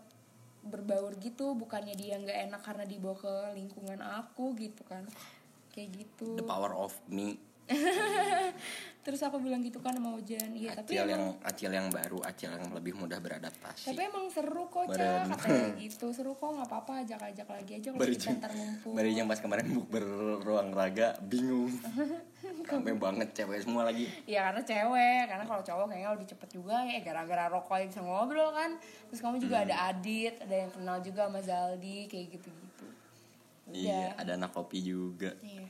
berbaur 0.65 1.13
gitu 1.21 1.53
bukannya 1.53 1.93
dia 1.93 2.17
nggak 2.17 2.49
enak 2.49 2.61
karena 2.65 2.89
dibawa 2.89 3.13
ke 3.13 3.33
lingkungan 3.53 4.01
aku 4.01 4.57
gitu 4.57 4.81
kan. 4.89 5.05
Kayak 5.69 6.01
gitu. 6.01 6.41
The 6.41 6.47
power 6.49 6.73
of 6.73 6.97
me 7.05 7.37
terus 9.05 9.21
aku 9.21 9.37
bilang 9.37 9.61
gitu 9.61 9.77
kan 9.77 9.93
sama 9.93 10.17
Ojan 10.17 10.49
iya 10.51 10.73
tapi 10.73 10.91
acil 10.91 11.05
emang 11.05 11.09
yang 11.11 11.25
acil 11.39 11.69
yang 11.69 11.87
baru 11.89 12.17
acil 12.21 12.49
yang 12.49 12.73
lebih 12.73 12.93
mudah 12.95 13.17
beradaptasi 13.17 13.85
Tapi 13.87 14.01
emang 14.03 14.25
seru 14.27 14.65
kok, 14.65 14.85
Cak, 14.87 14.97
Beren. 14.97 15.29
katanya 15.29 15.69
gitu. 15.83 16.05
Seru 16.09 16.33
kok, 16.33 16.49
nggak 16.51 16.65
apa-apa, 16.65 17.05
ajak-ajak 17.05 17.45
lagi 17.47 17.71
aja 17.75 17.87
kalau 17.91 18.01
kita 18.01 18.33
ntar 18.35 18.51
ngumpul. 18.51 18.91
baru 18.91 19.05
yang 19.07 19.27
pas 19.27 19.37
kemarin 19.37 19.65
buk 19.71 19.85
beruang 19.87 20.69
raga 20.71 21.13
bingung 21.21 21.69
Rame 22.65 22.93
banget 22.95 23.29
cewek 23.35 23.61
semua 23.61 23.85
lagi 23.85 24.09
Iya 24.25 24.41
karena 24.43 24.61
cewek, 24.63 25.23
karena 25.27 25.45
kalau 25.45 25.61
cowok 25.61 25.85
kayaknya 25.87 26.09
lebih 26.11 26.27
cepet 26.27 26.49
juga 26.51 26.75
ya 26.83 26.99
gara-gara 26.99 27.45
rokok 27.47 27.75
yang 27.75 27.89
bisa 27.91 28.01
ngobrol 28.01 28.49
kan. 28.51 28.71
Terus 29.07 29.19
kamu 29.19 29.37
juga 29.37 29.55
Hmm. 29.55 29.65
ada 29.65 29.75
Adit, 29.87 30.33
ada 30.39 30.55
yang 30.57 30.71
kenal 30.71 30.97
juga 30.99 31.21
sama 31.25 31.39
Zaldi 31.39 32.05
kayak 32.05 32.27
gitu-gitu. 32.31 32.85
iya 33.67 34.13
ada 34.15 34.33
anak 34.33 34.49
kopi 34.51 34.77
juga 34.79 35.33
Iya. 35.39 35.69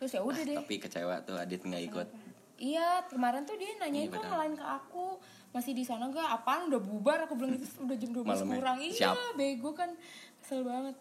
Terus 0.00 0.10
ya 0.10 0.20
udah 0.20 0.40
deh. 0.40 0.56
tapi 0.56 0.80
kecewa 0.80 1.20
tuh 1.20 1.36
Adit 1.36 1.60
nggak 1.60 1.84
ikut 1.86 2.08
Iya, 2.56 3.04
kemarin 3.06 3.44
tuh 3.44 3.56
dia 3.56 3.72
nanyain 3.76 4.04
Iya, 4.04 4.12
kok 4.12 4.20
benar. 4.20 4.30
ngelain 4.30 4.52
ke 4.52 4.66
aku 4.66 5.16
masih 5.50 5.72
di 5.72 5.80
sana 5.80 6.08
gak? 6.08 6.28
Apaan 6.34 6.68
udah 6.68 6.76
bubar? 6.76 7.24
Aku 7.24 7.32
bilang 7.32 7.56
gitu 7.56 7.64
udah 7.80 7.96
jam 7.96 8.12
12 8.12 8.20
Malamnya. 8.22 8.52
kurang. 8.52 8.76
Iya, 8.78 8.92
Siap. 8.92 9.16
bego 9.32 9.70
kan. 9.72 9.88
Kesel 10.36 10.60
banget. 10.60 10.92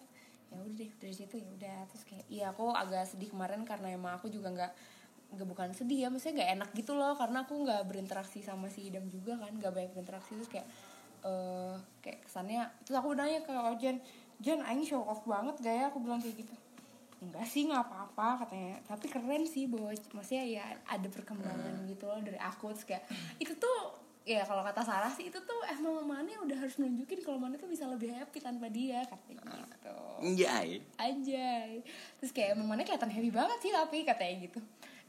Ya 0.47 0.55
udah 0.55 0.71
deh 0.73 0.91
dari 0.95 1.11
situ 1.11 1.35
ya 1.35 1.45
udah 1.45 1.79
terus 1.85 2.03
kayak 2.03 2.25
iya 2.25 2.45
aku 2.49 2.71
agak 2.71 3.03
sedih 3.05 3.29
kemarin 3.29 3.61
karena 3.63 3.91
emang 3.91 4.15
aku 4.15 4.27
juga 4.27 4.49
nggak 4.49 4.71
nggak 5.29 5.45
bukan 5.45 5.69
sedih 5.71 5.99
ya 5.99 6.07
maksudnya 6.07 6.41
nggak 6.41 6.51
enak 6.57 6.69
gitu 6.73 6.91
loh 6.95 7.13
karena 7.13 7.43
aku 7.43 7.53
nggak 7.59 7.81
berinteraksi 7.85 8.41
sama 8.41 8.65
si 8.65 8.89
Idam 8.89 9.05
juga 9.07 9.37
kan 9.37 9.53
nggak 9.53 9.69
banyak 9.69 9.91
berinteraksi 9.93 10.33
terus 10.33 10.49
kayak 10.49 10.65
eh 11.21 11.75
kayak 12.01 12.25
kesannya 12.25 12.65
terus 12.81 12.97
aku 12.97 13.13
nanya 13.13 13.43
ke 13.43 13.53
Ojan 13.53 14.01
Jan 14.39 14.65
Aing 14.65 14.81
show 14.81 15.03
off 15.03 15.21
banget 15.21 15.53
gak 15.59 15.75
ya 15.75 15.85
aku 15.85 16.01
bilang 16.01 16.17
kayak 16.17 16.41
gitu 16.41 16.53
enggak 17.19 17.45
sih 17.47 17.67
nggak 17.67 17.83
apa-apa 17.83 18.47
katanya. 18.47 18.79
Tapi 18.87 19.05
keren 19.11 19.43
sih 19.43 19.67
bahwa 19.67 19.91
maksudnya 20.15 20.45
ya 20.47 20.65
ada 20.87 21.07
perkembangan 21.07 21.83
gitu 21.87 22.07
loh 22.07 22.19
dari 22.23 22.39
aku. 22.39 22.71
Terus 22.75 22.85
kayak 22.87 23.03
itu 23.39 23.53
tuh 23.59 23.77
ya 24.27 24.45
kalau 24.45 24.61
kata 24.61 24.85
Sarah 24.85 25.09
sih 25.09 25.31
itu 25.31 25.39
tuh 25.41 25.59
emang 25.67 26.05
Mane 26.05 26.37
udah 26.45 26.57
harus 26.61 26.77
nunjukin 26.77 27.25
kalau 27.25 27.41
Mane 27.41 27.57
tuh 27.57 27.65
bisa 27.65 27.89
lebih 27.89 28.13
happy 28.13 28.39
tanpa 28.39 28.69
dia 28.69 29.01
katanya 29.09 29.65
gitu. 29.73 29.97
Anjay. 30.21 30.69
Anjay. 31.01 31.81
Terus 32.21 32.31
kayak 32.31 32.55
emang 32.55 32.67
Mane 32.69 32.85
kelihatan 32.85 33.09
happy 33.09 33.31
banget 33.33 33.57
sih 33.63 33.71
tapi 33.73 34.05
katanya 34.05 34.35
gitu. 34.45 34.59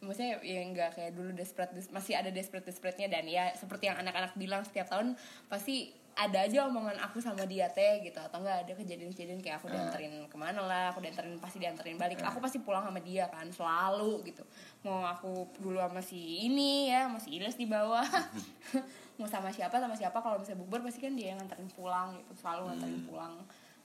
Maksudnya 0.01 0.41
ya 0.41 0.65
nggak 0.65 0.91
kayak 0.97 1.13
dulu 1.13 1.31
desperate 1.37 1.77
des- 1.77 1.93
masih 1.93 2.17
ada 2.17 2.33
desperate 2.33 2.65
desperate 2.65 2.97
nya 2.97 3.13
dan 3.13 3.29
ya 3.29 3.53
seperti 3.53 3.93
yang 3.93 4.01
anak-anak 4.01 4.33
bilang 4.41 4.65
setiap 4.65 4.89
tahun 4.89 5.13
pasti 5.53 5.93
ada 6.21 6.39
aja 6.45 6.69
omongan 6.69 7.01
aku 7.01 7.17
sama 7.23 7.49
dia 7.49 7.71
teh 7.73 8.05
gitu. 8.05 8.21
Atau 8.21 8.45
enggak 8.45 8.69
ada 8.69 8.73
kejadian-kejadian 8.77 9.41
kayak 9.41 9.63
aku 9.63 9.73
dianterin 9.73 10.29
ke 10.29 10.37
mana 10.37 10.61
lah 10.61 10.85
aku 10.93 11.01
dianterin 11.01 11.41
pasti 11.41 11.57
dianterin 11.57 11.97
balik. 11.97 12.21
Aku 12.21 12.39
pasti 12.39 12.61
pulang 12.61 12.85
sama 12.85 13.01
dia 13.01 13.27
kan 13.33 13.49
selalu 13.49 14.29
gitu. 14.29 14.45
Mau 14.85 15.05
aku 15.05 15.49
dulu 15.59 15.81
sama 15.81 16.05
si 16.05 16.45
ini 16.45 16.93
ya 16.93 17.09
masih 17.09 17.41
Iles 17.41 17.57
di 17.57 17.65
bawah. 17.65 18.05
Mau 19.21 19.29
sama 19.29 19.53
siapa 19.53 19.77
sama 19.77 19.93
siapa 19.93 20.17
kalau 20.25 20.41
misalnya 20.41 20.65
bukber 20.65 20.81
pasti 20.81 21.05
kan 21.05 21.13
dia 21.13 21.37
yang 21.37 21.39
nganterin 21.45 21.69
pulang 21.73 22.17
gitu 22.21 22.33
selalu 22.41 22.73
nganterin 22.73 23.01
pulang. 23.09 23.35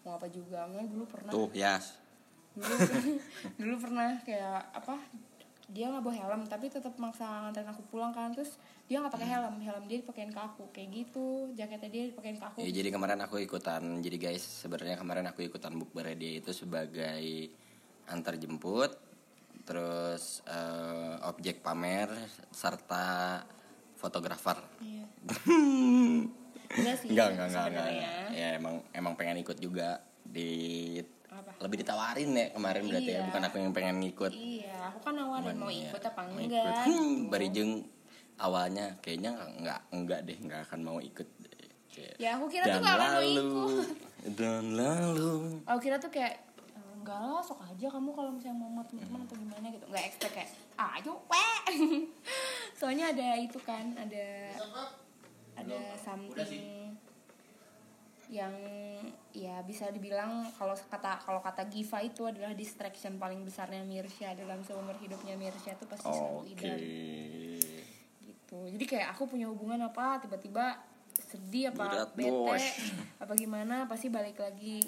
Mau 0.07 0.15
apa 0.15 0.27
juga 0.31 0.63
Makanya 0.67 0.89
dulu 0.91 1.03
pernah. 1.07 1.31
Tuh 1.31 1.51
Yas 1.51 2.05
dulu 2.55 2.75
dulu 3.59 3.75
pernah 3.83 4.15
kayak 4.23 4.71
apa 4.71 4.95
dia 5.65 5.89
nggak 5.89 6.03
bawa 6.05 6.15
helm 6.15 6.41
tapi 6.45 6.69
tetap 6.69 6.93
maksa 7.01 7.25
nganterin 7.25 7.69
aku 7.69 7.83
pulang 7.89 8.13
kan. 8.13 8.31
Terus 8.33 8.57
dia 8.85 9.01
nggak 9.01 9.13
pakai 9.17 9.29
helm 9.29 9.55
helm 9.61 9.83
dia 9.89 9.97
dipakein 10.01 10.31
ke 10.31 10.41
aku 10.41 10.69
kayak 10.69 10.89
gitu. 10.93 11.49
Jaketnya 11.57 11.89
dia 11.89 12.03
dipakein 12.09 12.37
ke 12.37 12.45
aku. 12.45 12.57
Ya 12.61 12.71
jadi 12.71 12.89
kemarin 12.93 13.19
aku 13.25 13.41
ikutan 13.41 13.81
Jadi 14.01 14.17
guys 14.21 14.43
sebenarnya 14.43 14.97
kemarin 14.99 15.25
aku 15.29 15.45
ikutan 15.45 15.73
bukber 15.75 16.13
dia 16.13 16.37
itu 16.37 16.53
sebagai 16.53 17.49
antar 18.05 18.37
jemput 18.37 18.93
Terus 19.65 20.45
eh, 20.45 21.15
objek 21.25 21.65
pamer 21.65 22.13
serta 22.53 23.41
fotografer. 23.97 24.61
Iya. 24.79 25.05
Enggak 26.75 26.95
sih 27.01 27.09
Enggak, 27.13 27.27
enggak, 27.33 27.47
enggak, 27.49 27.67
enggak. 27.69 28.29
Ya 28.33 28.47
emang 28.57 28.75
emang 28.93 29.13
pengen 29.17 29.41
ikut 29.41 29.57
juga 29.57 30.01
di 30.25 30.97
Apa? 31.35 31.51
lebih 31.59 31.77
ditawarin 31.81 32.29
ya 32.31 32.45
kemarin 32.49 32.83
berarti 32.85 33.09
ya 33.09 33.15
Iya. 33.15 33.25
bukan 33.25 33.41
aku 33.43 33.55
yang 33.57 33.71
pengen 33.71 33.95
ngikut. 33.99 34.31
iya 34.31 34.75
aku 34.87 34.99
kan 34.99 35.13
nawarin 35.13 35.53
mau 35.53 35.67
Cuman, 35.67 35.83
ikut 35.83 36.01
ya, 36.01 36.07
apa 36.07 36.21
mau 36.21 36.37
enggak 36.37 36.63
ikut. 36.63 36.73
gitu. 36.73 36.87
Hmm, 36.87 37.15
Barijeng 37.27 37.71
awalnya 38.37 38.85
kayaknya 38.99 39.31
enggak 39.49 39.79
enggak 39.89 40.19
deh 40.23 40.37
enggak 40.37 40.61
akan 40.63 40.79
mau 40.81 40.99
ikut. 40.99 41.27
Kayak, 41.87 42.15
Ya, 42.17 42.35
aku 42.35 42.45
kira 42.47 42.63
tuh 42.65 42.79
nggak 42.79 42.91
akan 42.93 43.09
mau 43.09 43.23
ikut. 43.23 43.87
Dan 44.37 44.63
lalu 44.73 45.33
aku 45.63 45.79
kira 45.81 45.95
tuh 45.95 46.09
kayak 46.09 46.33
"Eh, 46.73 46.91
enggak 46.93 47.15
lah 47.15 47.39
sok 47.39 47.61
aja 47.61 47.87
kamu 47.87 48.09
kalau 48.11 48.31
misalnya 48.31 48.57
mau 48.57 48.67
sama 48.67 48.81
teman-teman 48.83 49.19
atau 49.21 49.35
gimana 49.35 49.65
gitu 49.69 49.85
nggak 49.85 50.05
expect 50.05 50.33
kayak 50.33 50.49
"Ah, 50.75 50.97
ayo 50.97 51.13
weh 51.25 51.61
soalnya 52.75 53.09
ada 53.09 53.27
itu 53.37 53.55
kan 53.59 53.95
ada 53.95 54.27
ada 55.55 55.79
something 55.97 56.84
yang 58.29 58.53
ya 59.35 59.61
bisa 59.61 59.91
dibilang 59.93 60.49
kalau 60.57 60.73
kata 60.73 61.21
kalau 61.21 61.41
kata 61.43 61.69
Giva 61.69 62.01
itu 62.01 62.25
adalah 62.25 62.57
distraction 62.57 63.21
paling 63.21 63.45
besarnya 63.45 63.85
Mirsya 63.85 64.33
dalam 64.33 64.65
seumur 64.65 64.97
hidupnya 64.97 65.37
Mirsya 65.37 65.77
itu 65.77 65.85
pasti 65.85 66.09
selalu 66.09 66.41
Oke. 66.41 66.51
Idam 66.57 66.79
gitu. 68.25 68.59
Jadi 68.73 68.85
kayak 68.89 69.07
aku 69.13 69.29
punya 69.29 69.45
hubungan 69.45 69.77
apa 69.85 70.17
tiba-tiba 70.25 70.79
sedih 71.15 71.71
apa 71.71 71.85
Berat, 71.87 72.11
bete 72.17 72.59
apa 73.23 73.33
gimana 73.37 73.85
pasti 73.85 74.09
balik 74.09 74.41
lagi 74.41 74.81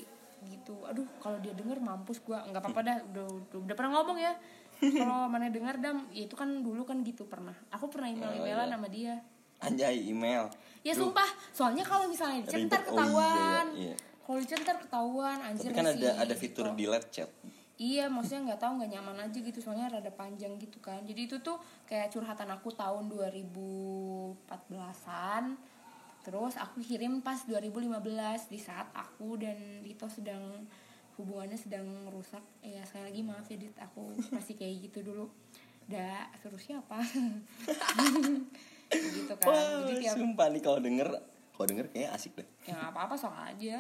gitu. 0.50 0.82
Aduh 0.90 1.06
kalau 1.22 1.38
dia 1.38 1.54
denger 1.54 1.78
mampus 1.78 2.24
gua 2.26 2.42
nggak 2.50 2.62
apa-apa 2.62 2.82
dah 2.82 2.98
udah, 3.14 3.26
udah, 3.26 3.60
udah 3.70 3.76
pernah 3.78 3.92
ngomong 4.02 4.18
ya. 4.18 4.34
Kalau 5.02 5.26
mana 5.26 5.50
dengar 5.50 5.82
dam 5.82 6.06
ya 6.14 6.30
itu 6.30 6.38
kan 6.38 6.62
dulu 6.62 6.86
kan 6.86 7.02
gitu 7.02 7.26
pernah. 7.26 7.54
Aku 7.74 7.90
pernah 7.90 8.14
email 8.14 8.30
emailan 8.38 8.70
iya. 8.70 8.76
sama 8.78 8.88
dia 8.94 9.16
Anjay 9.58 10.06
email. 10.06 10.46
ya 10.82 10.94
Duh, 10.94 11.10
sumpah 11.10 11.30
soalnya 11.52 11.84
kalau 11.84 12.08
misalnya 12.08 12.42
di 12.44 12.50
Ribet. 12.64 12.70
ntar 12.70 12.80
Oh, 12.80 12.80
iya, 12.80 12.88
ketahuan 12.88 13.66
iya, 13.76 13.84
iya. 13.92 13.96
kalau 14.24 14.40
ketahuan 14.80 15.38
anjir 15.42 15.70
Tapi 15.70 15.76
kan 15.76 15.86
ada 15.90 16.10
ada 16.20 16.36
fitur 16.36 16.66
gitu. 16.72 16.78
delete 16.78 17.10
chat. 17.12 17.30
Iya, 17.78 18.10
maksudnya 18.10 18.42
nggak 18.50 18.60
tahu 18.60 18.72
nggak 18.82 18.90
nyaman 18.90 19.18
aja 19.22 19.38
gitu, 19.38 19.62
soalnya 19.62 19.86
rada 19.88 20.10
panjang 20.10 20.58
gitu 20.58 20.82
kan. 20.82 20.98
Jadi 21.06 21.30
itu 21.30 21.38
tuh 21.40 21.62
kayak 21.86 22.10
curhatan 22.10 22.50
aku 22.50 22.74
tahun 22.74 23.06
2014-an. 23.06 25.54
Terus 26.26 26.58
aku 26.58 26.82
kirim 26.82 27.22
pas 27.22 27.38
2015 27.46 28.50
di 28.50 28.58
saat 28.58 28.90
aku 28.92 29.38
dan 29.38 29.56
Dito 29.80 30.10
sedang 30.10 30.66
hubungannya 31.16 31.56
sedang 31.56 31.86
rusak. 32.10 32.42
Ya 32.66 32.82
sekali 32.82 33.06
lagi 33.08 33.22
maaf 33.22 33.46
ya 33.46 33.56
Dit, 33.56 33.78
aku 33.78 34.10
masih 34.34 34.58
kayak 34.58 34.90
gitu 34.90 35.06
dulu. 35.06 35.30
Da, 35.86 36.26
suruh 36.42 36.60
siapa? 36.60 36.98
gitu 38.90 39.34
kan. 39.36 39.48
Wah, 39.48 39.84
Jadi 39.84 39.94
tiap 40.02 40.16
sumpah 40.16 40.48
nih 40.48 40.62
kalau 40.62 40.80
denger 40.80 41.10
kalau 41.52 41.66
denger 41.66 41.86
kayaknya 41.90 42.10
asik 42.12 42.32
deh. 42.34 42.48
Ya 42.64 42.74
nggak 42.74 42.92
apa-apa 42.92 43.16
sok 43.16 43.36
aja. 43.36 43.78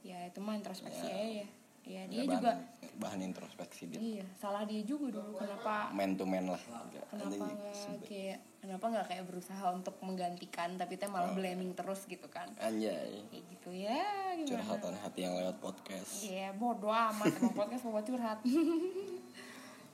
Ya 0.00 0.18
itu 0.24 0.38
mah 0.38 0.54
introspeksi 0.54 1.04
Ya. 1.04 1.42
ya. 1.42 1.48
Ya 1.88 2.02
dia 2.04 2.20
Ya, 2.20 2.24
juga 2.28 2.52
bahan, 2.52 2.60
bahan 2.98 3.20
introspeksi 3.24 3.88
dia. 3.88 3.96
Iya 3.98 4.24
salah 4.34 4.62
dia 4.62 4.80
juga 4.82 5.08
dulu. 5.10 5.36
Kenapa 5.36 5.88
man 5.90 6.14
to 6.14 6.24
man 6.24 6.44
lah. 6.46 6.60
Kenapa 7.08 7.48
nggak 7.48 8.04
kayak 8.04 8.38
kenapa 8.58 8.84
nggak 8.86 9.06
kayak 9.08 9.24
berusaha 9.24 9.64
untuk 9.70 9.96
menggantikan 10.02 10.76
tapi 10.76 10.94
teh 10.94 11.04
Oh. 11.04 11.16
malah 11.16 11.32
blaming 11.32 11.72
terus 11.72 12.04
gitu 12.04 12.28
kan? 12.28 12.44
Anjay. 12.58 13.24
Kayak 13.26 13.44
gitu 13.48 13.70
ya 13.72 14.04
gimana? 14.36 14.48
Curhatan 14.60 14.94
hati 14.94 15.20
yang 15.22 15.32
lewat 15.34 15.56
podcast. 15.58 16.12
Iya 16.22 16.52
bodo 16.52 16.88
amat 16.88 17.32
emang 17.34 17.56
podcast 17.56 17.82
buat 17.82 18.04
curhat 18.04 18.38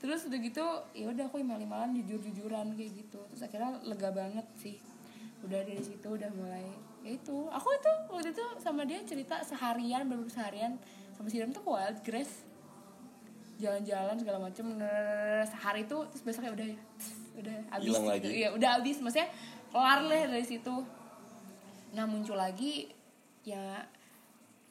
terus 0.04 0.28
udah 0.28 0.36
gitu 0.36 0.66
ya 0.92 1.08
udah 1.08 1.24
aku 1.32 1.40
email 1.40 1.56
emalan 1.56 1.96
jujur 1.96 2.20
jujuran 2.20 2.76
kayak 2.76 2.92
gitu. 2.92 3.24
Terus 3.32 3.40
akhirnya 3.40 3.80
lega 3.88 4.12
banget 4.12 4.44
sih. 4.60 4.76
Udah 5.40 5.64
dari 5.64 5.80
situ 5.80 6.04
udah 6.04 6.28
mulai 6.36 6.68
ya 7.00 7.16
itu. 7.16 7.48
Aku 7.48 7.68
itu 7.72 7.92
waktu 8.12 8.36
itu 8.36 8.44
sama 8.60 8.84
dia 8.84 9.00
cerita 9.08 9.40
seharian 9.40 10.04
baru 10.04 10.28
seharian. 10.28 10.76
Sama 11.16 11.32
si 11.32 11.40
Dam 11.40 11.56
tuh 11.56 11.64
wild 11.64 12.04
grass 12.04 12.44
jalan-jalan 13.56 14.20
segala 14.20 14.38
macem 14.44 14.66
sehari 15.48 15.88
itu 15.88 15.96
terus 16.12 16.20
besoknya 16.20 16.52
udah 16.52 16.66
ya 16.68 16.78
udah 17.40 17.56
habis 17.72 17.88
gitu. 17.88 18.04
lagi. 18.04 18.28
Iya, 18.28 18.48
udah 18.52 18.70
habis. 18.76 18.96
Maksudnya 19.00 19.28
kelar 19.72 20.00
lah 20.04 20.22
dari 20.28 20.44
situ. 20.44 20.76
Nah 21.96 22.04
muncul 22.04 22.36
lagi 22.36 22.92
ya 23.40 23.88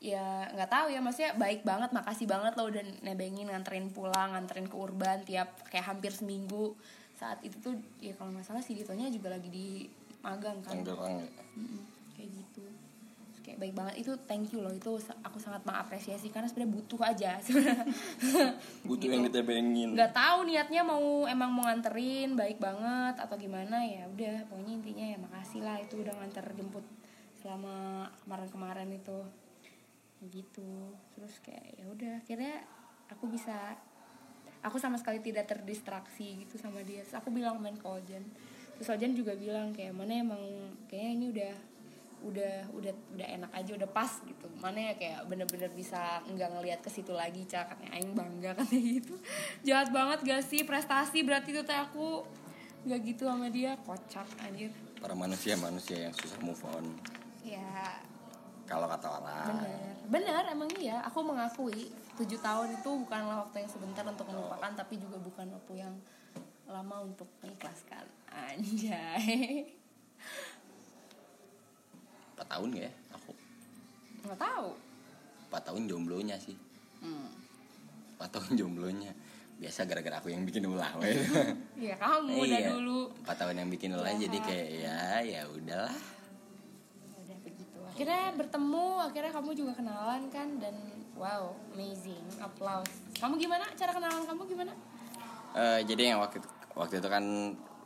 ya 0.04 0.52
nggak 0.52 0.68
tahu 0.68 0.88
ya 0.92 1.00
maksudnya 1.00 1.32
baik 1.40 1.64
banget 1.64 1.96
makasih 1.96 2.28
banget 2.28 2.60
lo 2.60 2.68
udah 2.68 2.84
nebengin 3.08 3.48
nganterin 3.48 3.88
pulang 3.88 4.36
nganterin 4.36 4.68
ke 4.68 4.76
urban 4.76 5.24
tiap 5.24 5.64
kayak 5.72 5.88
hampir 5.88 6.12
seminggu. 6.12 6.76
Saat 7.16 7.40
itu 7.40 7.56
tuh 7.64 7.72
ya 8.04 8.12
kalau 8.20 8.36
nggak 8.36 8.44
salah 8.44 8.60
si 8.60 8.76
Ditonya 8.76 9.08
juga 9.08 9.32
lagi 9.32 9.48
di 9.48 9.88
magang 10.20 10.60
kan. 10.60 10.84
Tangerang 10.84 11.24
ya. 11.24 11.30
Mm-mm, 11.56 11.82
kayak 12.20 12.30
gitu. 12.36 12.68
Terus 12.68 13.40
kayak 13.48 13.58
baik 13.64 13.74
banget. 13.80 13.94
Itu 14.04 14.12
thank 14.28 14.52
you 14.52 14.60
loh 14.60 14.76
itu 14.76 14.92
aku 15.24 15.40
sangat 15.40 15.64
mengapresiasi 15.64 16.28
karena 16.28 16.52
sebenarnya 16.52 16.74
butuh 16.76 17.00
aja. 17.00 17.32
Butuh 18.88 19.08
Gitu. 19.08 19.14
yang 19.16 19.24
ditebengin. 19.32 19.90
Nggak 19.96 20.12
tahu 20.12 20.40
niatnya 20.44 20.84
mau 20.84 21.24
emang 21.24 21.48
mau 21.48 21.64
nganterin 21.64 22.36
baik 22.36 22.60
banget 22.60 23.16
atau 23.24 23.40
gimana 23.40 23.80
ya 23.88 24.04
udah 24.12 24.52
pokoknya 24.52 24.74
intinya 24.84 25.06
ya 25.16 25.18
makasih 25.18 25.64
lah 25.64 25.80
itu 25.80 25.96
udah 26.04 26.12
nganter 26.20 26.44
jemput 26.60 26.84
selama 27.40 28.08
kemarin-kemarin 28.28 28.92
itu 28.92 29.18
gitu. 30.32 30.96
Terus 31.16 31.34
kayak 31.44 31.80
ya 31.80 31.86
udah 31.90 32.14
akhirnya 32.22 32.64
aku 33.12 33.28
bisa 33.28 33.76
aku 34.64 34.80
sama 34.80 34.96
sekali 34.96 35.20
tidak 35.20 35.50
terdistraksi 35.50 36.48
gitu 36.48 36.56
sama 36.56 36.82
dia. 36.82 37.04
Terus 37.04 37.20
aku 37.20 37.30
bilang 37.30 37.60
main 37.60 37.76
ke 37.76 37.88
Ojan. 37.88 38.24
Terus 38.80 38.88
Ojan 38.90 39.14
juga 39.14 39.36
bilang 39.36 39.76
kayak 39.76 39.92
mana 39.92 40.24
emang 40.24 40.42
kayaknya 40.88 41.12
ini 41.14 41.26
udah 41.36 41.54
udah 42.24 42.56
udah 42.72 42.94
udah 43.20 43.28
enak 43.28 43.52
aja 43.52 43.72
udah 43.76 43.90
pas 43.92 44.12
gitu. 44.24 44.48
Mana 44.64 44.92
ya 44.92 44.94
kayak 44.96 45.28
bener-bener 45.28 45.68
bisa 45.76 46.24
nggak 46.24 46.50
ngelihat 46.56 46.80
ke 46.80 46.88
situ 46.88 47.12
lagi 47.12 47.44
cak 47.44 47.76
katanya 47.76 47.92
aing 48.00 48.16
bangga 48.16 48.52
katanya 48.64 48.84
gitu. 49.04 49.16
Jahat 49.68 49.92
banget 49.92 50.20
gak 50.24 50.44
sih? 50.48 50.64
Prestasi 50.64 51.22
berarti 51.28 51.52
itu 51.52 51.62
teh 51.68 51.76
aku. 51.76 52.24
Nggak 52.88 53.00
gitu 53.04 53.24
sama 53.28 53.52
dia. 53.52 53.76
Kocak 53.84 54.28
anjir. 54.40 54.72
Para 55.04 55.14
manusia 55.20 55.60
manusia 55.60 56.08
yang 56.08 56.16
susah 56.16 56.40
move 56.40 56.64
on. 56.64 56.88
Ya 57.44 58.00
kalau 58.64 58.88
kata 58.88 59.08
orang. 59.12 59.48
Bener. 59.50 59.94
Bener 60.06 60.44
emang 60.48 60.70
iya. 60.76 61.00
Aku 61.06 61.22
mengakui 61.22 61.88
tujuh 62.14 62.38
tahun 62.38 62.74
itu 62.74 62.90
bukanlah 63.00 63.44
waktu 63.44 63.62
yang 63.62 63.70
sebentar 63.70 64.04
untuk 64.04 64.28
melupakan 64.28 64.72
tapi 64.74 64.98
juga 64.98 65.18
bukan 65.18 65.48
waktu 65.50 65.74
yang 65.80 65.94
lama 66.66 67.04
untuk 67.04 67.28
mengikhlaskan. 67.40 68.06
Anjay. 68.30 69.68
Empat 72.34 72.48
tahun 72.50 72.68
gak 72.72 72.84
ya 72.84 72.92
aku? 73.14 73.32
Nggak 74.24 74.40
tahu. 74.40 74.68
Empat 75.48 75.62
tahun 75.64 75.82
jomblonya 75.86 76.38
sih. 76.38 76.58
Hmm. 77.00 77.30
empat 78.16 78.30
tahun 78.32 78.52
jomblonya. 78.60 79.12
Biasa 79.54 79.86
gara-gara 79.86 80.18
aku 80.18 80.28
yang 80.28 80.44
bikin 80.44 80.66
ulah 80.66 80.92
weh. 81.00 81.14
ya 81.78 81.96
kamu 81.96 82.32
udah 82.42 82.60
Iya. 82.60 82.70
dulu. 82.72 83.00
Empat 83.22 83.38
tahun 83.38 83.56
yang 83.60 83.70
bikin 83.70 83.92
ulah 83.94 84.14
jadi 84.14 84.38
kayak 84.40 84.70
ya 84.82 85.00
ya 85.22 85.42
udahlah 85.48 85.96
akhirnya 87.94 88.34
bertemu 88.34 88.86
akhirnya 89.06 89.32
kamu 89.38 89.50
juga 89.54 89.72
kenalan 89.78 90.26
kan 90.34 90.50
dan 90.58 90.74
wow 91.14 91.54
amazing 91.78 92.26
applause 92.42 92.90
kamu 93.22 93.40
gimana? 93.40 93.66
Cara 93.78 93.92
kenalan 93.94 94.26
kamu 94.26 94.42
gimana? 94.50 94.74
Eh, 95.54 95.80
jadi 95.86 96.12
yang 96.12 96.20
waktu 96.20 96.42
waktu 96.74 97.00
itu 97.00 97.08
kan 97.08 97.24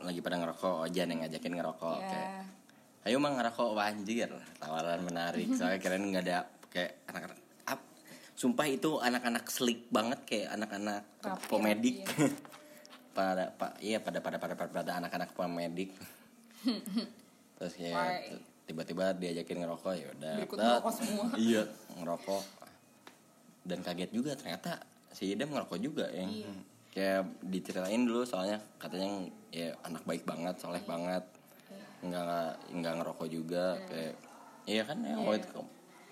lagi 0.01 0.19
pada 0.23 0.39
ngerokok 0.39 0.87
Ojan 0.87 1.11
yang 1.11 1.19
ngajakin 1.27 1.53
ngerokok 1.59 1.99
ya 1.99 2.09
kayak 2.09 2.31
ayo 3.05 3.17
mang 3.19 3.35
ngerokok 3.35 3.67
wah 3.75 3.85
anjir 3.91 4.31
tawaran 4.57 5.03
menarik. 5.03 5.45
Soalnya 5.53 5.77
kirain 5.83 6.01
nggak 6.01 6.23
ada 6.25 6.47
kayak 6.71 7.03
anak-anak 7.11 7.39
ap, 7.67 7.79
sumpah 8.33 8.67
itu 8.71 8.91
anak-anak 8.97 9.45
slick 9.51 9.91
banget 9.91 10.19
kayak 10.25 10.49
anak-anak 10.55 11.03
komedik 11.51 12.07
rapi, 12.07 12.31
pada 13.17 13.45
pak 13.53 13.71
iya 13.83 13.97
pada 14.01 14.19
pada 14.21 14.37
pada 14.39 14.55
pada, 14.55 14.91
anak-anak 14.97 15.35
komedik 15.37 15.93
terus 17.57 17.73
Why? 17.77 18.37
Tiba-tiba 18.67 19.15
diajakin 19.15 19.63
ngerokok 19.63 19.93
ya 19.95 20.07
udah. 20.13 20.33
Ngerokok 20.43 20.91
semua. 20.93 21.25
iya. 21.49 21.63
Ngerokok. 21.95 22.43
Dan 23.63 23.79
kaget 23.81 24.11
juga 24.11 24.35
ternyata 24.35 24.77
si 25.09 25.31
Idam 25.31 25.49
ngerokok 25.49 25.79
juga 25.79 26.05
yang 26.11 26.29
Iya. 26.29 26.51
kayak 26.91 27.21
diceritain 27.41 28.03
dulu 28.03 28.21
soalnya 28.21 28.59
katanya 28.75 29.27
ya 29.49 29.71
anak 29.81 30.03
baik 30.03 30.27
banget 30.27 30.55
soleh 30.59 30.83
Iya. 30.83 30.89
banget. 30.89 31.23
Nggak 31.97 32.25
nggak 32.75 32.93
ngerokok 33.01 33.27
juga 33.27 33.79
kayak 33.87 34.13
iya 34.67 34.83
kan 34.83 34.99
ya 34.99 35.15
waktu 35.17 35.47
itu 35.47 35.63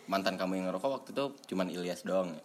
mantan 0.08 0.40
kamu 0.40 0.52
yang 0.56 0.66
ngerokok 0.72 0.92
waktu 0.96 1.10
itu 1.12 1.26
cuman 1.46 1.68
Ilyas 1.68 2.02
doang 2.02 2.32
ya. 2.32 2.44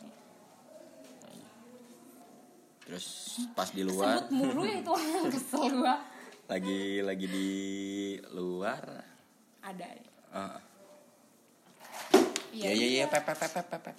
terus 2.80 3.06
pas 3.54 3.70
di 3.70 3.86
luar 3.86 4.26
mulu 4.34 4.66
ya 4.66 4.82
itu 4.82 4.90
orang 4.90 5.30
kesel 5.30 5.64
gua. 5.70 5.94
Lagi 6.50 6.98
lagi 6.98 7.26
di 7.30 7.48
luar 8.34 8.82
ada. 9.70 9.86
Ya 9.86 10.02
ah. 10.34 10.58
iya 12.50 12.70
iya 12.74 12.86
iya 13.00 13.04
pep 13.06 13.22
pep 13.22 13.38
pep 13.38 13.50
pep 13.54 13.66
pep, 13.70 13.82
pep. 13.90 13.96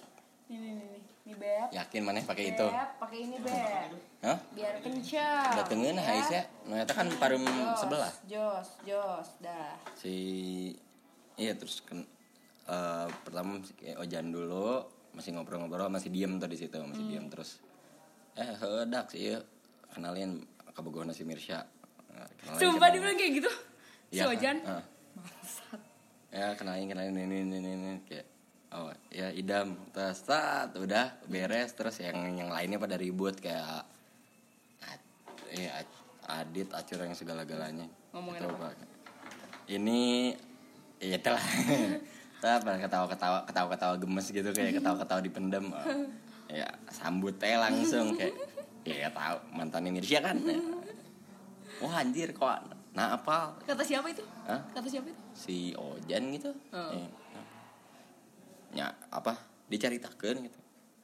nih 0.52 0.58
nih 0.60 0.72
nih 0.76 0.86
nih 0.92 1.02
nih 1.24 1.36
beb. 1.40 1.68
Yakin 1.72 2.00
mana 2.04 2.20
pakai 2.20 2.44
itu? 2.52 2.66
pakai 3.00 3.18
ini 3.24 3.36
beb. 3.40 3.90
Hah? 4.22 4.38
biar 4.54 4.74
kencang 4.84 5.50
datengin 5.58 5.98
nah 5.98 6.06
Aisyah 6.06 6.44
ternyata 6.62 6.92
kan 6.94 7.06
parum 7.18 7.42
Jos, 7.42 7.74
sebelah. 7.80 8.12
jos 8.30 8.68
jos 8.86 9.28
dah. 9.42 9.74
Si 9.98 10.14
iya 11.40 11.56
terus 11.58 11.82
kan 11.82 12.04
eh, 12.68 13.06
pertama 13.26 13.58
ojan 13.98 14.26
dulu 14.30 14.86
masih 15.12 15.36
ngobrol-ngobrol 15.36 15.90
masih 15.92 16.08
diem 16.08 16.38
tuh 16.38 16.48
di 16.48 16.56
situ 16.60 16.76
masih 16.78 17.04
diem 17.08 17.26
terus. 17.32 17.58
Eh 18.38 18.46
hedak 18.46 19.10
sih 19.10 19.34
ya 19.34 19.38
kenalin 19.92 20.44
kabogohan 20.72 21.12
si 21.12 21.24
Mirsya 21.26 21.60
Nah, 22.12 22.28
kenalin, 22.36 22.60
sumpah 22.60 22.88
dia 22.92 23.00
bilang 23.00 23.16
kayak 23.16 23.32
gitu. 23.40 23.50
Si 24.12 24.20
Iya, 24.20 24.28
Ojan. 24.28 24.56
ah. 24.68 24.84
Ya 26.32 26.56
kenalin 26.56 26.88
kenalin 26.88 27.16
ini 27.16 27.36
ini 27.44 27.56
ini, 27.60 27.70
ini. 27.76 27.92
kayak 28.08 28.26
oh 28.72 28.88
ya 29.12 29.28
idam. 29.34 29.76
Terus 29.92 30.24
tat, 30.24 30.72
udah 30.76 31.20
beres 31.28 31.76
terus 31.76 32.00
yang 32.00 32.16
yang 32.38 32.48
lainnya 32.48 32.80
pada 32.80 32.96
ribut 32.96 33.36
kayak 33.38 33.84
eh, 35.52 35.68
Ad- 35.68 36.00
adit 36.22 36.70
acur 36.72 37.02
yang 37.02 37.12
segala 37.18 37.42
galanya 37.42 37.84
Ngomongin 38.14 38.46
Itu 38.46 38.54
apa? 38.56 38.68
ini 39.68 40.32
ya 41.02 41.18
itulah. 41.18 41.44
Kita 42.42 42.58
pada 42.58 42.74
ketawa 42.74 43.06
ketawa 43.06 43.38
ketawa 43.46 43.68
ketawa 43.70 43.94
gemes 44.02 44.26
gitu 44.34 44.50
kayak 44.50 44.82
ketawa 44.82 44.96
ketawa 44.98 45.20
dipendem. 45.22 45.70
Oh, 45.70 45.86
ya 46.50 46.66
sambut 46.90 47.38
teh 47.38 47.54
langsung 47.54 48.18
kayak 48.18 48.34
ya 48.82 49.08
tahu 49.14 49.38
mantan 49.54 49.86
Indonesia 49.86 50.18
kan 50.18 50.36
wah 51.78 52.02
anjir 52.02 52.34
kok 52.34 52.50
nah 52.92 53.16
apa? 53.16 53.56
Kata 53.64 53.80
siapa 53.80 54.04
itu? 54.12 54.20
Hah? 54.44 54.60
kata 54.76 54.88
siapa 54.88 55.08
itu? 55.08 55.20
Si 55.32 55.72
Ojan 55.72 56.22
gitu. 56.36 56.52
Oh. 56.72 56.92
Eh, 56.92 57.08
ya 58.76 58.92
apa? 59.08 59.32
Diceritakan 59.68 60.44
gitu. 60.44 60.58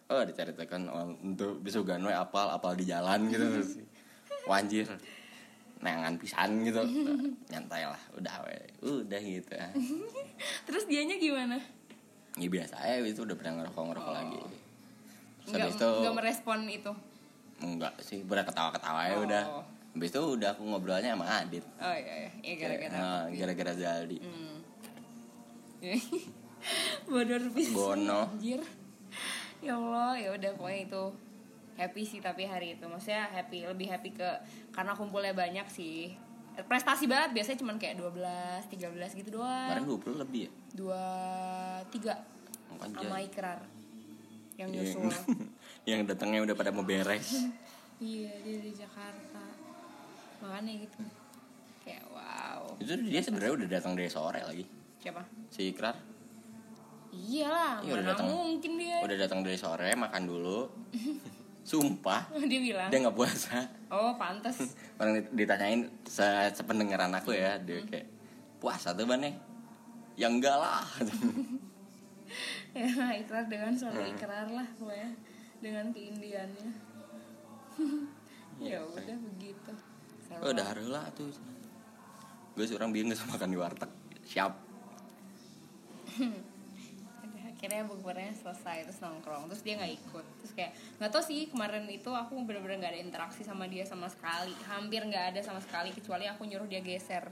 Oh 0.09 0.25
diceritakan 0.25 0.89
oh, 0.89 1.13
untuk 1.21 1.61
bisa 1.61 1.81
ganwe 1.85 2.13
apal 2.13 2.49
apal 2.49 2.77
di 2.77 2.85
jalan 2.85 3.29
gitu. 3.29 3.45
Wanjir. 4.51 4.85
Nengan 5.81 6.17
pisan 6.21 6.65
gitu. 6.65 6.81
Nyantai 7.49 7.89
lah 7.89 8.01
udah 8.17 8.35
we 8.45 8.57
udah 8.85 9.21
gitu. 9.21 9.53
Ya 9.57 9.69
terus 10.69 10.85
dianya 10.89 11.17
gimana? 11.17 11.57
Ya 12.37 12.49
biasa 12.49 12.77
aja 12.79 13.01
itu 13.03 13.25
udah 13.25 13.35
pernah 13.35 13.65
ngerokok 13.65 13.83
ngerokok 13.91 14.13
lagi 14.15 14.39
Terus 14.39 15.49
nggak 15.49 15.65
habis 15.65 15.77
itu 15.81 15.89
nggak 15.89 16.17
merespon 16.21 16.59
itu? 16.69 16.93
Enggak 17.59 17.95
sih 18.05 18.23
udah 18.23 18.45
ketawa 18.47 18.71
ketawa 18.71 19.01
ya 19.09 19.15
Oh. 19.17 19.25
udah 19.27 19.43
habis 19.99 20.11
itu 20.11 20.23
udah 20.23 20.55
aku 20.55 20.63
ngobrolnya 20.63 21.11
sama 21.13 21.27
Adit. 21.37 21.67
Oh 21.77 21.91
iya 21.91 22.15
iya. 22.17 22.31
Ya, 22.41 22.55
gara-gara 22.57 22.95
Nah, 22.95 23.23
gara-gara 23.29 23.73
Zaldi. 23.75 24.19
Hmm. 24.23 24.57
Bodor 27.11 27.43
pisan 27.51 27.75
Bono. 27.75 28.21
anjir. 28.31 28.63
Ya 29.59 29.75
Allah, 29.75 30.15
ya 30.15 30.31
udah 30.33 30.51
pokoknya 30.55 30.81
itu 30.87 31.03
happy 31.75 32.03
sih 32.05 32.21
tapi 32.21 32.47
hari 32.47 32.79
itu. 32.79 32.87
Maksudnya 32.87 33.27
happy 33.29 33.67
lebih 33.67 33.91
happy 33.91 34.11
ke 34.13 34.31
karena 34.71 34.95
kumpulnya 34.95 35.35
banyak 35.35 35.67
sih. 35.67 36.15
Prestasi 36.59 37.07
banget 37.07 37.35
biasanya 37.35 37.59
cuman 37.59 37.77
kayak 37.79 37.99
12 37.99 38.71
13 38.71 39.19
gitu 39.19 39.39
kemarin 39.39 39.87
doang 39.87 39.99
20 39.99 40.23
lebih 40.23 40.41
ya? 40.47 40.51
dua 40.75 41.05
tiga. 41.91 42.15
Anjay. 42.79 43.03
sama 43.03 43.19
ikrar 43.19 43.59
yang 44.55 44.71
Yang- 44.71 44.95
nyusul. 44.95 45.11
Yang 45.89 46.01
datangnya 46.13 46.45
udah 46.45 46.55
pada 46.55 46.71
mau 46.71 46.83
beres. 46.83 47.35
Iya 47.99 48.31
dia 48.47 48.63
di 48.63 48.71
Jakarta 48.71 49.28
makanya 50.39 50.73
gitu. 50.79 50.99
Kayak 51.83 52.05
wow. 52.09 52.63
Itu 52.79 52.93
dia 53.01 53.21
sebenarnya 53.21 53.55
udah 53.55 53.69
datang 53.71 53.93
dari 53.95 54.09
sore 54.09 54.41
lagi. 54.41 54.65
Siapa? 54.99 55.23
Si 55.49 55.71
Ikrar. 55.71 55.97
Iyalah 57.09 57.81
Iya, 57.81 57.93
udah 57.97 58.05
datang. 58.13 58.29
mungkin 58.29 58.73
dia. 58.77 59.01
Udah 59.01 59.17
datang 59.17 59.41
dari 59.41 59.57
sore 59.57 59.91
makan 59.95 60.23
dulu. 60.25 60.69
Sumpah. 61.65 62.29
Dia 62.51 62.61
bilang. 62.61 62.89
Dia 62.89 62.99
nggak 63.01 63.17
puasa. 63.17 63.61
Oh 63.89 64.13
pantas 64.15 64.57
orang 65.01 65.21
dit- 65.21 65.33
ditanyain 65.35 65.89
se 66.05 66.25
sependengaran 66.53 67.13
aku 67.13 67.33
ya. 67.33 67.57
Dia 67.59 67.81
kayak 67.83 68.09
puasa 68.57 68.93
tuh 68.93 69.05
ban 69.05 69.21
ya? 69.21 69.33
Enggak 70.21 70.57
lah. 70.57 70.85
Ya 72.69 72.85
ikrar 73.17 73.49
dengan 73.49 73.73
suara 73.73 74.05
Hmm. 74.05 74.13
ikrar 74.13 74.45
lah 74.47 74.69
pokoknya. 74.77 75.09
Dengan 75.59 75.89
keindiannya 75.89 76.69
ya 78.61 78.85
udah 78.85 79.17
begitu. 79.33 79.73
Oh, 80.37 80.51
udah 80.53 80.67
hari 80.69 80.85
lah 80.85 81.09
tuh. 81.17 81.33
Gue 82.59 82.67
seorang 82.67 82.91
bingung 82.91 83.15
gak 83.15 83.29
makan 83.31 83.49
di 83.55 83.59
warteg. 83.59 83.91
Siap. 84.29 84.53
Akhirnya 87.59 87.83
bukbernya 87.91 88.31
selesai 88.39 88.87
terus 88.87 89.03
nongkrong. 89.03 89.51
Terus 89.51 89.63
dia 89.67 89.75
nggak 89.83 89.93
ikut. 89.99 90.27
Terus 90.43 90.53
kayak 90.55 90.73
nggak 91.03 91.11
tau 91.11 91.23
sih 91.23 91.51
kemarin 91.51 91.91
itu 91.91 92.07
aku 92.15 92.39
bener-bener 92.47 92.79
nggak 92.79 92.93
ada 92.95 93.03
interaksi 93.03 93.43
sama 93.43 93.67
dia 93.67 93.83
sama 93.83 94.07
sekali. 94.07 94.55
Hampir 94.71 95.03
nggak 95.03 95.35
ada 95.35 95.41
sama 95.43 95.59
sekali 95.59 95.91
kecuali 95.91 96.31
aku 96.31 96.47
nyuruh 96.47 96.71
dia 96.71 96.79
geser. 96.79 97.27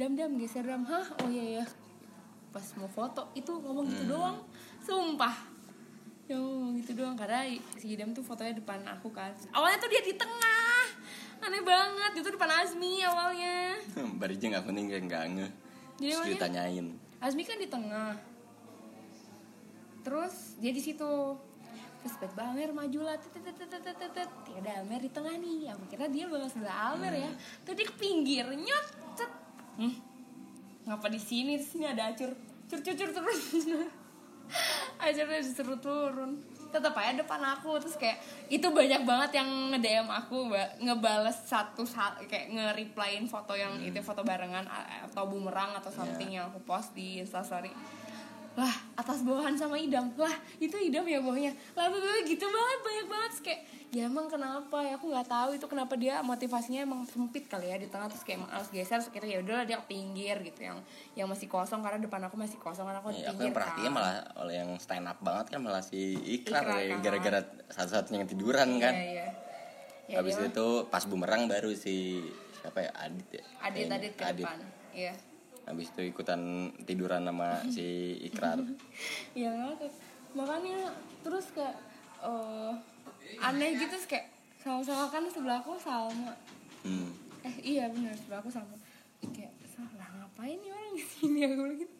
Dam 0.00 0.16
dam 0.16 0.32
geser 0.40 0.64
dam. 0.64 0.80
Hah? 0.88 1.04
Oh 1.20 1.28
iya 1.28 1.60
ya 1.60 1.64
pas 2.48 2.64
mau 2.80 2.88
foto 2.88 3.28
itu 3.36 3.52
ngomong 3.52 3.84
gitu 3.92 4.04
doang. 4.08 4.40
Sumpah. 4.80 5.36
Ya 6.24 6.40
ngomong 6.40 6.80
gitu 6.80 6.96
doang. 6.96 7.12
Karena 7.12 7.44
si 7.76 7.92
Dam 8.00 8.16
tuh 8.16 8.24
fotonya 8.24 8.56
depan 8.56 8.80
aku 8.88 9.12
kan. 9.12 9.32
Awalnya 9.52 9.76
tuh 9.76 9.90
dia 9.92 10.00
di 10.00 10.16
tengah 10.16 10.57
aneh 11.48 11.62
banget. 11.64 12.12
Itu 12.20 12.28
depan 12.36 12.50
Azmi 12.52 13.00
awalnya. 13.02 13.80
Baru 14.20 14.32
aja 14.36 14.46
nggak 14.52 14.64
penting 14.68 14.84
kayak 14.92 15.02
nggak 15.08 15.24
nge 15.32 15.48
Jadi 15.98 16.12
terus 16.12 16.28
ditanyain. 16.36 16.86
Azmi 17.18 17.42
kan 17.42 17.58
di 17.58 17.68
tengah. 17.68 18.12
Terus 20.04 20.34
dia 20.60 20.72
di 20.76 20.82
situ. 20.84 21.14
Terus 21.98 22.14
tiba 22.22 22.42
Almer 22.46 22.70
maju 22.70 23.00
lah. 23.02 23.16
Ya 23.18 24.58
udah 24.62 24.74
Almer 24.84 25.00
di 25.02 25.10
tengah 25.10 25.34
nih. 25.34 25.72
Aku 25.74 25.84
kira 25.90 26.06
dia 26.06 26.30
bakal 26.30 26.48
sebelah 26.52 26.94
Almer 26.94 27.12
ya. 27.16 27.30
Tuh 27.66 27.74
dia 27.74 27.86
ke 27.88 27.94
pinggir 27.98 28.46
nyot 28.46 28.86
cet. 29.18 29.32
hmm. 29.82 29.94
ngapa 30.86 31.10
di 31.10 31.18
sini? 31.18 31.58
Sini 31.58 31.90
ada 31.90 32.14
acur. 32.14 32.30
Cur 32.70 32.80
cur 32.84 32.94
cur 32.94 33.10
terus. 33.10 33.40
Acurnya 35.04 35.44
disuruh 35.44 35.76
turun 35.76 36.57
tetap 36.68 36.94
aja 36.94 37.16
depan 37.16 37.40
aku. 37.40 37.76
Terus 37.78 37.96
kayak 37.96 38.18
itu 38.48 38.64
banyak 38.64 39.02
banget 39.02 39.40
yang 39.40 39.48
nge 39.70 39.78
DM 39.78 40.08
aku 40.08 40.46
mbak. 40.46 40.78
Ngebales 40.78 41.38
satu 41.44 41.82
sa- 41.82 42.16
kayak 42.20 42.52
nge-replyin 42.52 43.24
foto 43.24 43.52
yang 43.52 43.76
itu 43.78 43.98
foto 44.00 44.20
barengan 44.22 44.68
atau 45.04 45.24
bumerang 45.26 45.74
atau 45.74 45.88
something 45.88 46.28
yang 46.30 46.48
aku 46.48 46.60
post 46.62 46.92
di 46.92 47.18
instastory 47.18 47.72
lah 48.58 48.74
atas 48.98 49.22
bawahan 49.22 49.54
sama 49.54 49.78
idam. 49.78 50.10
Lah 50.18 50.34
itu 50.58 50.74
idam 50.74 51.06
ya 51.06 51.22
bawahnya 51.22 51.54
lah 51.78 51.86
gitu 52.26 52.42
banget 52.42 52.78
banyak 52.82 53.06
banget. 53.06 53.30
Terus 53.30 53.42
kayak 53.46 53.60
ya 53.94 54.02
emang 54.10 54.26
kenapa 54.26 54.82
ya? 54.82 54.98
Aku 54.98 55.06
nggak 55.14 55.30
tahu 55.30 55.50
itu 55.54 55.66
kenapa 55.70 55.94
dia 55.94 56.18
motivasinya 56.26 56.82
emang 56.82 57.06
sempit 57.06 57.46
kali 57.46 57.70
ya 57.70 57.78
di 57.78 57.86
tengah. 57.86 58.10
Terus 58.10 58.26
kayak 58.26 58.42
emang 58.42 58.50
harus 58.50 58.68
geser 58.74 58.98
terus 58.98 59.14
kira 59.14 59.30
ya 59.30 59.38
udahlah 59.38 59.62
dia 59.62 59.78
ke 59.78 59.86
pinggir 59.86 60.42
gitu. 60.42 60.60
Yang 60.66 60.78
yang 61.14 61.30
masih 61.30 61.46
kosong 61.46 61.86
karena 61.86 62.02
depan 62.02 62.18
aku 62.26 62.34
masih 62.34 62.58
kosong 62.58 62.82
karena 62.82 62.98
aku 62.98 63.14
di 63.14 63.22
Ya, 63.22 63.30
aku 63.30 63.38
pinggir 63.38 63.46
yang 63.46 63.54
perhatiin 63.54 63.86
kan. 63.86 63.94
malah 63.94 64.16
oleh 64.42 64.54
yang 64.58 64.70
stand 64.82 65.06
up 65.06 65.18
banget 65.22 65.46
kan 65.54 65.60
malah 65.62 65.82
si 65.86 66.18
Ikrar, 66.18 66.66
Ikrar, 66.66 66.78
ya, 66.82 66.86
kan. 66.90 66.98
gara-gara 67.06 67.40
satu-satunya 67.70 68.26
yang 68.26 68.30
tiduran 68.34 68.68
kan. 68.82 68.94
Iya, 68.98 69.06
iya. 69.06 69.26
Ya, 70.08 70.16
habis 70.18 70.34
itu 70.34 70.66
pas 70.90 71.04
bumerang 71.06 71.46
baru 71.46 71.70
si 71.78 72.26
siapa 72.58 72.82
ya? 72.82 72.90
Adit 73.06 73.28
ya? 73.38 73.44
Adit 73.62 73.86
adit 73.86 74.12
ke 74.18 74.24
depan. 74.34 74.58
Iya 74.90 75.27
habis 75.68 75.92
itu 75.92 76.08
ikutan 76.08 76.72
tiduran 76.88 77.28
sama 77.28 77.60
si 77.68 78.16
Ikrar. 78.24 78.58
Iya 79.38 79.52
ngakak 79.52 79.92
makanya 80.36 80.92
terus 81.24 81.52
kayak 81.56 81.76
eh, 82.20 82.72
aneh 83.40 83.76
gitu 83.76 83.92
terus 83.92 84.06
kayak 84.08 84.28
sama-sama 84.58 85.08
kan 85.08 85.24
sebelah 85.30 85.60
aku 85.62 85.78
sama. 85.78 86.34
Hmm. 86.82 87.10
eh 87.46 87.56
iya 87.62 87.86
benar 87.88 88.12
sebelah 88.18 88.42
aku 88.42 88.50
sama. 88.50 88.74
Kayak 89.22 89.54
salah 89.78 90.10
ngapain 90.18 90.58
nih 90.58 90.70
orang 90.74 90.92
di 90.94 91.04
sini? 91.04 91.40
Aku 91.46 91.64
gitu. 91.78 91.94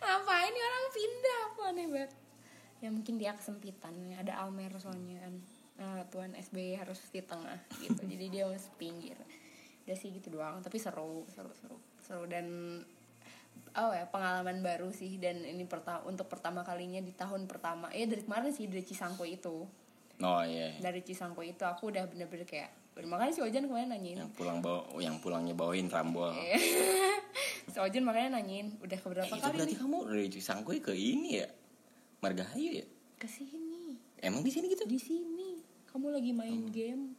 Ngapain 0.00 0.50
nih 0.52 0.64
orang 0.64 0.84
pindah? 0.92 1.38
Apa 1.44 1.62
aneh 1.72 1.86
banget. 1.88 2.12
Ya 2.78 2.88
mungkin 2.88 3.14
dia 3.20 3.32
kesempitan. 3.36 3.94
Ada 4.16 4.44
Almer 4.44 4.72
soalnya 4.80 5.28
kan. 5.28 5.34
Nah, 5.78 6.02
Tuan 6.10 6.34
SBY 6.34 6.80
harus 6.80 6.98
di 7.12 7.20
tengah 7.22 7.60
gitu. 7.80 8.02
Jadi 8.12 8.26
dia 8.32 8.48
harus 8.48 8.68
pinggir. 8.80 9.16
Udah 9.84 9.96
sih 9.96 10.12
gitu 10.12 10.32
doang. 10.32 10.60
Tapi 10.64 10.76
seru 10.80 11.28
seru 11.32 11.52
seru. 11.52 11.76
Seru 12.00 12.24
dan 12.28 12.80
oh 13.74 13.92
ya 13.92 14.04
pengalaman 14.06 14.60
baru 14.60 14.88
sih 14.88 15.16
dan 15.16 15.40
ini 15.40 15.62
pertama 15.64 16.02
untuk 16.04 16.26
pertama 16.26 16.62
kalinya 16.62 16.98
di 16.98 17.12
tahun 17.12 17.46
pertama. 17.46 17.88
Ya 17.90 18.04
dari 18.04 18.22
kemarin 18.22 18.50
sih 18.50 18.66
dari 18.66 18.82
Cisangko 18.82 19.22
itu. 19.22 19.66
Oh 20.18 20.42
iya. 20.42 20.74
Dari 20.78 21.00
Cisangko 21.00 21.42
itu 21.42 21.62
aku 21.62 21.90
udah 21.90 22.06
bener-bener 22.06 22.42
kayak 22.42 22.74
makanya 22.98 23.30
si 23.30 23.38
Ojan 23.38 23.70
kemarin 23.70 23.94
nanyain. 23.94 24.18
Yang 24.26 24.32
pulang 24.34 24.58
bawa 24.58 24.82
yang 24.98 25.22
pulangnya 25.22 25.54
bawain 25.54 25.86
rambol 25.86 26.34
Iya. 26.34 26.58
si 27.72 27.78
Ojan 27.78 28.02
makanya 28.02 28.42
nanyain 28.42 28.74
udah 28.82 28.98
keberapa 28.98 29.30
Eh, 29.30 29.38
itu 29.38 29.44
kali 29.44 29.54
berarti 29.54 29.74
nih? 29.74 29.78
kamu 29.78 29.98
dari 30.10 30.26
Cisangkui 30.28 30.78
ke 30.82 30.92
ini 30.92 31.38
ya? 31.38 31.46
Margahayu 32.18 32.82
ya? 32.82 32.86
Ke 33.14 33.30
sini 33.30 33.94
emang 34.18 34.42
di 34.42 34.50
sini 34.50 34.66
gitu? 34.66 34.82
Di 34.82 34.98
sini. 34.98 35.62
Kamu 35.86 36.10
lagi 36.10 36.34
main 36.34 36.66
game 36.68 37.14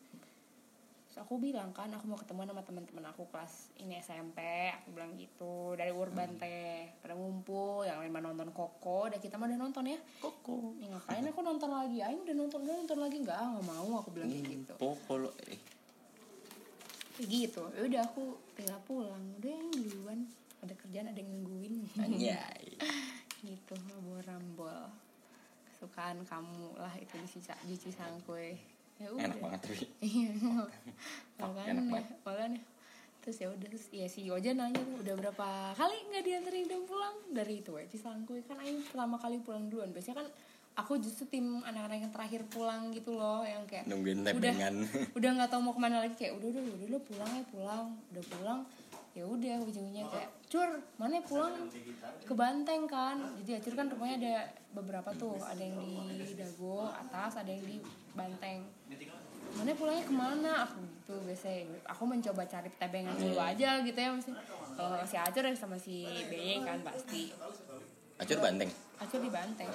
Terus 1.10 1.26
aku 1.26 1.42
bilang 1.42 1.74
kan 1.74 1.90
aku 1.90 2.06
mau 2.06 2.22
ketemu 2.22 2.54
sama 2.54 2.62
teman-teman 2.62 3.10
aku 3.10 3.26
kelas 3.34 3.74
ini 3.82 3.98
SMP 3.98 4.70
aku 4.78 4.94
bilang 4.94 5.18
gitu 5.18 5.74
dari 5.74 5.90
Urban 5.90 6.38
teh 6.38 6.86
pada 7.02 7.18
ngumpul 7.18 7.82
yang 7.82 7.98
lain 7.98 8.14
mah 8.14 8.22
nonton 8.30 8.54
Koko 8.54 9.10
udah 9.10 9.18
kita 9.18 9.42
mah 9.42 9.50
udah 9.50 9.58
nonton 9.58 9.90
ya. 9.90 9.98
Koko. 10.22 10.78
Ya, 10.78 10.86
ngapain 10.94 11.26
aku 11.26 11.42
nonton 11.42 11.74
lagi? 11.74 12.06
Ayo 12.06 12.22
udah 12.22 12.36
nonton 12.38 12.62
udah 12.62 12.76
nonton 12.86 12.98
lagi. 13.02 13.18
Nggak 13.26 13.42
nggak 13.42 13.66
mau 13.66 13.92
aku 13.98 14.10
bilang 14.14 14.30
kayak 14.30 14.54
gitu. 14.54 14.74
Koko 14.78 15.14
lo 15.18 15.34
eh. 15.50 15.58
Kayak 17.18 17.26
gitu. 17.26 17.64
Ya 17.74 17.82
udah 17.90 18.02
aku 18.06 18.24
tinggal 18.54 18.78
pulang. 18.86 19.24
Udah 19.42 19.50
yang 19.50 19.70
duluan. 19.74 20.20
Ada 20.62 20.78
kerjaan 20.78 21.10
ada 21.10 21.18
yang 21.18 21.32
nungguin. 21.34 21.74
Anjay. 21.98 22.78
Gitu 23.50 23.74
bawa 24.06 24.22
rambol. 24.30 24.94
Kesukaan 25.74 26.22
kamu 26.22 26.78
lah 26.78 26.94
itu 27.02 27.18
di 27.18 27.26
Cica 27.26 27.56
di 27.66 27.74
Cisangkue 27.74 28.79
ya 29.00 29.08
udah. 29.16 29.24
enak 29.32 29.40
banget 29.40 29.60
tapi. 29.64 29.86
Iya 30.04 30.32
enak 31.40 31.86
banget. 31.90 32.06
makanya 32.28 32.62
terus 33.20 33.36
ya 33.44 33.52
udah 33.52 33.68
terus 33.68 33.86
ya 33.92 34.08
si 34.08 34.32
Oja 34.32 34.56
nanya 34.56 34.80
tuh 34.80 35.04
udah 35.04 35.14
berapa 35.20 35.48
kali 35.76 35.96
nggak 36.08 36.24
dianterin 36.24 36.66
dia 36.68 36.80
pulang? 36.88 37.16
Dari 37.32 37.56
itu 37.60 37.72
ya 37.76 37.86
Cisangkue 37.92 38.42
kan 38.48 38.58
Aing 38.64 38.80
pertama 38.84 39.20
kali 39.20 39.44
pulang 39.44 39.68
duluan. 39.68 39.92
Biasanya 39.92 40.24
kan 40.24 40.28
aku 40.80 40.96
justru 41.04 41.28
tim 41.28 41.60
anak-anak 41.68 42.00
yang 42.00 42.14
terakhir 42.16 42.42
pulang 42.48 42.96
gitu 42.96 43.20
loh 43.20 43.44
yang 43.44 43.68
kayak 43.68 43.84
nungguin 43.92 44.24
udah 44.24 44.32
tebengan 44.32 44.76
udah 45.20 45.30
nggak 45.36 45.50
tahu 45.52 45.60
mau 45.60 45.74
ke 45.76 45.82
mana 45.84 45.98
lagi 46.00 46.16
kayak 46.16 46.40
udah 46.40 46.48
udah 46.56 46.64
udah 46.64 46.88
lo 46.88 47.00
pulang 47.04 47.32
ya 47.36 47.44
pulang. 47.52 47.86
Udah 48.16 48.24
pulang. 48.32 48.60
Ya 49.18 49.24
udah 49.26 49.56
ujungnya 49.66 50.04
kayak 50.08 50.30
cur 50.48 50.70
mana 50.96 51.20
ya 51.20 51.24
pulang? 51.28 51.56
Ke 52.24 52.34
Banteng 52.34 52.88
kan. 52.88 53.18
Jadi 53.44 53.52
acur 53.60 53.74
kan 53.76 53.86
rumahnya 53.92 54.16
ada 54.16 54.36
beberapa 54.72 55.12
tuh. 55.20 55.36
Ada 55.44 55.60
yang 55.60 55.78
di 56.16 56.34
Dago 56.40 56.88
atas 56.88 57.36
ada 57.36 57.52
yang 57.52 57.68
di 57.68 57.84
Banteng 58.16 58.79
mana 59.58 59.72
pulangnya 59.74 60.04
ke 60.06 60.14
mana? 60.14 60.52
Aku 60.68 60.78
gitu 60.84 61.14
biasanya 61.26 61.62
aku 61.90 62.04
mencoba 62.06 62.44
cari 62.46 62.70
tebengan 62.78 63.16
dulu 63.18 63.40
aja 63.42 63.82
gitu 63.82 63.98
ya 63.98 64.10
mesti 64.14 64.32
kalau 64.78 64.90
nggak 64.94 65.08
si 65.10 65.18
Acur 65.18 65.44
ya 65.44 65.54
sama 65.58 65.78
si 65.82 66.06
Bey 66.30 66.62
kan 66.62 66.80
pasti. 66.86 67.34
Acur 68.20 68.38
banteng? 68.44 68.70
Acur 69.00 69.24
di 69.24 69.32
Banteng. 69.32 69.72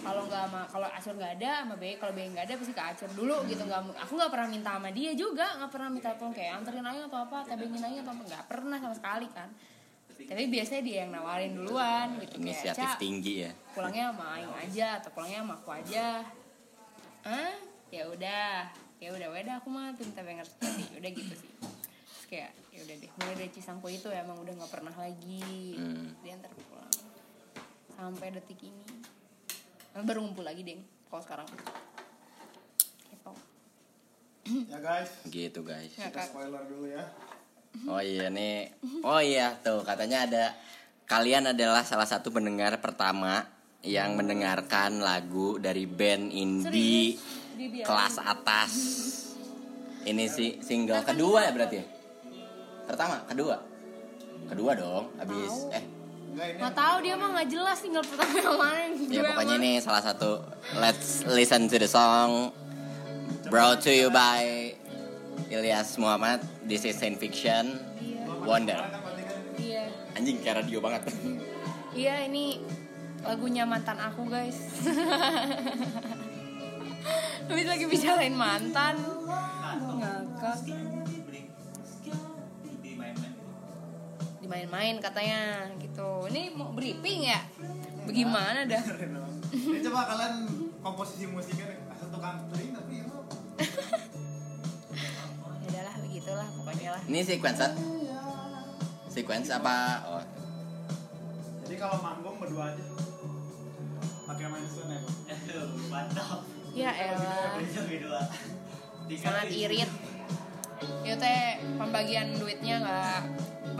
Kalau 0.00 0.24
nggak 0.24 0.48
sama 0.48 0.60
kalau 0.64 0.88
Acur 0.88 1.12
nggak 1.12 1.32
ada 1.36 1.60
sama 1.60 1.76
Bey 1.76 2.00
kalau 2.00 2.16
Bey 2.16 2.32
nggak 2.32 2.48
ada 2.48 2.54
pasti 2.56 2.72
ke 2.72 2.82
Acur 2.82 3.10
dulu 3.12 3.36
gitu. 3.44 3.62
Nggak 3.68 3.80
aku 4.00 4.12
nggak 4.16 4.32
pernah 4.32 4.48
minta 4.48 4.70
sama 4.80 4.88
dia 4.96 5.12
juga 5.12 5.44
nggak 5.60 5.70
pernah 5.70 5.88
minta 5.92 6.10
tolong. 6.16 6.32
Kayak 6.32 6.64
anterin 6.64 6.88
aja 6.88 7.00
atau 7.04 7.20
apa 7.28 7.38
tebengin 7.44 7.84
aja 7.84 7.98
atau 8.00 8.12
apa. 8.16 8.22
Nggak 8.24 8.44
pernah 8.48 8.78
sama 8.80 8.94
sekali 8.96 9.28
kan. 9.28 9.48
Tapi 10.16 10.44
biasanya 10.48 10.82
dia 10.82 10.96
yang 11.04 11.10
nawarin 11.12 11.52
duluan 11.52 12.16
gitu 12.16 12.40
kayak 12.40 12.48
inisiatif 12.48 12.88
Ca, 12.88 12.96
tinggi 12.96 13.34
ya. 13.44 13.52
pulangnya 13.76 14.04
sama 14.08 14.24
Aing 14.40 14.54
aja 14.64 14.86
atau 14.96 15.10
pulangnya 15.12 15.40
sama 15.44 15.54
aku 15.60 15.70
aja. 15.76 16.06
Ah 17.28 17.54
ya 17.92 18.02
udah 18.08 18.72
ya 18.96 19.12
udah 19.12 19.28
udah 19.28 19.54
aku 19.60 19.68
mah 19.68 19.92
tim 19.92 20.08
tebengers 20.12 20.52
sih 20.56 20.88
udah 20.96 21.10
gitu 21.12 21.34
sih. 21.36 21.52
Terus 21.60 22.26
kayak 22.28 22.50
ya 22.72 22.80
udah 22.84 22.96
deh 22.96 23.10
mulai 23.20 23.34
dari 23.36 23.50
Cisangko 23.52 23.88
itu 23.92 24.08
emang 24.08 24.40
udah 24.40 24.52
nggak 24.56 24.72
pernah 24.72 24.94
lagi. 24.96 25.76
Hmm. 25.76 26.16
diantar 26.24 26.50
pulang. 26.52 26.96
Sampai 27.96 28.32
detik 28.32 28.60
ini. 28.64 28.84
Nah, 29.96 30.04
baru 30.04 30.24
ngumpul 30.24 30.44
lagi 30.44 30.60
deh 30.64 30.76
kalau 31.08 31.22
sekarang. 31.24 31.48
Kepo. 33.08 33.32
Ya 34.46 34.78
guys, 34.80 35.10
gitu 35.28 35.60
guys. 35.64 35.92
Ya, 35.96 36.12
kita 36.12 36.28
spoiler 36.28 36.64
dulu 36.68 36.88
ya. 36.88 37.04
Oh 37.84 38.00
iya 38.00 38.32
nih. 38.32 38.72
Oh 39.04 39.20
iya 39.20 39.52
tuh 39.60 39.84
katanya 39.84 40.24
ada 40.24 40.44
kalian 41.04 41.52
adalah 41.52 41.84
salah 41.84 42.08
satu 42.08 42.32
pendengar 42.32 42.80
pertama 42.80 43.44
yang 43.86 44.18
mendengarkan 44.18 44.98
lagu 44.98 45.60
dari 45.62 45.86
band 45.86 46.32
indie 46.34 47.14
Dibiarin. 47.56 47.88
kelas 47.88 48.14
atas. 48.20 48.72
Ini 50.06 50.24
sih 50.30 50.62
single 50.62 51.02
kedua 51.02 51.48
ya 51.48 51.50
berarti 51.50 51.76
ya? 51.82 51.86
Pertama, 52.86 53.26
kedua. 53.26 53.56
Kedua 54.46 54.70
dong, 54.78 55.10
habis 55.18 55.66
eh 55.74 55.82
Nggak 56.36 56.74
tahu 56.76 56.96
dia 57.00 57.16
mah 57.16 57.32
nggak 57.32 57.48
jelas 57.48 57.80
tinggal 57.80 58.04
pertama 58.04 58.36
yang 58.36 58.56
mana 58.60 58.78
yang 58.84 58.92
ya 58.92 59.24
kedua 59.24 59.28
pokoknya 59.32 59.56
ini 59.56 59.72
salah 59.80 60.04
satu 60.04 60.44
let's 60.76 61.24
listen 61.32 61.64
to 61.64 61.80
the 61.80 61.88
song 61.88 62.52
brought 63.48 63.80
to 63.80 63.88
you 63.88 64.12
by 64.12 64.68
Ilyas 65.48 65.96
Muhammad 65.96 66.44
this 66.68 66.84
is 66.84 66.92
science 67.00 67.16
fiction 67.16 67.80
wonder 68.44 68.76
mana. 68.76 69.00
Iya. 69.56 69.88
anjing 70.12 70.36
kayak 70.44 70.68
radio 70.68 70.84
banget 70.84 71.08
Iya 71.96 72.28
ini 72.28 72.60
lagunya 73.24 73.64
mantan 73.64 73.96
aku 73.96 74.28
guys. 74.28 74.60
Habis 77.46 77.66
lagi 77.66 77.84
bicarain 77.86 78.34
mantan. 78.34 78.94
Ngakak. 79.96 80.56
Dimain-main 84.38 84.96
katanya 84.98 85.66
gitu. 85.76 86.26
Ini 86.30 86.54
mau 86.54 86.70
briefing 86.70 87.26
ya? 87.26 87.40
Bagaimana 88.06 88.62
dah? 88.64 88.82
Ini 89.50 89.78
coba 89.82 90.06
kalian 90.06 90.34
komposisi 90.78 91.26
musiknya 91.26 91.66
tukang 92.06 92.38
teling 92.46 92.70
tapi 92.70 93.02
ya 93.02 93.06
Ya 95.58 95.66
udahlah 95.66 95.94
begitulah 95.98 96.48
pokoknya 96.54 96.88
lah. 96.94 97.02
ini 97.04 97.18
sequence 97.18 97.58
kan? 97.58 97.72
sequence 99.10 99.48
apa 99.50 99.76
oh 100.06 100.22
Jadi 101.66 101.74
kalau 101.76 101.98
manggung 101.98 102.38
berdua 102.38 102.70
aja. 102.70 102.84
Pakai 104.22 104.46
main 104.46 104.66
sound 104.70 104.94
ya. 104.94 105.00
Bang? 105.90 106.06
Ya 106.76 106.92
elah. 106.92 107.56
Sangat 109.16 109.48
irit. 109.48 109.88
Itu 111.00 111.16
teh 111.16 111.56
pembagian 111.80 112.36
duitnya 112.36 112.84
nggak 112.84 113.20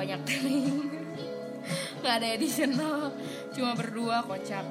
banyak 0.01 0.20
nggak 2.01 2.14
ada 2.22 2.28
additional 2.32 3.12
cuma 3.53 3.76
berdua 3.76 4.24
kocak. 4.24 4.64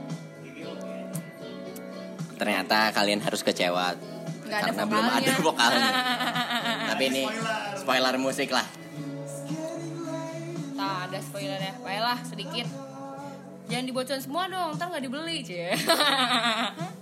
Ternyata 2.36 2.90
kalian 2.98 3.22
harus 3.22 3.46
kecewa 3.46 3.94
ada 3.94 4.02
karena 4.46 4.84
belum 4.90 5.06
ada 5.06 5.32
vokalnya. 5.42 5.42
vokalnya 5.46 5.92
tapi 6.90 7.04
ini 7.14 7.24
spoiler 7.78 8.16
musik 8.18 8.50
lah. 8.50 8.66
Tak 10.74 10.98
ada 11.14 11.20
spoiler 11.22 11.62
ya. 11.62 11.74
Baiklah 11.86 12.20
sedikit. 12.26 12.66
Jangan 13.70 13.86
dibocorin 13.86 14.22
semua 14.22 14.50
dong 14.50 14.78
ntar 14.78 14.94
nggak 14.94 15.04
dibeli 15.10 15.42
cie 15.42 15.74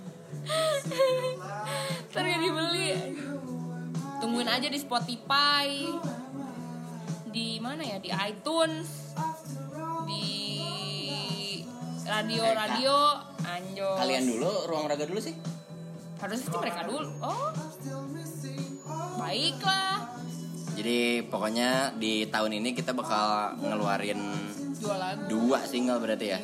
ntar 2.10 2.22
nggak 2.22 2.40
dibeli. 2.40 2.90
Tungguin 4.20 4.48
aja 4.48 4.68
di 4.70 4.78
Spotify 4.80 5.68
di 7.28 7.58
mana 7.58 7.82
ya? 7.82 7.98
Di 7.98 8.10
iTunes 8.14 8.88
di 10.06 10.26
radio 12.06 12.42
radio 12.54 12.96
anjos. 13.42 13.98
Kalian 13.98 14.24
dulu 14.28 14.50
ruang 14.70 14.86
raga 14.86 15.04
dulu 15.04 15.20
sih. 15.20 15.34
Harusnya 16.22 16.46
sih 16.46 16.60
mereka 16.60 16.80
dulu. 16.86 17.08
Oh. 17.20 17.50
Baiklah. 19.18 20.14
Jadi 20.74 21.22
pokoknya 21.30 21.94
di 21.98 22.26
tahun 22.30 22.58
ini 22.62 22.74
kita 22.74 22.90
bakal 22.94 23.54
ngeluarin 23.62 24.20
jual 24.74 24.98
lagu. 24.98 25.30
dua 25.30 25.62
single 25.64 26.02
berarti 26.02 26.26
ya? 26.34 26.38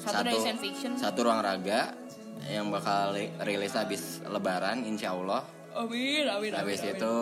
Satu 0.00 0.24
dari 0.24 0.36
Science 0.40 0.60
Fiction. 0.60 0.92
satu 1.00 1.24
ruang 1.24 1.40
raga 1.40 2.03
yang 2.46 2.68
bakal 2.68 3.12
li- 3.12 3.32
rilis 3.40 3.72
habis 3.72 4.02
lebaran 4.24 4.82
insya 4.82 5.12
Allah. 5.12 5.42
Amin 5.74 6.22
amin 6.22 6.50
amin, 6.50 6.50
habis 6.54 6.80
amin. 6.80 6.94
itu 6.94 7.14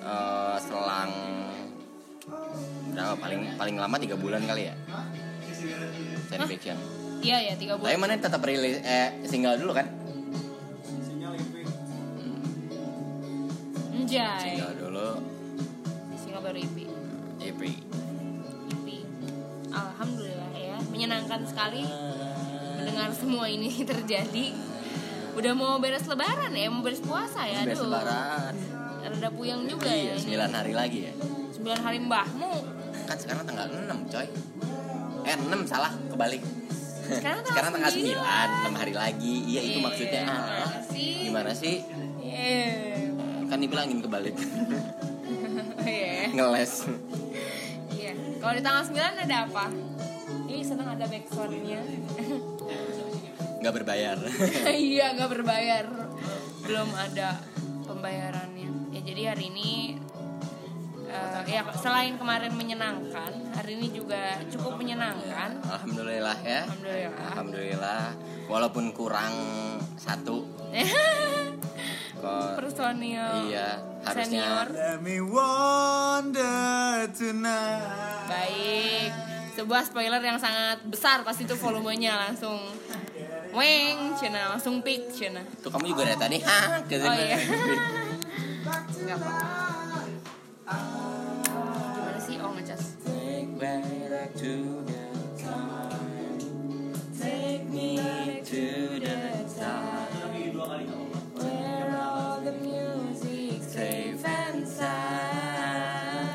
eh, 0.00 0.56
selang 0.62 1.12
berapa? 2.88 3.14
Paling 3.16 3.40
paling 3.54 3.76
lama 3.76 3.96
tiga 3.96 4.16
bulan 4.16 4.42
kali 4.42 4.66
ya? 4.66 4.74
Science 6.28 6.46
fiction 6.46 6.76
iya 7.18 7.42
ya 7.42 7.54
tiga 7.54 7.74
tapi 7.74 7.90
bulan. 7.90 7.98
mana 7.98 8.14
tetap 8.16 8.38
rilis 8.40 8.78
eh 8.80 9.10
single 9.24 9.58
dulu 9.58 9.74
kan? 9.74 9.86
Sinyal 11.02 11.34
imping. 11.34 11.66
Anjay. 13.92 14.38
Single 14.40 14.74
dulu. 14.78 15.08
Single 16.14 16.40
baru 16.40 16.58
EP 16.58 16.76
EP 17.40 17.60
EP 18.68 18.86
Alhamdulillah 19.68 20.52
ya 20.54 20.76
menyenangkan 20.88 21.42
sekali 21.44 21.82
mendengar 22.88 23.12
semua 23.12 23.44
ini 23.46 23.68
terjadi 23.92 24.46
udah 25.36 25.52
mau 25.52 25.76
beres 25.76 26.08
lebaran 26.08 26.50
ya 26.50 26.66
mau 26.66 26.80
beres 26.80 27.04
puasa 27.04 27.44
ya 27.44 27.62
Beres 27.62 27.76
aduh 27.78 27.92
lebaran 27.92 28.54
rada 29.08 29.28
puyeng 29.30 29.64
juga 29.64 29.88
iya 29.88 30.16
ya 30.16 30.20
ini 30.20 30.34
9 30.36 30.58
hari 30.58 30.72
lagi 30.72 30.98
ya 31.04 31.12
9 31.54 31.84
hari 31.84 31.98
mbahmu 32.00 32.52
kan 33.04 33.16
sekarang 33.16 33.44
tanggal 33.44 33.66
6 33.68 34.12
coy 34.12 34.26
eh 35.24 35.36
6 35.36 35.64
salah 35.64 35.92
kebalik 36.08 36.42
sekarang 37.08 37.40
tanggal, 37.46 37.52
sekarang 37.52 37.72
tanggal 37.72 37.92
9. 37.92 38.72
9 38.72 38.72
6 38.72 38.80
hari 38.80 38.94
lagi 38.94 39.34
iya 39.46 39.60
itu 39.62 39.78
Iya, 39.78 39.84
maksudnya 39.84 40.22
ah, 40.24 40.32
gimana 40.32 40.80
sih? 40.88 41.12
gimana 41.22 41.52
sih 41.52 41.76
Iya. 42.18 42.64
kan 43.48 43.58
dibilangin 43.60 43.98
kebalik 44.00 44.36
Iya. 45.88 46.32
ngeles 46.32 46.72
Iya. 47.88 48.12
Kalau 48.38 48.52
di 48.54 48.62
tanggal 48.62 48.84
9 48.84 48.94
ada 49.24 49.36
apa? 49.42 49.64
Ih, 50.46 50.62
seneng 50.62 50.86
ada 50.86 51.02
backsoundnya. 51.02 51.80
Nggak 53.58 53.74
berbayar 53.74 54.16
iya, 54.70 55.12
nggak 55.12 55.30
berbayar. 55.30 55.84
Belum 56.62 56.88
ada 56.92 57.38
pembayarannya. 57.82 58.70
Ya 58.90 59.00
jadi 59.02 59.22
hari 59.32 59.50
ini 59.50 59.98
eh, 61.04 61.42
ya 61.48 61.64
selain 61.74 62.14
kemarin 62.14 62.52
menyenangkan, 62.52 63.32
hari 63.52 63.74
ini 63.74 63.90
juga 63.90 64.38
cukup 64.46 64.76
menyenangkan. 64.76 65.58
alhamdulillah 65.64 66.38
ya 66.40 66.62
Alhamdulillah. 66.64 67.24
alhamdulillah 67.26 68.02
walaupun 68.46 68.84
kurang 68.92 69.32
satu 69.96 70.44
kok 72.18 72.50
Personil 72.56 73.46
iya 73.46 73.78
harusnya 74.02 74.26
senior 74.26 74.66
Let 74.70 75.00
me 75.00 75.16
wonder 75.20 77.06
tonight. 77.10 78.26
baik. 78.26 79.10
Sebuah 79.54 79.82
spoiler 79.84 80.18
yang 80.20 80.38
sangat 80.38 80.82
besar 80.84 81.22
pasti 81.22 81.42
itu 81.42 81.54
volumenya 81.54 82.14
langsung 82.20 82.58
weng, 83.54 84.14
cina 84.18 84.52
langsung 84.54 84.82
peak, 84.84 85.12
cina. 85.12 85.40
itu 85.40 85.68
kamu 85.70 85.84
juga 85.94 86.02
dari 86.14 86.18
tadi 86.18 86.38
ke 86.88 86.96
Oh 87.00 87.14
iya. 87.16 87.38
Gimana 90.68 92.20
sih? 92.20 92.36
Oh, 92.44 92.52
ngecas. 92.52 93.00
Take 93.08 93.56
back 93.56 94.36
to 94.36 94.84
the 94.84 95.04
time. 95.40 96.92
Take 97.16 97.64
me 97.72 97.96
to 98.44 99.00
the 99.00 99.48
time. 99.56 100.52
Where 101.38 101.96
all 101.96 102.44
the 102.44 102.52
music 102.60 103.64
safe 103.64 104.20
and 104.28 104.68
sound. 104.68 106.28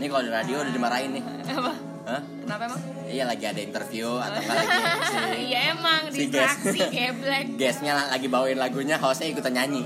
Ini 0.00 0.06
kalau 0.08 0.22
di 0.24 0.30
radio 0.32 0.56
udah 0.64 0.72
dimarahin 0.72 1.10
nih. 1.20 1.24
Apa? 1.52 1.87
Hah? 2.08 2.22
Kenapa 2.24 2.62
emang? 2.64 2.80
Iya 3.04 3.24
lagi 3.24 3.44
ada 3.44 3.60
interview 3.60 4.08
atau 4.16 4.40
nggak 4.40 4.56
lagi 4.56 4.76
si 5.04 5.16
Iya 5.48 5.60
emang 5.72 6.00
si 6.08 6.16
distraksi 6.24 6.80
black. 7.14 7.44
guestnya 7.60 7.92
lagi 8.08 8.26
bawain 8.26 8.56
lagunya, 8.56 8.96
hostnya 8.96 9.28
ikutan 9.28 9.52
nyanyi. 9.52 9.84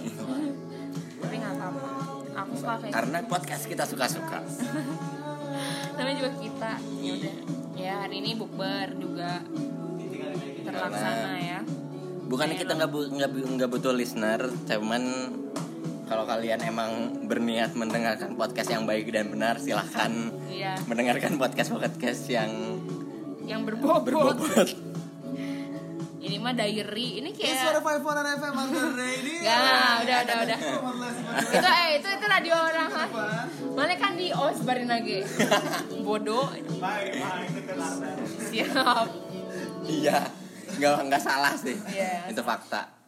Tapi 1.19 1.35
nggak 1.35 1.53
apa-apa. 1.53 1.89
Aku 2.33 2.53
suka 2.57 2.75
kayak 2.79 2.93
Karena 2.95 3.17
podcast 3.27 3.65
kita 3.67 3.85
suka-suka. 3.85 4.39
namanya 5.99 6.17
juga 6.17 6.33
kita. 6.39 6.73
Ya 6.99 7.13
udah. 7.13 7.35
Ya 7.75 7.93
hari 8.01 8.17
ini 8.19 8.31
bukber 8.35 8.95
juga 8.95 9.43
terlaksana 10.63 11.35
ya. 11.37 11.61
Bukannya 12.25 12.57
kita 12.57 12.73
nggak 12.73 12.89
bu- 12.89 13.11
nggak 13.13 13.31
bu- 13.31 13.51
nggak 13.53 13.69
butuh 13.69 13.93
listener, 13.93 14.41
cuman 14.65 15.03
kalau 16.13 16.29
kalian 16.29 16.61
emang 16.61 16.91
berniat 17.25 17.73
mendengarkan 17.73 18.37
podcast 18.37 18.69
yang 18.69 18.85
baik 18.85 19.09
dan 19.09 19.33
benar, 19.33 19.57
silahkan 19.57 20.13
Iya. 20.45 20.77
mendengarkan 20.85 21.41
podcast 21.41 21.73
podcast 21.73 22.29
yang 22.29 22.53
Yang 23.43 23.61
berbobot. 23.65 24.37
berbobot. 24.37 24.69
Ini 26.23 26.37
mah 26.39 26.55
diary. 26.55 27.19
Ini 27.19 27.33
Ini 27.33 27.55
suara 27.59 27.81
kayak 27.81 27.99
Five 27.99 28.05
One 28.05 28.31
FM 28.31 28.55
Radio. 28.95 29.41
Enggak, 29.43 29.95
udah 29.99 30.17
udah 30.23 30.37
udah. 30.39 30.59
itu 31.59 31.67
eh 31.67 31.89
itu 31.99 32.09
itu 32.13 32.27
radio 32.29 32.55
orang? 32.55 32.89
Mana 33.75 33.95
kan 33.99 34.13
di 34.15 34.29
os 34.31 34.63
barin 34.63 34.87
lagi. 34.87 35.25
Bodoh. 36.07 36.47
Siap. 38.47 39.07
iya, 39.83 40.19
nggak 40.79 41.11
nggak 41.11 41.23
salah 41.25 41.57
sih. 41.59 41.75
Iya. 41.91 42.31
Itu 42.31 42.45
fakta. 42.47 43.02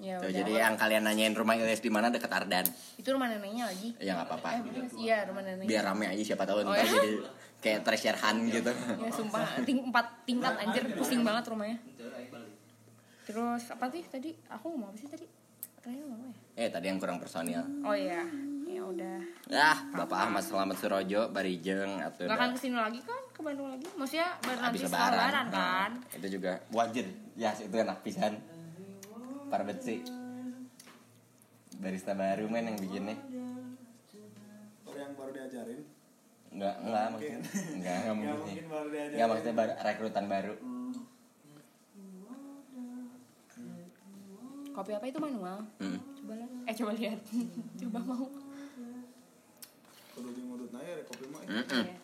Ya 0.00 0.16
Tuh, 0.16 0.32
jadi 0.32 0.64
yang 0.64 0.80
kalian 0.80 1.04
nanyain 1.04 1.36
rumah 1.36 1.52
Ilyas 1.52 1.84
di 1.84 1.92
mana 1.92 2.08
dekat 2.08 2.32
Ardan. 2.32 2.64
Itu 2.96 3.12
rumah 3.12 3.28
neneknya 3.28 3.68
lagi. 3.68 3.92
Ya 4.00 4.16
nggak 4.16 4.32
apa-apa. 4.32 4.48
Eh. 4.56 4.88
Iya, 4.96 5.28
rumah 5.28 5.44
neneknya. 5.44 5.68
Biar 5.68 5.82
rame 5.84 6.08
aja 6.08 6.22
siapa 6.24 6.48
tahu 6.48 6.64
Oh, 6.64 6.72
ntar 6.72 6.80
ya? 6.80 6.88
jadi 6.88 7.12
kayak 7.60 7.80
treasure 7.84 8.16
hunt 8.16 8.40
gitu. 8.48 8.72
Ya 8.72 9.10
sumpah, 9.12 9.44
ting 9.68 9.78
empat 9.84 10.06
tingkat 10.24 10.56
anjir 10.56 10.88
pusing 10.96 11.20
banget 11.20 11.44
rumahnya. 11.46 11.76
Terus 13.28 13.62
apa 13.68 13.86
sih 13.92 14.02
tadi? 14.08 14.32
Aku 14.48 14.72
ngomong 14.72 14.88
apa 14.90 14.98
sih 14.98 15.06
tadi? 15.06 15.26
Ya? 15.80 15.96
Eh 16.56 16.68
tadi 16.68 16.92
yang 16.92 17.00
kurang 17.00 17.16
personil. 17.16 17.60
Oh 17.84 17.96
iya, 17.96 18.20
ya 18.68 18.82
udah. 18.84 19.16
Ah, 19.48 19.80
Bapak 19.96 20.28
Ahmad 20.28 20.44
Selamat 20.44 20.76
Surojo, 20.76 21.32
Barijeng 21.32 22.04
atau 22.04 22.28
Gak 22.28 22.36
akan 22.36 22.50
ke 22.52 22.58
sini 22.60 22.76
lagi 22.76 23.00
kan 23.00 23.16
ke 23.32 23.40
Bandung 23.40 23.72
lagi? 23.72 23.88
Maksudnya 23.96 24.28
baru 24.44 24.58
nanti 24.60 24.78
lebaran. 24.84 25.46
kan? 25.48 25.90
Nah, 25.96 26.16
itu 26.20 26.26
juga 26.36 26.60
wajib. 26.68 27.08
Ya, 27.32 27.56
itu 27.56 27.72
enak 27.72 27.96
pisan. 28.04 28.36
Parbat 29.50 29.82
sih. 29.82 30.06
Barista 31.82 32.14
baru 32.14 32.46
men 32.46 32.70
yang 32.70 32.78
bikinnya. 32.78 33.16
Kalau 34.86 34.98
yang 34.98 35.14
baru 35.18 35.30
diajarin 35.34 35.80
Enggak, 36.50 36.74
enggak 36.82 37.06
maksudnya. 37.14 37.38
Enggak, 37.38 37.46
enggak 37.46 37.78
Nggak 37.78 38.14
mungkin. 38.14 38.38
mungkin 38.42 38.66
baru 38.66 38.88
diajarin 38.90 39.14
Enggak 39.14 39.28
maksudnya 39.30 39.54
baru, 39.54 39.72
rekrutan 39.82 40.26
baru. 40.26 40.54
Kopi 44.70 44.92
apa 44.94 45.04
itu 45.10 45.18
manual? 45.18 45.58
Hmm. 45.82 45.98
Coba 46.14 46.32
lah. 46.38 46.48
Eh 46.70 46.74
coba 46.78 46.92
lihat. 46.94 47.18
coba 47.82 47.98
mau. 48.06 48.26
Kudu 50.14 50.30
di 50.30 50.42
mulut 50.46 50.70
naya 50.70 51.02
kopi 51.10 51.24
mah. 51.26 51.42
Iya. 51.46 51.94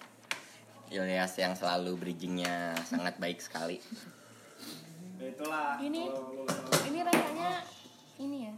Ilyas 0.87 1.35
yang 1.39 1.55
selalu 1.59 1.99
bridgingnya 1.99 2.75
sangat 2.87 3.19
baik 3.19 3.43
sekali. 3.43 3.79
Ya 5.17 5.27
itulah 5.27 5.69
Ini-. 5.79 6.09
Ini 6.85 6.99
rasanya 7.03 7.51
ini 8.19 8.39
ya. 8.45 8.55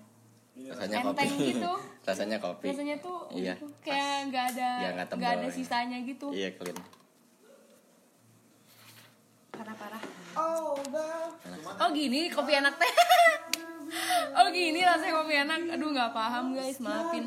Rasanya 0.69 0.97
kopi. 1.05 1.23
Enteng 1.23 1.33
gitu. 1.41 1.73
Rasanya 2.09 2.39
kopi. 2.39 2.67
Rasanya 2.69 2.97
tuh 2.99 3.19
Iya. 3.31 3.55
kayak 3.81 4.15
nggak 4.29 4.45
ada 4.53 4.71
Ya, 4.77 4.89
nggak 4.93 5.07
tebal 5.07 5.19
nggak 5.19 5.33
ada 5.37 5.47
ya. 5.47 5.55
sisanya 5.55 5.99
gitu. 6.03 6.27
Iya, 6.31 6.49
kalian. 6.53 6.79
Parah-parah. 9.51 10.03
Oh, 10.35 10.79
udah. 10.79 11.27
Oh 11.79 11.89
gini 11.91 12.27
kopi 12.29 12.53
enak 12.55 12.75
teh. 12.75 12.93
oh 14.39 14.47
gini 14.49 14.81
rasanya 14.81 15.15
kopi 15.17 15.35
enak. 15.37 15.61
Aduh 15.75 15.89
nggak 15.91 16.13
paham 16.13 16.55
guys, 16.55 16.79
maafin. 16.79 17.27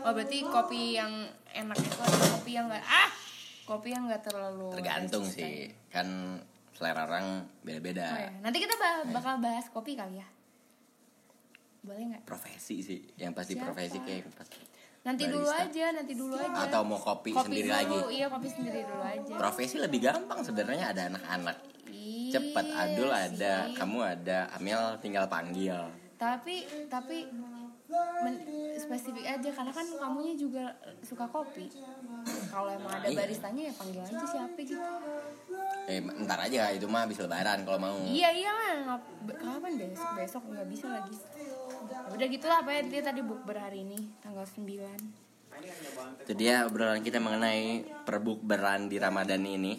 Oh 0.00 0.12
berarti 0.12 0.38
kopi 0.42 0.96
yang 0.96 1.12
enak 1.50 1.76
itu 1.76 1.96
kopi 2.30 2.50
yang 2.54 2.66
nggak 2.66 2.80
ah 2.80 3.10
kopi 3.62 3.92
yang 3.92 4.04
nggak 4.04 4.22
terlalu 4.22 4.72
Tergantung 4.72 5.20
resisten. 5.22 5.44
sih. 5.44 5.58
Kan 5.88 6.08
selera 6.80 7.04
orang 7.04 7.44
Oh 7.44 7.60
beda-beda. 7.60 8.08
ya. 8.08 8.32
Nanti 8.40 8.56
kita 8.56 8.72
ba- 8.74 9.04
bakal 9.12 9.36
bahas 9.36 9.68
kopi 9.68 9.92
kali 9.92 10.16
ya. 10.16 10.24
Boleh 11.84 12.04
nggak? 12.08 12.22
Profesi 12.24 12.80
sih. 12.80 13.00
Yang 13.20 13.32
pasti 13.36 13.52
Siapa? 13.52 13.64
profesi 13.68 13.98
kayak 14.00 14.32
pasti. 14.32 14.60
Nanti 15.00 15.24
dulu 15.28 15.44
Barista. 15.44 15.64
aja, 15.68 15.86
nanti 15.92 16.12
dulu 16.12 16.34
aja. 16.36 16.56
Atau 16.68 16.80
mau 16.84 16.96
kopi, 16.96 17.32
sendiri 17.32 17.68
dulu, 17.68 17.76
lagi. 17.76 17.98
Iya 18.16 18.26
kopi 18.28 18.48
sendiri 18.48 18.80
dulu 18.84 19.02
aja. 19.02 19.32
Profesi 19.36 19.76
lebih 19.76 20.00
gampang 20.00 20.40
sebenarnya 20.40 20.86
ada 20.92 21.02
anak-anak. 21.08 21.56
Iya 21.88 22.32
Cepet 22.32 22.66
Adul 22.70 23.10
ada, 23.12 23.54
sih. 23.64 23.76
kamu 23.76 23.98
ada, 24.00 24.38
Amel 24.56 24.82
tinggal 25.00 25.24
panggil. 25.26 25.76
Tapi 26.16 26.56
tapi 26.88 27.28
men- 28.20 28.42
spesifik 28.76 29.24
aja 29.28 29.50
karena 29.50 29.70
kan 29.70 29.86
kamunya 29.86 30.34
juga 30.34 30.64
suka 31.00 31.26
kopi. 31.26 31.68
Kalau 32.48 32.70
emang 32.70 32.92
ada 32.92 33.06
Iya. 33.06 33.16
baristanya 33.16 33.62
ya 33.68 33.72
panggil 33.72 34.00
aja 34.00 34.24
siapa 34.24 34.58
gitu. 34.58 34.80
Eh, 35.86 35.98
ntar 36.24 36.38
aja 36.40 36.70
itu 36.70 36.86
mah 36.86 37.04
habis 37.04 37.18
lebaran 37.18 37.62
kalau 37.62 37.78
mau. 37.78 37.96
Iya 38.02 38.30
iya 38.30 38.50
lah. 38.50 38.98
Kapan 39.28 39.72
besok 39.76 40.10
besok 40.16 40.42
nggak 40.48 40.66
bisa 40.66 40.86
lagi. 40.88 41.16
Udah 42.10 42.26
gitulah 42.26 42.58
apa 42.60 42.70
ya 42.72 42.80
dia 42.82 43.02
tadi 43.02 43.20
bukber 43.20 43.56
hari 43.56 43.84
ini 43.84 43.98
tanggal 44.18 44.44
9 44.44 44.96
Itu 46.24 46.32
dia 46.32 46.64
obrolan 46.64 47.02
kita 47.02 47.18
mengenai 47.18 47.84
perbukberan 48.02 48.88
di 48.88 48.96
Ramadan 48.96 49.42
ini. 49.42 49.76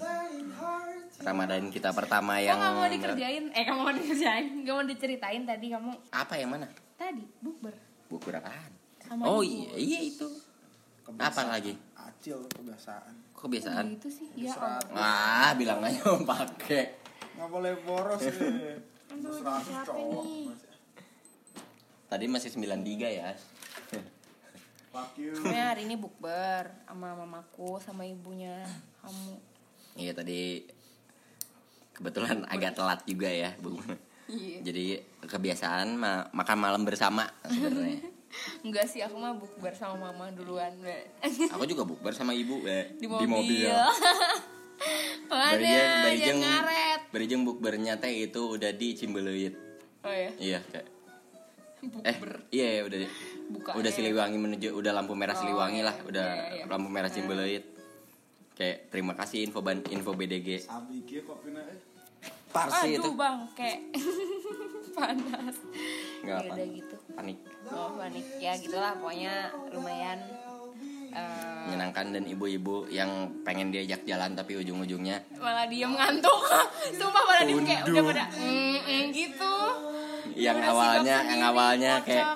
Ramadan 1.22 1.70
kita 1.70 1.89
pertama 1.91 2.38
yang 2.38 2.57
nggak 2.57 2.74
mau 2.76 2.88
dikerjain? 2.88 3.43
Eh 3.49 3.64
kamu 3.64 3.80
mau 3.80 3.93
dikerjain? 3.93 4.45
Gak 4.62 4.74
mau 4.74 4.86
diceritain 4.86 5.41
tadi 5.41 5.70
kamu 5.70 5.89
apa 6.12 6.34
yang 6.36 6.51
mana? 6.51 6.70
tadi 6.93 7.26
bukber 7.41 7.74
Bukber 8.12 8.43
apaan? 8.43 8.72
sama 9.07 9.24
Oh 9.24 9.39
iya, 9.39 9.72
iya 9.80 9.99
itu. 10.03 10.28
Apa 11.16 11.47
lagi? 11.47 11.80
Acil 11.95 12.43
kebiasaan. 12.51 13.16
Kebiasaan? 13.32 13.86
Gitu 13.95 14.09
sih. 14.12 14.28
Ya 14.36 14.51
Serat. 14.51 14.84
ampun. 14.84 14.99
Ah, 14.99 15.51
bilang 15.55 15.80
aja 15.80 16.03
mau 16.03 16.20
pakai. 16.28 16.99
Nggak 17.39 17.49
boleh 17.49 17.74
boros 17.88 18.20
ya. 18.20 18.36
Aduh, 19.16 19.39
cowok. 19.88 20.26
Tadi 22.12 22.26
masih 22.28 22.51
93 22.51 23.07
ya. 23.07 23.32
Fuck 24.91 25.16
you. 25.16 25.32
Pokoknya 25.32 25.66
hari 25.72 25.88
ini 25.88 25.95
bukber 25.95 26.68
sama 26.84 27.16
mamaku 27.16 27.80
sama 27.80 28.03
ibunya 28.03 28.59
kamu. 28.99 29.39
Iya 29.95 30.12
tadi 30.12 30.68
kebetulan 31.95 32.43
agak 32.51 32.76
telat 32.76 32.99
juga 33.07 33.32
ya, 33.32 33.55
Bu. 33.64 33.80
Iya. 34.28 34.58
Jadi 34.62 34.86
kebiasaan 35.22 35.88
ma- 35.94 36.28
makan 36.32 36.58
malam 36.58 36.82
bersama 36.82 37.26
sebenarnya. 37.44 38.02
Enggak 38.64 38.88
sih 38.88 39.00
aku 39.00 39.16
mah 39.16 39.34
bukber 39.34 39.74
sama 39.74 40.08
mama 40.08 40.32
duluan, 40.32 40.72
Mbak. 40.78 41.02
Aku 41.52 41.64
juga 41.66 41.84
bukber 41.84 42.12
sama 42.12 42.32
ibu 42.32 42.64
eh, 42.64 42.94
Di 43.02 43.06
mobil. 43.06 43.68
Barijeng, 45.28 45.62
jangan 45.62 46.02
Barijeng, 46.02 46.40
ngaret. 46.40 47.02
Barijeng 47.10 47.42
bukbernya 47.44 47.94
teh 47.96 48.14
itu 48.24 48.42
udah 48.50 48.72
di 48.72 48.92
Cimbeleuit. 48.92 49.54
Oh 50.02 50.10
ya, 50.10 50.32
Iya, 50.36 50.60
kayak 50.66 50.88
eh 51.82 52.16
bukber. 52.18 52.32
iya 52.50 52.68
iya, 52.72 52.82
udah 52.84 53.00
Buka 53.52 53.70
udah 53.74 53.90
ya. 53.90 53.96
Siliwangi 53.96 54.38
menuju 54.38 54.70
udah 54.72 54.92
lampu 54.92 55.14
merah 55.14 55.34
Oh, 55.34 55.40
Siliwangi 55.40 55.82
iya, 55.82 55.86
lah, 55.86 55.96
udah 56.02 56.28
iya, 56.28 56.54
iya. 56.58 56.64
lampu 56.66 56.88
merah 56.88 57.10
Cimbeleuit. 57.10 57.66
Kayak 58.54 58.90
terima 58.90 59.14
kasih 59.14 59.44
info 59.44 59.60
ban 59.60 59.82
info 59.86 60.14
BDG. 60.14 60.62
Sabi 60.62 61.04
kieu 61.04 61.22
kopina 61.24 61.62
eh. 61.62 61.78
Parsi 62.52 62.88
itu. 62.93 63.02
Aduh 63.02 63.16
bang, 63.16 63.38
kayak 63.56 63.80
panas. 64.97 65.56
Ya 66.22 66.36
apa. 66.38 66.54
udah 66.54 66.68
gitu. 66.68 66.95
Panik. 67.12 67.38
Oh 67.72 67.89
panik 67.95 68.26
ya 68.38 68.54
gitulah 68.56 68.93
pokoknya 68.95 69.34
lumayan. 69.72 70.20
eh, 71.12 71.64
Menyenangkan 71.68 72.16
dan 72.16 72.24
ibu-ibu 72.24 72.88
yang 72.88 73.10
pengen 73.43 73.68
diajak 73.68 74.04
jalan 74.04 74.32
tapi 74.32 74.56
ujung-ujungnya 74.56 75.20
malah 75.36 75.68
diem 75.68 75.91
ngantuk 75.91 76.39
sumpah 76.99 77.24
pada 77.28 77.43
diem 77.43 77.60
kayak 77.62 77.84
udah 77.84 78.04
pada 78.08 78.26
mm, 78.32 78.78
mm, 78.80 79.04
gitu 79.12 79.56
yang 80.39 80.56
Udah 80.56 80.72
awalnya 80.72 81.18
yang 81.28 81.41
awalnya 81.43 81.93
kayak 82.08 82.28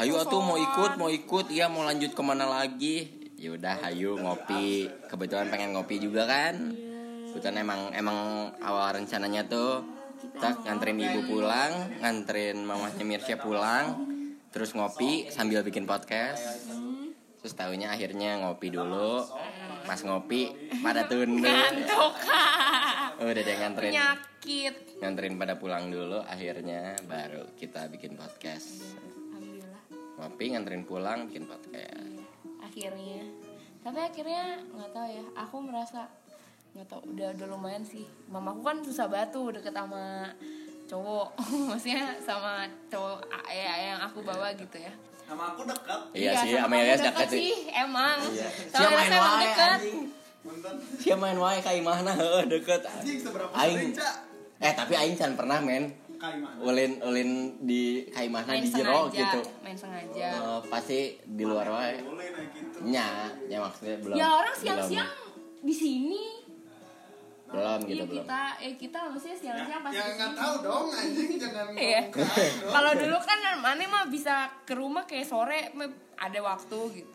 hayu 0.00 0.16
atuh 0.16 0.40
mau 0.40 0.56
ikut 0.56 0.96
mau 0.96 1.12
ikut 1.12 1.52
iya 1.52 1.68
mau 1.68 1.84
lanjut 1.84 2.16
ke 2.16 2.22
mana 2.24 2.48
lagi 2.48 2.96
ya 3.36 3.52
udah 3.52 3.84
hayu 3.84 4.16
ngopi 4.16 4.88
kebetulan 5.12 5.52
pengen 5.52 5.76
ngopi 5.76 6.00
juga 6.00 6.24
kan 6.24 6.72
kebetulan 7.32 7.62
emang 7.62 7.80
emang 7.92 8.18
awal 8.62 8.94
rencananya 8.96 9.46
tuh 9.46 9.82
tak 10.40 10.64
nganterin 10.64 11.00
ibu 11.00 11.20
pulang 11.28 11.72
nganterin 12.00 12.60
mamanya 12.64 13.04
Mirsya 13.04 13.36
pulang 13.40 14.06
terus 14.56 14.72
ngopi 14.72 15.28
sambil 15.28 15.60
bikin 15.60 15.84
podcast. 15.84 16.72
Terus 17.46 17.52
tahunya 17.52 17.92
akhirnya 17.92 18.40
ngopi 18.40 18.72
dulu. 18.72 19.22
Pas 19.86 20.00
ngopi 20.02 20.50
pada 20.82 21.06
tunduk. 21.06 21.46
Ngantuk. 21.46 22.14
Udah 23.22 23.42
deh 23.44 23.56
nganterin. 23.60 23.92
Penyakit. 23.92 24.74
Nganterin 24.98 25.36
pada 25.36 25.54
pulang 25.60 25.92
dulu 25.92 26.24
akhirnya 26.24 26.96
baru 27.04 27.52
kita 27.54 27.86
bikin 27.92 28.16
podcast. 28.16 28.96
Alhamdulillah. 29.30 29.84
Ngopi 30.18 30.44
nganterin 30.56 30.82
pulang 30.88 31.28
bikin 31.28 31.44
podcast. 31.46 32.24
Akhirnya. 32.64 33.22
Tapi 33.84 33.98
akhirnya 34.02 34.44
nggak 34.72 34.90
tahu 34.90 35.06
ya 35.06 35.24
aku 35.38 35.56
merasa 35.62 36.10
nggak 36.76 36.92
tahu 36.92 37.16
udah 37.16 37.32
udah 37.32 37.46
lumayan 37.48 37.80
sih. 37.80 38.04
Mamaku 38.28 38.60
kan 38.60 38.76
susah 38.84 39.08
batu 39.08 39.48
deket 39.48 39.72
sama 39.72 40.28
cowok. 40.84 41.32
Maksudnya 41.72 42.12
sama 42.20 42.68
cowok 42.92 43.24
ya, 43.48 43.96
yang 43.96 44.00
aku 44.04 44.20
bawa 44.20 44.52
gitu 44.52 44.76
ya. 44.76 44.92
Nama 45.24 45.56
aku 45.56 45.64
dekat. 45.64 46.00
iya, 46.12 46.30
sih 46.36 46.52
sama 46.52 46.68
sama 46.68 46.74
Elias 46.76 47.00
deket 47.00 47.16
dekat 47.16 47.28
sih. 47.32 47.40
sih 47.40 47.54
emang. 47.72 48.18
Iya. 48.28 48.48
sama 48.68 48.76
Siapa 48.76 48.92
Elias 48.92 49.00
main 49.00 49.16
emang 49.16 49.36
deket. 49.40 49.80
Siapa 51.00 51.20
main 51.24 51.38
wae 51.40 51.58
ka 51.64 51.72
imahna 51.72 52.12
heueuh 52.20 52.44
deket. 52.44 52.80
Anjing 52.84 53.18
seberapa 53.24 53.52
aing. 53.56 53.90
eh 54.56 54.72
tapi 54.76 54.92
aing 55.00 55.16
can 55.16 55.32
pernah 55.32 55.58
men. 55.64 55.96
Kaimana? 56.16 56.56
ulin 56.64 56.96
ulin 57.04 57.60
di 57.60 58.08
kaimahna 58.08 58.56
main 58.56 58.64
di 58.64 58.72
jero 58.72 59.12
sengaja 59.12 59.20
gitu. 59.20 59.40
main 59.60 59.76
sengaja. 59.76 60.28
Eh, 60.32 60.60
pasti 60.72 61.20
di 61.28 61.44
luar 61.44 61.68
wae. 61.68 62.00
gitu. 62.56 62.88
nya 62.88 63.28
ya 63.52 63.60
maksudnya 63.60 64.00
belum 64.00 64.16
ya 64.16 64.28
orang 64.32 64.54
siang-siang 64.56 65.12
di 65.60 65.74
sini 65.76 66.35
belum 67.46 67.80
Iya 67.80 67.88
gitu 67.88 68.04
belum 68.04 68.16
kita 68.20 68.42
eh 68.58 68.72
kita 68.74 68.98
maksudnya 69.06 69.36
siang-siang 69.36 69.80
pasti 69.80 69.96
Ya 69.96 70.02
di 70.02 70.12
nggak 70.12 70.28
sini. 70.28 70.38
tahu 70.38 70.54
dong 70.60 70.86
anjing 70.90 71.30
jangan 71.36 71.66
Iya. 71.78 72.02
dong. 72.06 72.28
Kalau 72.68 72.92
dulu 72.96 73.16
kan 73.20 73.38
mana 73.56 73.84
mah 73.86 74.04
bisa 74.06 74.34
ke 74.62 74.74
rumah 74.74 75.04
kayak 75.04 75.24
sore 75.24 75.60
ada 76.16 76.38
waktu 76.40 76.80
gitu. 76.92 77.12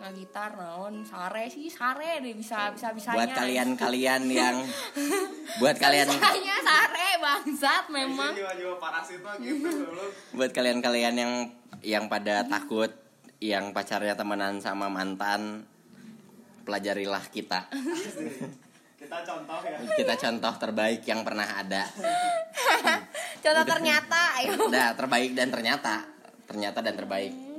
ngagitar 0.00 0.56
naon 0.56 1.04
sare 1.04 1.44
sih 1.46 1.68
sare 1.68 2.18
deh 2.18 2.32
bisa 2.32 2.72
bisa 2.72 2.88
bisanya 2.90 3.20
buat 3.20 3.36
kalian-kalian 3.36 4.22
yang 4.40 4.56
buat 5.60 5.76
kalian 5.76 6.08
bisanya 6.08 6.56
sare 6.58 7.08
bangsat 7.20 7.84
memang 7.90 8.32
jiwa-jiwa 8.32 8.80
parasit 8.80 9.20
mah 9.20 9.36
gitu 9.36 9.60
dulu 9.60 10.04
buat 10.32 10.50
kalian-kalian 10.50 11.14
yang 11.14 11.32
yang 11.84 12.04
pada 12.08 12.48
takut 12.48 12.88
yang 13.40 13.76
pacarnya 13.76 14.16
temenan 14.16 14.56
sama 14.56 14.88
mantan 14.88 15.68
pelajarilah 16.62 17.24
kita 17.28 17.68
kita 19.00 19.18
contoh 19.24 19.60
ya. 19.64 19.78
Kita 19.96 20.14
contoh 20.20 20.52
terbaik 20.60 21.00
yang 21.08 21.24
pernah 21.24 21.48
ada. 21.56 21.88
Contoh 23.40 23.64
ternyata 23.64 24.36
ayo. 24.36 24.68
Nah, 24.68 24.92
terbaik 24.92 25.32
dan 25.32 25.48
ternyata. 25.48 26.04
Ternyata 26.44 26.84
dan 26.84 26.92
terbaik 26.92 27.49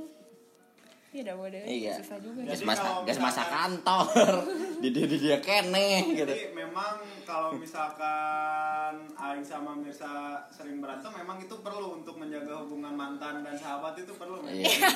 iya 1.12 1.28
udah 1.30 1.62
iya 1.62 1.92
susah 1.94 2.16
juga 2.18 2.40
gas 2.42 2.56
Jadi 2.56 2.64
masa 2.64 2.88
gas 3.04 3.18
masa 3.20 3.42
kantor 3.44 4.32
di 4.82 4.88
dia 4.88 5.04
di 5.04 5.18
dia 5.18 5.38
kene 5.38 5.88
gitu 6.10 6.24
Jadi 6.24 6.52
memang 6.52 6.94
kalau 7.22 7.52
misalkan 7.54 8.92
Aing 9.14 9.44
sama 9.44 9.72
Mirsa 9.74 10.08
sering 10.48 10.80
berantem 10.80 11.12
memang 11.12 11.36
itu 11.38 11.52
perlu 11.54 12.00
untuk 12.00 12.16
menjaga 12.16 12.64
hubungan 12.64 12.92
mantan 12.92 13.40
dan 13.40 13.54
sahabat 13.54 13.92
itu 13.94 14.12
perlu. 14.12 14.40
men. 14.40 14.56
iya 14.56 14.88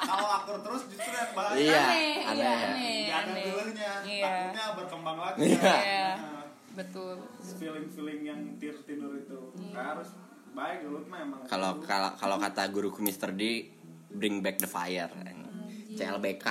Kalau 0.00 0.28
akur 0.34 0.58
terus 0.60 0.82
justru 0.88 1.12
yang 1.12 1.32
bahaya. 1.32 1.56
Iya, 1.56 1.76
aneh 1.78 2.14
aneh 2.24 2.40
iya 2.40 3.04
ya. 3.06 3.16
aneh 3.22 3.44
dulunya, 3.44 3.90
Iya. 4.02 4.24
takutnya 4.24 4.64
berkembang 4.74 5.18
lagi. 5.18 5.38
Iya. 5.46 5.74
Iya. 5.76 6.08
Nah, 6.16 6.44
betul 6.72 7.16
feeling-feeling 7.52 8.20
yang 8.24 8.40
tidur 8.56 8.80
tidur 8.82 9.12
itu 9.14 9.38
Nggak 9.62 9.84
harus 9.92 10.08
baik 10.50 10.78
dulu 10.82 10.98
mah 11.04 11.18
emang. 11.20 11.40
kalau 11.44 11.78
kalau 11.80 12.10
kalau 12.16 12.36
kata 12.38 12.64
guruku 12.66 12.98
Mr. 13.00 13.30
D 13.30 13.70
bring 14.10 14.40
back 14.40 14.56
the 14.56 14.66
fire 14.66 15.12
CLBK 15.90 16.46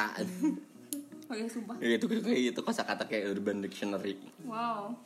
oh 1.29 1.35
iya 1.37 1.45
sumpah. 1.45 1.77
Itu 1.77 2.05
kayak 2.09 2.25
itu 2.49 2.59
kosakata 2.59 3.05
kayak 3.05 3.29
Urban 3.29 3.61
Dictionary. 3.61 4.17
Wow. 4.43 4.97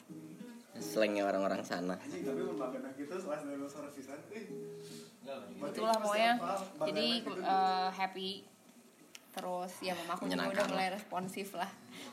Slangnya 0.74 1.28
orang-orang 1.28 1.60
sana. 1.62 2.00
Tapi 2.00 2.24
membagana 2.24 2.90
gitu 2.96 3.12
pisan. 3.92 4.20
eh. 4.32 4.46
itulah 5.64 5.96
pokoknya. 6.00 6.34
Jadi 6.88 7.08
eh, 7.28 7.90
happy. 7.92 8.30
Terus 9.34 9.74
ya 9.82 9.98
mamaku 9.98 10.30
juga 10.30 10.46
Menyenangkan. 10.46 10.54
udah 10.56 10.66
mulai 10.70 10.88
responsif 10.94 11.48
lah. 11.58 11.68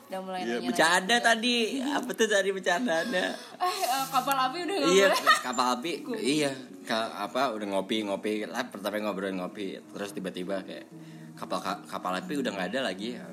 Udah 0.09 0.19
mulai 0.19 0.41
Iya, 0.41 0.57
nanya 0.57 0.67
bercanda 0.67 1.15
tadi. 1.21 1.55
Apa 1.79 2.09
tuh 2.11 2.27
tadi 2.27 2.49
bercandanya? 2.49 3.25
Eh 3.63 3.77
eh, 3.87 4.05
kapal 4.09 4.35
api 4.35 4.57
udah 4.65 4.75
nggak 4.75 4.91
iya 4.91 5.07
kapal 5.39 5.67
api. 5.77 5.91
Iya 6.17 6.51
ka- 6.83 7.13
apa 7.21 7.53
udah 7.53 7.67
ngopi 7.69 8.03
ngopi 8.03 8.43
lah 8.43 8.65
pertama 8.67 8.99
ngobrolin 8.99 9.37
ngopi. 9.37 9.77
Terus 9.93 10.11
tiba-tiba 10.11 10.65
kayak 10.65 10.89
kapal 11.33 11.59
ka- 11.59 11.83
kapal 11.85 12.13
api 12.13 12.33
udah 12.35 12.51
nggak 12.51 12.69
ada 12.69 12.81
lagi. 12.85 13.15
Ya 13.15 13.25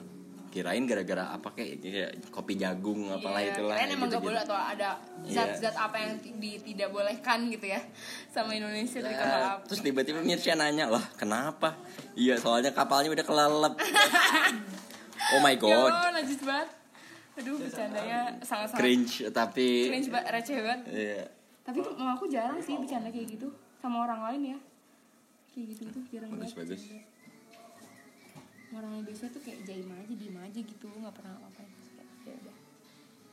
kirain 0.49 0.88
gara-gara 0.88 1.28
apa 1.28 1.53
kayak, 1.53 1.76
kayak 1.78 2.32
kopi 2.32 2.57
jagung 2.57 3.05
apalah 3.07 3.36
Iya, 3.38 3.53
itulah 3.53 3.76
kirain 3.76 3.92
emang 3.92 4.09
gitu, 4.09 4.16
gak 4.16 4.24
boleh 4.24 4.40
atau 4.40 4.57
ada 4.57 4.90
Iya. 5.20 5.34
zat-zat 5.44 5.76
apa 5.76 5.96
yang 5.99 6.11
di- 6.40 6.57
tidak 6.64 6.88
bolehkan 6.88 7.38
gitu 7.46 7.68
ya 7.68 7.76
sama 8.26 8.57
Indonesia 8.57 8.96
dari 8.99 9.12
kapal 9.12 9.28
Nah, 9.38 9.53
api. 9.55 9.64
terus 9.68 9.80
tiba-tiba 9.84 10.18
Mirsya 10.18 10.57
nanya 10.57 10.88
lah 10.88 11.05
kenapa? 11.14 11.76
Iya 12.14 12.40
soalnya 12.40 12.72
kapalnya 12.72 13.12
udah 13.12 13.22
kelelep. 13.22 13.74
Oh 15.28 15.40
my 15.40 15.53
ya 15.53 15.61
god. 15.61 15.92
Allah, 15.92 16.11
najis 16.16 16.40
banget. 16.40 16.68
Aduh 17.36 17.55
bercandanya 17.61 18.18
sangat-sangat 18.40 18.80
cringe 18.80 19.14
tapi 19.30 19.66
cringe 19.86 20.09
banget 20.09 20.26
receh 20.32 20.57
banget. 20.59 20.80
Iya. 20.88 21.22
Tapi 21.61 21.78
tuh 21.78 21.92
mama 21.92 22.16
aku 22.16 22.24
jarang 22.26 22.57
sih 22.59 22.74
bercanda 22.74 23.12
kayak 23.12 23.28
gitu 23.28 23.53
sama 23.76 24.09
orang 24.09 24.24
lain 24.24 24.42
ya. 24.49 24.59
Kayak 25.53 25.64
gitu 25.70 25.80
gitu 25.86 26.01
jarang 26.11 26.32
bagus 26.32 26.57
banget 26.57 26.72
bagus 26.72 26.82
orang 28.76 28.90
yang 29.00 29.04
biasa 29.08 29.24
tuh 29.32 29.40
kayak 29.40 29.64
jaim 29.64 29.88
aja 29.88 30.12
diem 30.12 30.36
aja 30.36 30.60
gitu 30.60 30.86
nggak 30.88 31.14
pernah 31.16 31.32
ngapain 31.40 31.70
ya 32.28 32.34
udah. 32.36 32.56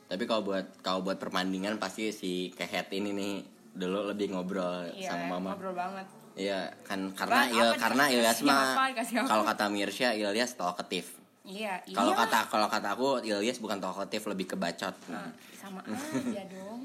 Tapi 0.06 0.22
kalau 0.24 0.42
buat 0.46 0.66
kalau 0.80 1.00
buat 1.02 1.18
permandingan 1.18 1.76
pasti 1.82 2.14
si 2.14 2.54
kehet 2.54 2.88
ini 2.94 3.10
nih 3.12 3.34
dulu 3.76 4.08
lebih 4.08 4.32
ngobrol 4.32 4.88
iya 4.96 5.12
sama 5.12 5.36
mama. 5.36 5.52
ngobrol 5.52 5.76
banget. 5.76 6.06
Iya 6.36 6.68
kan 6.84 7.16
karena 7.16 7.48
Il, 7.48 7.64
apa 7.64 7.80
karena 7.80 8.04
Ilyas 8.12 8.40
mah 8.44 8.76
kalau 9.24 9.44
kata 9.44 9.64
Mirsya 9.72 10.12
Ilyas 10.16 10.52
talkative. 10.56 11.08
iya 11.46 11.80
iya. 11.88 11.96
Kalau 11.96 12.12
kata 12.12 12.38
kalau 12.52 12.68
kata 12.68 12.88
aku 12.92 13.08
Ilyas 13.24 13.58
bukan 13.60 13.80
talkative 13.80 14.24
lebih 14.32 14.52
ke 14.52 14.56
bacot. 14.56 14.94
Nah, 15.08 15.32
sama 15.56 15.80
aja 15.88 16.42
dong. 16.48 16.80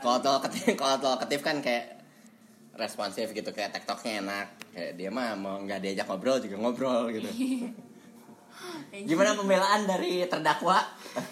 Kalau 0.00 0.18
talkative 0.20 0.74
kalau 0.76 0.96
talkative 0.96 1.42
kan 1.44 1.60
kayak 1.60 1.97
responsif 2.78 3.34
gitu 3.34 3.50
kayak 3.50 3.74
tektoknya 3.74 4.22
enak. 4.22 4.46
Kayak 4.70 4.92
dia 4.94 5.10
mah 5.10 5.34
mau 5.34 5.58
nggak 5.58 5.82
diajak 5.82 6.06
ngobrol 6.06 6.38
juga 6.38 6.56
ngobrol 6.56 7.10
gitu. 7.10 7.28
Gimana 9.08 9.34
pembelaan 9.36 9.86
dari 9.86 10.24
terdakwa? 10.26 10.80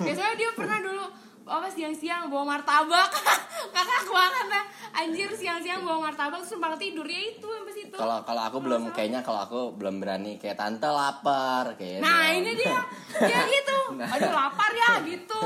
biasanya 0.03 0.35
dia 0.35 0.51
pernah 0.53 0.79
dulu 0.83 1.26
apa 1.47 1.71
siang-siang 1.71 2.27
bawa 2.27 2.59
martabak. 2.59 3.11
Kakak 3.75 4.03
banget 4.11 4.47
dah 4.51 4.65
anjir 4.97 5.31
siang-siang 5.31 5.81
bawa 5.87 6.11
martabak 6.11 6.43
terus 6.43 6.59
numpang 6.59 6.75
tidur 6.81 7.07
ya 7.07 7.21
itu 7.21 7.47
yang 7.47 7.65
pas 7.69 7.77
itu 7.77 7.97
Kalau 7.97 8.19
kalau 8.27 8.43
aku 8.49 8.59
belum 8.65 8.83
kayaknya 8.91 9.21
kalau 9.23 9.41
aku 9.47 9.61
belum 9.79 10.03
berani 10.03 10.41
kayak 10.41 10.59
tante 10.59 10.89
lapar 10.89 11.77
kayak 11.79 12.03
nah 12.03 12.33
gitu. 12.33 12.39
ini 12.43 12.51
dia. 12.59 12.81
Dia 13.31 13.41
gitu. 13.47 13.79
Aduh 13.97 14.33
lapar 14.35 14.71
ya 14.75 14.91
gitu. 15.07 15.43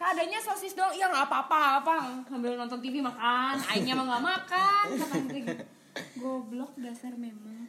"Nah, 0.00 0.06
adanya 0.14 0.38
sosis 0.40 0.72
dong 0.72 0.92
iya 0.96 1.10
nggak 1.12 1.26
apa-apa 1.28 1.60
apa. 1.82 1.94
Sambil 2.30 2.56
nonton 2.56 2.80
TV 2.80 3.02
makan. 3.04 3.54
Aingnya 3.68 3.94
mah 3.98 4.04
nggak 4.16 4.24
makan. 4.24 4.84
Gitu. 5.30 5.54
Goblok 6.18 6.72
dasar 6.80 7.12
memang. 7.14 7.68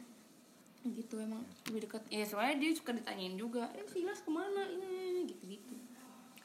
Gitu 0.86 1.14
emang 1.20 1.42
lebih 1.68 1.84
deket. 1.84 2.02
Ya 2.08 2.24
soalnya 2.24 2.62
dia 2.62 2.70
suka 2.72 2.96
ditanyain 2.96 3.36
juga. 3.36 3.68
Eh 3.76 3.84
si 3.90 4.06
Ilas 4.06 4.22
ke 4.24 4.30
mana 4.30 4.64
ini 4.72 4.97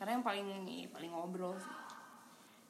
karena 0.03 0.19
yang 0.19 0.27
paling 0.27 0.43
ini 0.67 0.83
paling 0.91 1.15
ngobrol 1.15 1.55
sih. 1.55 1.71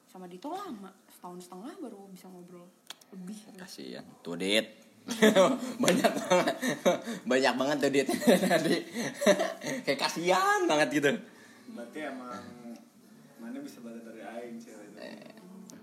Sama 0.06 0.30
Dito 0.30 0.54
lama 0.54 0.86
setahun 1.10 1.50
setengah 1.50 1.74
baru 1.82 2.06
bisa 2.06 2.30
ngobrol. 2.30 2.62
Lebih. 3.10 3.58
Kasihan 3.58 4.06
tuh 4.22 4.38
dit. 4.38 4.62
Banyak 5.82 6.12
banget. 6.14 6.56
Banyak 7.34 7.54
banget 7.58 7.76
tuh 7.82 7.90
dit. 7.90 8.06
Tadi. 8.54 8.78
Kayak 9.82 9.98
kasihan 9.98 10.62
banget 10.70 11.02
gitu. 11.02 11.10
Berarti 11.74 11.98
emang 12.06 12.38
mana 13.42 13.58
bisa 13.58 13.82
belajar 13.82 14.14
dari 14.14 14.22
Aing 14.22 14.62
sih 14.62 14.70
itu. 14.70 15.02
Eh, 15.02 15.34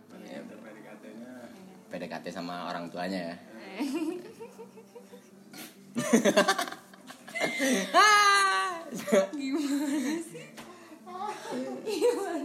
PDKT 0.07 0.55
PDKT-nya 0.55 1.31
PDKT 1.91 2.25
sama 2.31 2.71
orang 2.71 2.87
tuanya 2.87 3.35
ya 3.35 3.35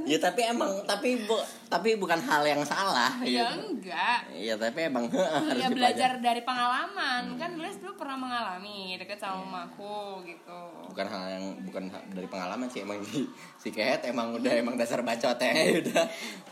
ya 0.07 0.19
tapi 0.23 0.41
emang 0.47 0.83
tapi 0.87 1.27
bu, 1.27 1.39
tapi 1.67 1.99
bukan 1.99 2.19
hal 2.23 2.43
yang 2.47 2.63
salah 2.63 3.11
ya 3.23 3.51
gitu. 3.51 3.75
enggak. 3.75 4.19
Iya 4.31 4.55
tapi 4.55 4.87
emang 4.87 5.11
harus 5.11 5.63
ya 5.63 5.69
belajar 5.71 6.11
dari 6.23 6.43
pengalaman. 6.47 7.35
Kan 7.39 7.59
Gles 7.59 7.79
dulu 7.83 7.99
pernah 7.99 8.17
mengalami 8.19 8.95
deket 8.99 9.19
sama 9.19 9.43
mamaku 9.43 10.23
gitu. 10.27 10.61
Bukan 10.95 11.07
hal 11.11 11.25
yang 11.39 11.45
bukan 11.67 11.85
dari 12.15 12.29
pengalaman 12.31 12.67
sih 12.71 12.87
emang 12.87 13.03
si, 13.03 13.27
si 13.59 13.69
Kehet 13.75 14.07
emang 14.07 14.39
udah 14.39 14.53
emang 14.55 14.79
dasar 14.79 15.03
bacotnya 15.03 15.53
udah. 15.83 16.05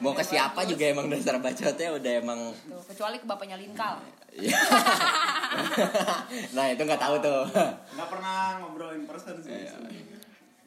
Mau 0.03 0.12
ke 0.12 0.23
siapa 0.27 0.67
juga 0.67 0.91
emang 0.91 1.07
dasar 1.07 1.39
bacotnya 1.39 1.89
udah 1.95 2.12
emang. 2.19 2.41
Tuh, 2.67 2.83
kecuali 2.91 3.17
ke 3.23 3.27
bapaknya 3.27 3.57
Linkal 3.59 4.03
Iya. 4.35 4.59
nah 6.59 6.67
itu 6.67 6.83
nggak 6.83 6.99
tahu 6.99 7.23
tuh. 7.23 7.47
Nggak 7.95 8.09
pernah 8.11 8.59
ngobrolin 8.59 9.07
person 9.07 9.39
sih. 9.39 9.71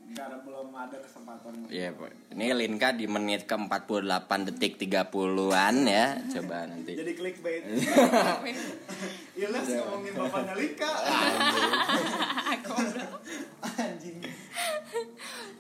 Iya. 0.08 0.16
Nggak 0.16 0.26
ada 0.32 0.38
belum 0.48 0.68
ada 0.72 0.98
kesempatan. 1.04 1.52
Iya, 1.68 1.92
Pak. 1.92 2.12
Ini 2.32 2.46
Linka 2.56 2.90
di 2.96 3.06
menit 3.12 3.44
ke 3.44 3.56
48 3.60 4.48
detik 4.48 4.80
30-an 4.80 5.76
ya. 5.84 6.06
Coba 6.32 6.58
nanti. 6.64 6.96
Jadi 6.96 7.12
clickbait. 7.16 7.64
Iya 9.38 9.54
lah 9.54 9.62
ngomongin 9.62 10.18
bapaknya 10.18 10.54
Lika. 10.58 10.90
Anjing. 13.78 14.18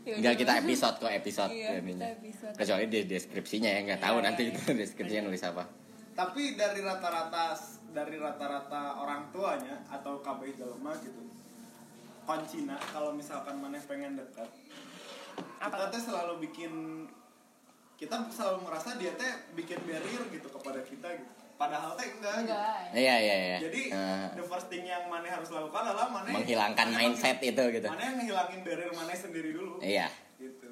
Enggak 0.07 0.35
kita 0.39 0.53
episode 0.63 0.95
kok 0.97 1.13
episode 1.13 1.51
Iya, 1.53 1.77
kita 1.83 2.07
episode. 2.17 2.55
Kecuali 2.57 2.85
di 2.89 2.99
deskripsinya 3.05 3.69
ya 3.69 3.79
nggak 3.85 4.01
tahu 4.01 4.17
Iya, 4.17 4.25
nanti 4.25 4.41
iya, 4.47 4.51
itu 4.55 4.61
deskripsinya 4.73 5.23
nulis 5.29 5.43
apa. 5.45 5.63
Tapi 6.17 6.57
dari 6.57 6.81
rata-rata 6.81 7.53
dari 7.93 8.17
rata-rata 8.17 8.97
orang 8.97 9.29
tuanya 9.29 9.77
atau 9.93 10.17
KB 10.25 10.41
jelema 10.57 10.91
gitu. 11.05 11.21
Kuncina 12.27 12.75
kalau 12.91 13.15
misalkan 13.15 13.55
mana 13.55 13.79
pengen 13.79 14.19
dekat. 14.19 14.51
Apa 15.57 15.71
Kita 15.71 15.85
teh 15.89 16.01
selalu 16.03 16.43
bikin 16.43 16.73
kita 17.95 18.27
selalu 18.29 18.67
merasa 18.67 18.99
dia 18.99 19.15
teh 19.15 19.31
bikin 19.55 19.79
barrier 19.87 20.27
gitu 20.27 20.47
kepada 20.51 20.83
kita 20.83 21.07
gitu. 21.15 21.31
Padahal 21.55 21.95
teh 21.95 22.05
enggak. 22.11 22.43
gitu. 22.43 22.53
Iya 22.93 23.15
iya 23.17 23.35
iya. 23.39 23.57
Jadi 23.63 23.81
Eh, 23.89 24.25
the 24.35 24.43
first 24.43 24.67
thing 24.67 24.83
yang 24.83 25.07
mana 25.07 25.25
harus 25.25 25.47
lakukan 25.49 25.81
adalah 25.87 26.11
mana 26.11 26.27
menghilangkan 26.29 26.87
mindset 26.91 27.39
itu 27.39 27.63
gitu. 27.71 27.87
Mana 27.87 28.03
yang 28.03 28.15
ngehilangin 28.19 28.59
barrier 28.61 28.91
mana 28.91 29.15
sendiri 29.15 29.49
dulu. 29.55 29.79
Iya. 29.79 30.11
Gitu. 30.35 30.67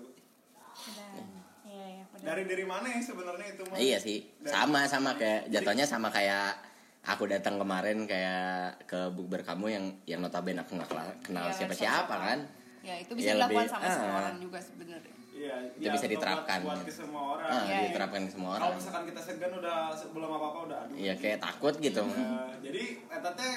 Dan- 0.91 1.39
iya 1.65 1.85
iya 1.89 2.03
benar. 2.11 2.25
Dari 2.29 2.43
dari 2.45 2.65
mana 2.67 2.85
yang 2.91 3.01
sebenarnya 3.01 3.47
itu 3.47 3.63
mah? 3.63 3.77
Iya 3.79 3.97
sih. 3.97 4.19
Sama 4.43 4.85
sama 4.85 5.15
kayak 5.15 5.47
jatuhnya 5.49 5.87
sama 5.87 6.11
kayak 6.11 6.59
aku 7.05 7.23
datang 7.25 7.55
kemarin 7.55 8.03
kayak 8.03 8.43
ke 8.83 8.99
bukber 9.09 9.41
kamu 9.41 9.65
yang 9.69 9.85
yang 10.05 10.19
notabene 10.19 10.57
aku 10.57 10.75
nggak 10.75 10.89
kenal, 10.89 11.07
kenal 11.21 11.45
siapa 11.47 11.69
siapa-siapa. 11.71 11.93
siapa 12.03 12.15
kan 12.19 12.39
ya 12.81 12.95
itu 12.97 13.11
Ya, 13.11 13.15
bisa 13.15 13.29
dilakukan 13.31 13.55
lebih- 13.59 13.71
sama 13.71 13.87
semua 13.87 14.09
ah. 14.09 14.19
orang 14.19 14.35
juga 14.39 14.59
sebenarnya 14.59 15.13
Iya, 15.35 15.51
Itu 15.75 15.91
bisa 15.91 16.07
diterapkan. 16.07 16.63
Buat, 16.63 16.79
ke 16.81 16.93
semua 16.95 17.35
orang. 17.35 17.49
ah, 17.51 17.63
iya. 17.67 17.79
diterapkan 17.85 18.21
ke 18.23 18.31
semua 18.31 18.49
Kalau 18.49 18.65
orang 18.65 18.79
misalkan 18.79 19.03
kita 19.05 19.19
segan 19.21 19.51
udah 19.53 19.77
sebelum 19.91 20.29
apa 20.31 20.45
apa 20.47 20.59
udah 20.63 20.77
aduh. 20.81 20.95
iya 20.95 21.13
kayak 21.13 21.39
takut 21.39 21.75
gitu 21.77 22.01
Ya, 22.07 22.31
jadi 22.63 22.83
eta 23.05 23.29
teh 23.33 23.53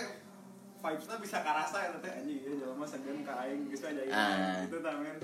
vibesnya 0.77 1.17
bisa 1.19 1.39
karasa 1.41 1.79
eta 1.85 1.99
teh 2.01 2.13
anjing 2.13 2.39
ieu 2.41 2.55
jelema 2.57 2.83
segan 2.85 3.23
ka 3.23 3.35
aing 3.41 3.63
geus 3.67 3.83
aja 3.85 4.03
Ah. 4.11 4.59
gitu 4.61 4.77
tah 4.79 4.95
men. 4.97 5.17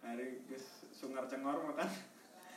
Hari 0.00 0.26
geus 0.46 0.64
sungar 0.90 1.24
cengor 1.26 1.60
makan. 1.62 1.88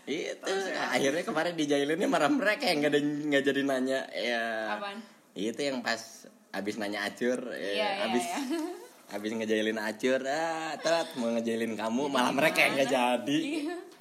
Itu 0.04 0.54
akhirnya 0.76 1.24
kemarin 1.24 1.56
di 1.56 1.64
jailinnya 1.64 2.08
marah 2.12 2.28
mereka 2.28 2.68
yang 2.68 2.84
nggak 2.84 2.92
ada 2.92 3.00
nggak 3.00 3.44
jadi 3.44 3.62
nanya 3.64 4.00
ya. 4.12 4.44
Apaan? 4.76 5.00
itu 5.34 5.62
yang 5.66 5.82
pas 5.82 6.30
abis 6.54 6.78
nanya 6.78 7.10
acur 7.10 7.42
ya, 7.50 7.58
Iya, 7.58 7.72
iya, 7.74 8.06
abis 8.06 8.26
iya. 8.30 8.40
abis 9.18 9.30
ngejailin 9.34 9.80
acur 9.82 10.22
ah 10.30 10.74
tet 10.78 11.08
mau 11.18 11.34
ngejailin 11.34 11.74
kamu 11.74 12.10
malah 12.12 12.34
mereka 12.36 12.60
yang 12.68 12.74
nggak 12.78 12.92
jadi. 12.92 13.40
Iya. 13.42 13.78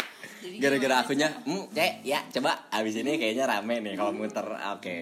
Jadi 0.42 0.58
gara-gara 0.58 1.06
akunya 1.06 1.30
hmm 1.46 1.70
cek 1.70 2.02
ya 2.02 2.18
coba. 2.34 2.66
Abis 2.74 2.98
ini 2.98 3.14
kayaknya 3.14 3.46
rame 3.46 3.78
nih 3.78 3.94
kalau 3.94 4.10
muter 4.10 4.42
oke. 4.42 4.98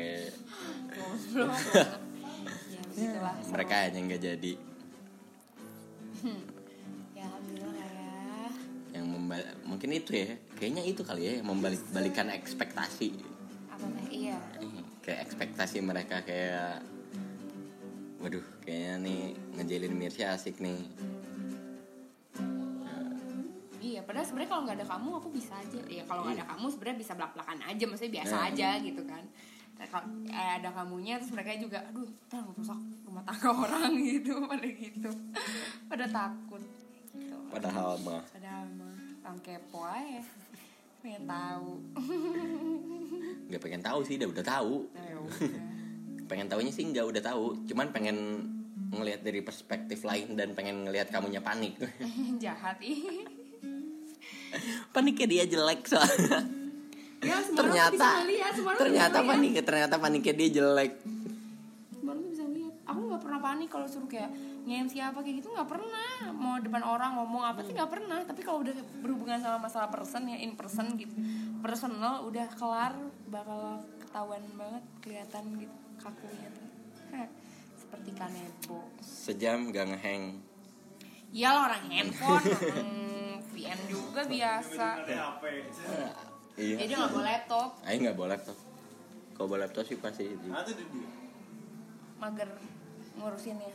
Goblok. 0.93 1.49
ya 3.01 3.33
mereka 3.49 3.89
yang 3.89 4.05
nggak 4.05 4.21
jadi. 4.21 4.53
Ya 7.17 7.25
alhamdulillah 7.25 7.73
lah 7.73 7.89
ya. 7.89 8.13
Yang 9.01 9.05
mungkin 9.65 9.89
itu 9.97 10.13
ya 10.13 10.37
kayaknya 10.61 10.85
itu 10.85 11.01
kali 11.01 11.23
ya 11.25 11.33
membalik 11.41 11.81
balikan 11.89 12.29
ekspektasi. 12.29 13.17
Apa 13.73 13.89
iya. 14.13 14.37
Kayak 15.01 15.25
ekspektasi 15.25 15.81
mereka 15.81 16.21
kayak 16.21 16.85
waduh 18.21 18.45
kayaknya 18.61 18.95
nih 19.01 19.21
ngejalin 19.57 19.95
Mirsya 19.97 20.37
asik 20.37 20.61
nih. 20.61 20.77
Iya 23.81 24.05
padahal 24.05 24.29
sebenarnya 24.29 24.51
kalau 24.53 24.63
nggak 24.69 24.77
ada 24.77 24.87
kamu 24.87 25.09
aku 25.17 25.29
bisa 25.33 25.57
aja. 25.57 25.81
Ya 25.89 26.05
kalau 26.05 26.29
nggak 26.29 26.37
ada 26.37 26.47
kamu 26.53 26.67
sebenarnya 26.69 26.99
bisa 27.01 27.13
belak 27.17 27.33
belakan 27.33 27.59
aja 27.65 27.85
maksudnya 27.89 28.13
biasa 28.21 28.37
Hmm. 28.37 28.49
aja 28.53 28.69
gitu 28.85 29.03
kan. 29.09 29.25
Nah, 29.81 29.87
kalau 29.89 30.07
eh, 30.29 30.53
ada 30.61 30.69
kamunya 30.77 31.17
terus 31.17 31.33
mereka 31.33 31.57
juga 31.57 31.81
aduh 31.89 32.05
ntar 32.29 32.45
rusak 32.53 32.77
rumah 33.09 33.25
tangga 33.25 33.49
orang 33.65 33.97
gitu 33.97 34.37
pada 34.45 34.69
gitu. 34.69 35.11
Pada 35.89 36.05
takut 36.05 36.61
gitu. 37.17 37.37
padahal 37.49 37.97
mah. 38.05 38.21
Padahal 38.29 38.69
mah 38.77 38.93
orang 39.25 39.41
kepo 39.41 39.81
aja 39.85 40.21
pengen 41.01 41.25
tahu. 41.25 41.71
Nggak 43.49 43.63
pengen 43.65 43.83
tahu 43.83 44.01
sih 44.05 44.15
udah 44.21 44.29
udah 44.31 44.45
tahu. 44.45 44.75
Nah, 44.93 45.05
ya 45.09 45.19
pengen 46.31 46.47
tahunya 46.47 46.73
sih 46.73 46.85
nggak 46.93 47.07
udah 47.09 47.23
tahu. 47.25 47.45
Cuman 47.67 47.91
pengen 47.91 48.17
ngelihat 48.91 49.25
dari 49.25 49.41
perspektif 49.41 50.05
lain 50.05 50.37
dan 50.37 50.53
pengen 50.53 50.87
ngelihat 50.87 51.11
kamunya 51.11 51.41
panik. 51.43 51.81
Jahat 52.43 52.79
ih. 52.85 53.27
Paniknya 54.93 55.27
dia 55.27 55.45
jelek 55.49 55.89
soalnya. 55.89 56.47
Ya 57.21 57.37
ternyata 57.53 58.25
ternyata 58.81 59.19
panik 59.21 59.53
ternyata 59.61 59.95
paniknya 60.01 60.35
dia 60.37 60.49
jelek 60.57 60.93
aku 62.91 63.01
nggak 63.07 63.23
pernah 63.23 63.41
panik 63.41 63.69
kalau 63.71 63.87
suruh 63.87 64.11
kayak 64.11 64.31
nge-MC 64.67 64.99
apa 64.99 65.19
kayak 65.23 65.37
gitu 65.41 65.49
nggak 65.55 65.71
pernah. 65.71 66.35
Mau 66.35 66.59
depan 66.59 66.83
orang 66.83 67.17
ngomong 67.17 67.43
apa 67.47 67.63
sih 67.63 67.73
nggak 67.73 67.91
pernah. 67.91 68.21
Tapi 68.27 68.41
kalau 68.43 68.67
udah 68.67 68.75
berhubungan 69.01 69.39
sama 69.39 69.63
masalah 69.63 69.89
person 69.89 70.27
ya 70.27 70.37
in 70.43 70.59
person 70.59 70.99
gitu 70.99 71.15
personal 71.61 72.25
udah 72.27 72.49
kelar 72.57 72.97
bakal 73.29 73.79
ketahuan 74.01 74.43
banget 74.57 74.85
kelihatan 75.05 75.45
gitu 75.61 75.77
kakunya 76.01 76.49
tuh 76.57 76.69
seperti 77.81 78.11
kanebo 78.17 78.91
sejam 79.01 79.71
gak 79.71 79.87
ngeheng. 79.95 80.43
Iyalah 81.31 81.63
orang 81.71 81.85
handphone 81.87 82.43
orang 82.75 82.91
VN 83.55 83.81
juga 83.87 84.27
biasa. 84.27 84.87
Iya. 86.59 86.77
Jadi 86.85 86.93
nggak 86.93 87.11
bawa 87.15 87.25
laptop. 87.25 87.69
Ayo 87.87 87.97
nggak 88.03 88.17
boleh 88.19 88.31
laptop. 88.35 88.59
Kalau 89.39 89.47
bawa 89.47 89.61
laptop 89.65 89.85
sih 89.87 89.97
pasti 89.97 90.27
itu 90.27 90.49
mager 92.21 92.51
ngurusinnya 93.21 93.71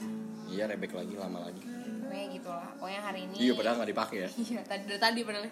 iya 0.50 0.64
rebek 0.66 0.92
lagi 0.92 1.16
lama 1.16 1.46
lagi 1.46 1.62
pokoknya 2.02 2.26
gitu 2.34 2.50
lah 2.50 2.70
pokoknya 2.78 3.02
hari 3.02 3.20
ini 3.30 3.36
iya 3.40 3.54
padahal 3.54 3.76
nggak 3.80 3.92
dipakai 3.92 4.18
ya 4.18 4.30
Iya, 4.46 4.60
tadi 4.66 4.84
dari 4.86 5.00
tadi 5.00 5.20
padahal. 5.22 5.46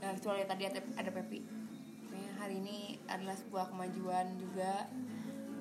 Ya, 0.00 0.08
kecuali 0.16 0.42
tadi 0.48 0.62
ada, 0.64 0.80
ada 0.96 1.10
Pepi. 1.12 1.38
Pokoknya 2.08 2.32
hari 2.40 2.54
ini 2.56 2.96
adalah 3.04 3.36
sebuah 3.36 3.68
kemajuan 3.68 4.26
juga. 4.40 4.88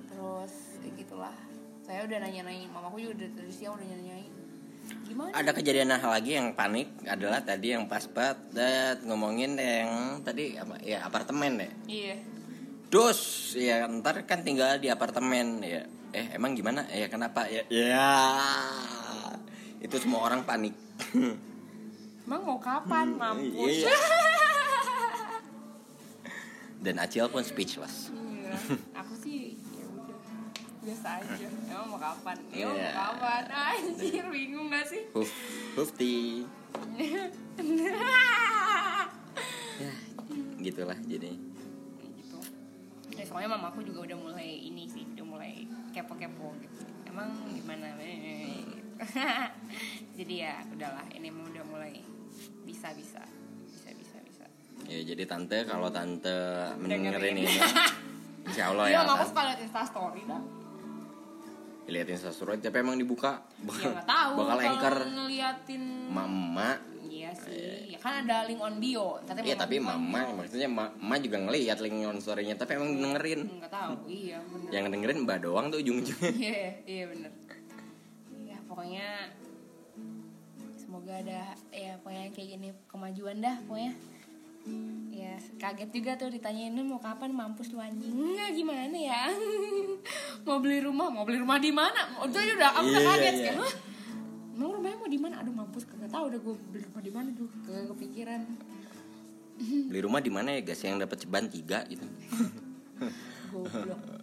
Terus 0.08 0.54
kayak 0.80 0.96
gitulah. 0.96 1.36
Saya 1.84 2.08
udah 2.08 2.18
nanya-nanyain, 2.24 2.72
mamaku 2.72 3.04
juga 3.04 3.20
udah 3.20 3.30
dari 3.36 3.52
siang 3.52 3.76
udah 3.76 3.84
nanya-nanyain. 3.84 4.32
Gimana? 5.06 5.36
ada 5.38 5.52
kejadian 5.54 5.94
hal 5.94 6.10
lagi 6.10 6.34
yang 6.34 6.58
panik 6.58 6.90
adalah 7.06 7.46
tadi 7.46 7.78
yang 7.78 7.86
pas 7.86 8.10
banget 8.10 9.06
ngomongin 9.06 9.54
yang 9.54 10.18
tadi 10.26 10.58
apa 10.58 10.82
ya 10.82 11.06
apartemen 11.06 11.62
deh 11.62 11.72
Iya. 11.86 12.16
Dus, 12.90 13.54
ya 13.54 13.86
ntar 13.86 14.26
kan 14.26 14.42
tinggal 14.42 14.82
di 14.82 14.90
apartemen 14.90 15.62
ya. 15.62 15.86
Eh 16.10 16.26
emang 16.34 16.58
gimana? 16.58 16.82
Ya 16.90 17.06
kenapa? 17.06 17.46
Ya, 17.46 17.62
ya. 17.70 18.10
itu 19.80 19.96
semua 20.02 20.26
orang 20.26 20.42
panik. 20.44 20.74
Emang 22.30 22.46
mau 22.46 22.62
kapan? 22.62 23.18
Mampus. 23.18 23.86
Iya. 23.86 23.90
Dan 26.86 27.02
Acil 27.02 27.26
pun 27.26 27.42
speechless. 27.42 28.14
Iya. 28.14 28.54
Aku 29.02 29.14
sih 29.18 29.58
ya 29.74 29.86
udah 29.90 30.18
biasa 30.86 31.08
aja. 31.26 31.48
Emang 31.70 31.88
mau 31.90 31.98
kapan? 31.98 32.38
Emang 32.54 32.78
Iya. 32.78 32.94
mau 32.94 33.18
kapan? 33.18 33.44
Anjir, 33.74 34.26
bingung 34.30 34.70
gak 34.70 34.86
sih? 34.86 35.10
Huf, 35.14 35.30
hufti. 35.74 36.46
Ya, 39.80 39.92
gitulah 40.60 41.00
jadi. 41.08 41.32
Gitu 41.34 42.38
ya 43.16 43.24
soalnya 43.28 43.52
mamaku 43.52 43.84
juga 43.84 44.08
udah 44.08 44.18
mulai 44.20 44.64
ini 44.64 44.88
sih 44.88 45.04
udah 45.12 45.26
mulai 45.28 45.68
kepo-kepo 45.92 46.54
gitu. 46.62 46.82
Emang 47.10 47.34
gimana 47.52 47.94
jadi 50.20 50.34
ya 50.48 50.54
udahlah 50.76 51.08
ini 51.16 51.32
udah 51.32 51.64
mulai 51.72 52.04
bisa 52.68 52.92
bisa 52.92 53.24
bisa 53.72 53.90
bisa 53.96 54.18
bisa 54.28 54.46
Ya 54.90 55.00
jadi 55.06 55.24
tante 55.24 55.64
kalau 55.64 55.88
tante 55.88 56.36
mendengarin 56.76 57.38
ini, 57.40 57.48
insya 58.48 58.74
Allah 58.74 58.86
iya 58.92 59.02
ya. 59.06 59.24
suka 59.30 59.42
liat 59.48 59.60
instastory 59.64 60.22
dah 60.28 60.42
Liatin 61.92 62.16
sesuatu, 62.16 62.54
tapi 62.54 62.78
emang 62.78 62.96
dibuka. 62.96 63.42
ya 63.74 63.90
nggak 63.92 64.06
tahu 64.06 64.34
Bakal 64.40 64.58
anchor 64.62 64.96
ngeliatin 65.08 65.84
mama. 66.08 66.70
iya 67.02 67.34
sih 67.34 67.90
ya 67.90 67.98
kan 67.98 68.22
ada 68.22 68.46
link 68.46 68.58
on 68.58 68.78
bio 68.78 69.18
Ntar 69.22 69.42
Iya 69.42 69.58
tapi 69.58 69.76
mama 69.78 69.98
bio. 70.24 70.38
maksudnya 70.38 70.68
ma- 70.68 70.94
mama 70.96 71.18
juga 71.18 71.38
ngeliat 71.40 71.78
link 71.80 72.00
on 72.02 72.18
story-nya 72.18 72.54
tapi 72.54 72.76
emang 72.76 72.94
dengerin. 72.96 73.42
nggak 73.60 73.68
tahu 73.68 73.94
iya 74.06 74.38
bener 74.40 74.70
Yang 74.70 74.86
dengerin 74.94 75.18
mbak 75.20 75.38
doang 75.42 75.66
tuh 75.68 75.80
ujung-ujungnya. 75.80 76.32
Iya, 76.46 76.64
iya 76.86 77.04
bener. 77.08 77.32
Ya 78.46 78.58
pokoknya 78.64 79.08
semoga 80.76 81.14
ada 81.16 81.42
ya 81.70 81.98
pokoknya 82.00 82.30
kayak 82.30 82.48
gini 82.52 82.68
kemajuan 82.86 83.38
dah 83.40 83.58
pokoknya. 83.66 83.94
Ya 85.10 85.36
kaget 85.60 85.90
juga 85.92 86.12
tuh 86.16 86.32
ditanyain 86.32 86.72
"Nun, 86.72 86.88
mau 86.88 87.00
kapan 87.00 87.30
mampus 87.30 87.70
lu 87.70 87.78
anjing 87.78 88.10
Nggak 88.10 88.50
gimana 88.56 88.96
ya 88.96 89.28
Mau 90.48 90.58
beli 90.58 90.80
rumah 90.80 91.12
Mau 91.12 91.28
beli 91.28 91.40
rumah 91.40 91.60
di 91.60 91.70
mana 91.70 92.08
Itu 92.24 92.36
aja 92.36 92.54
udah 92.56 92.70
aku 92.74 92.88
udah 92.88 93.02
Iya, 93.02 93.10
kaget 93.12 93.34
iya. 93.34 93.44
kayak 93.44 93.58
Hah? 93.60 93.74
Emang 94.56 94.72
rumahnya 94.76 94.98
mau 94.98 95.08
di 95.08 95.20
mana 95.20 95.36
Aduh 95.40 95.52
mampus 95.52 95.84
kagak 95.84 96.08
tahu 96.08 96.24
udah 96.32 96.40
gue 96.40 96.56
beli 96.70 96.84
rumah 96.88 97.02
di 97.04 97.12
mana 97.12 97.30
tuh 97.32 97.48
Kagak 97.64 97.86
kepikiran 97.92 98.42
Beli 99.92 100.00
rumah 100.00 100.20
di 100.20 100.32
mana 100.32 100.56
ya 100.56 100.62
guys 100.64 100.80
yang 100.80 100.96
dapat 100.98 101.20
ceban 101.20 101.52
tiga 101.52 101.84
gitu. 101.86 102.08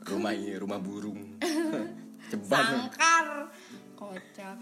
Rumah 0.07 0.33
ini 0.33 0.55
rumah 0.57 0.79
burung. 0.79 1.37
ceban. 2.31 2.65
Sangkar 2.89 3.51
Kocak 3.93 4.57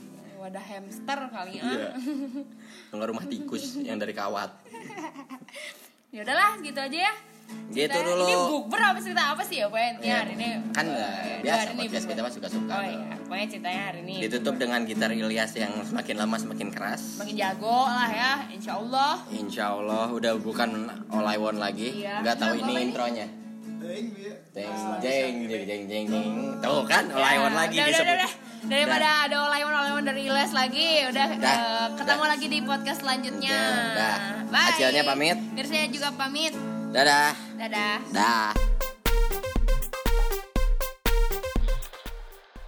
Wadah 0.44 0.60
hamster 0.62 1.18
kali 1.26 1.56
ya 1.56 1.64
Iya. 1.64 1.88
Enggak 2.92 3.08
rumah 3.08 3.24
tikus 3.24 3.80
yang 3.80 3.96
dari 3.96 4.12
kawat. 4.12 4.52
ya 6.14 6.20
udahlah 6.20 6.60
gitu 6.60 6.76
aja 6.76 6.98
ya 7.02 7.14
Gitu 7.68 7.86
Cerita- 7.86 8.00
dulu. 8.02 8.24
ini 8.24 8.34
bukber 8.36 8.80
apa 8.82 8.98
cerita 8.98 9.32
apa 9.32 9.40
sih 9.40 9.60
ya 9.60 9.68
pokoknya 9.68 9.88
intinya 9.94 10.16
hari 10.18 10.32
ini 10.34 10.48
Kan 10.70 10.86
eh, 10.86 10.96
eh, 10.96 11.38
biasa 11.40 11.60
hari 11.60 11.72
ini 11.72 11.82
podcast 11.82 12.06
kita 12.06 12.20
mah 12.20 12.32
suka-suka. 12.32 12.72
oh 12.72 12.84
iya 12.84 13.14
pokoknya 13.20 13.46
ceritanya 13.46 13.82
hari 13.84 13.98
ini 14.00 14.14
Ditutup 14.20 14.54
dengan 14.56 14.80
gitar 14.82 15.10
Ilyas 15.10 15.52
yang 15.54 15.72
semakin 15.82 16.14
lama 16.18 16.36
semakin 16.36 16.68
keras. 16.68 17.02
makin 17.16 17.34
jago 17.34 17.78
lah 17.84 18.08
ya 18.08 18.32
insya 18.48 18.72
Allah 18.74 19.12
Insya 19.30 19.64
Allah 19.70 20.04
udah 20.10 20.32
bukan 20.38 20.70
want 21.10 21.56
lagi. 21.56 22.00
Iya. 22.00 22.20
Nggak 22.20 22.36
tahu 22.36 22.52
ini 22.58 22.68
ini? 22.70 22.82
intronya. 22.86 23.26
Jeng 23.84 24.16
jeng 24.16 25.34
jeng 25.44 25.64
jeng 25.68 25.82
jeng 25.84 26.04
jeng. 26.08 26.32
Tuh 26.64 26.88
kan 26.88 27.04
olawan 27.12 27.36
ya, 27.36 27.48
nah, 27.52 27.52
lagi 27.52 27.76
udah, 27.76 27.88
disebut. 27.92 28.16
Udah, 28.16 28.30
udah. 28.32 28.32
Daripada 28.64 29.04
udah. 29.04 29.24
ada 29.28 29.36
olawan-olawan 29.44 30.04
dari 30.08 30.24
Les 30.32 30.52
lagi, 30.56 30.88
udah, 31.12 31.26
udah 31.36 31.56
uh, 31.60 31.88
ketemu 32.00 32.22
udah. 32.24 32.32
lagi 32.32 32.46
di 32.48 32.58
podcast 32.64 32.98
selanjutnya. 33.04 33.58
Udah, 33.60 33.84
udah. 33.92 34.16
Bye. 34.48 34.68
Acilnya 34.72 35.02
pamit. 35.04 35.36
Biar 35.52 35.66
saya 35.68 35.84
juga 35.92 36.08
pamit. 36.16 36.56
Dadah. 36.96 37.36
Dadah. 37.60 37.96
Dah. 38.08 38.56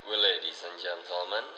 Well, 0.04 0.20
ladies 0.20 0.60
and 0.68 0.76
gentlemen, 0.76 1.48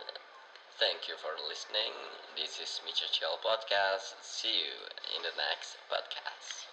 thank 0.79 1.11
you 1.11 1.19
for 1.19 1.35
listening. 1.51 1.91
This 2.39 2.63
is 2.63 2.79
Michael 2.87 3.43
Podcast. 3.43 4.23
See 4.23 4.55
you 4.55 4.77
in 5.19 5.27
the 5.27 5.35
next 5.35 5.83
podcast. 5.91 6.68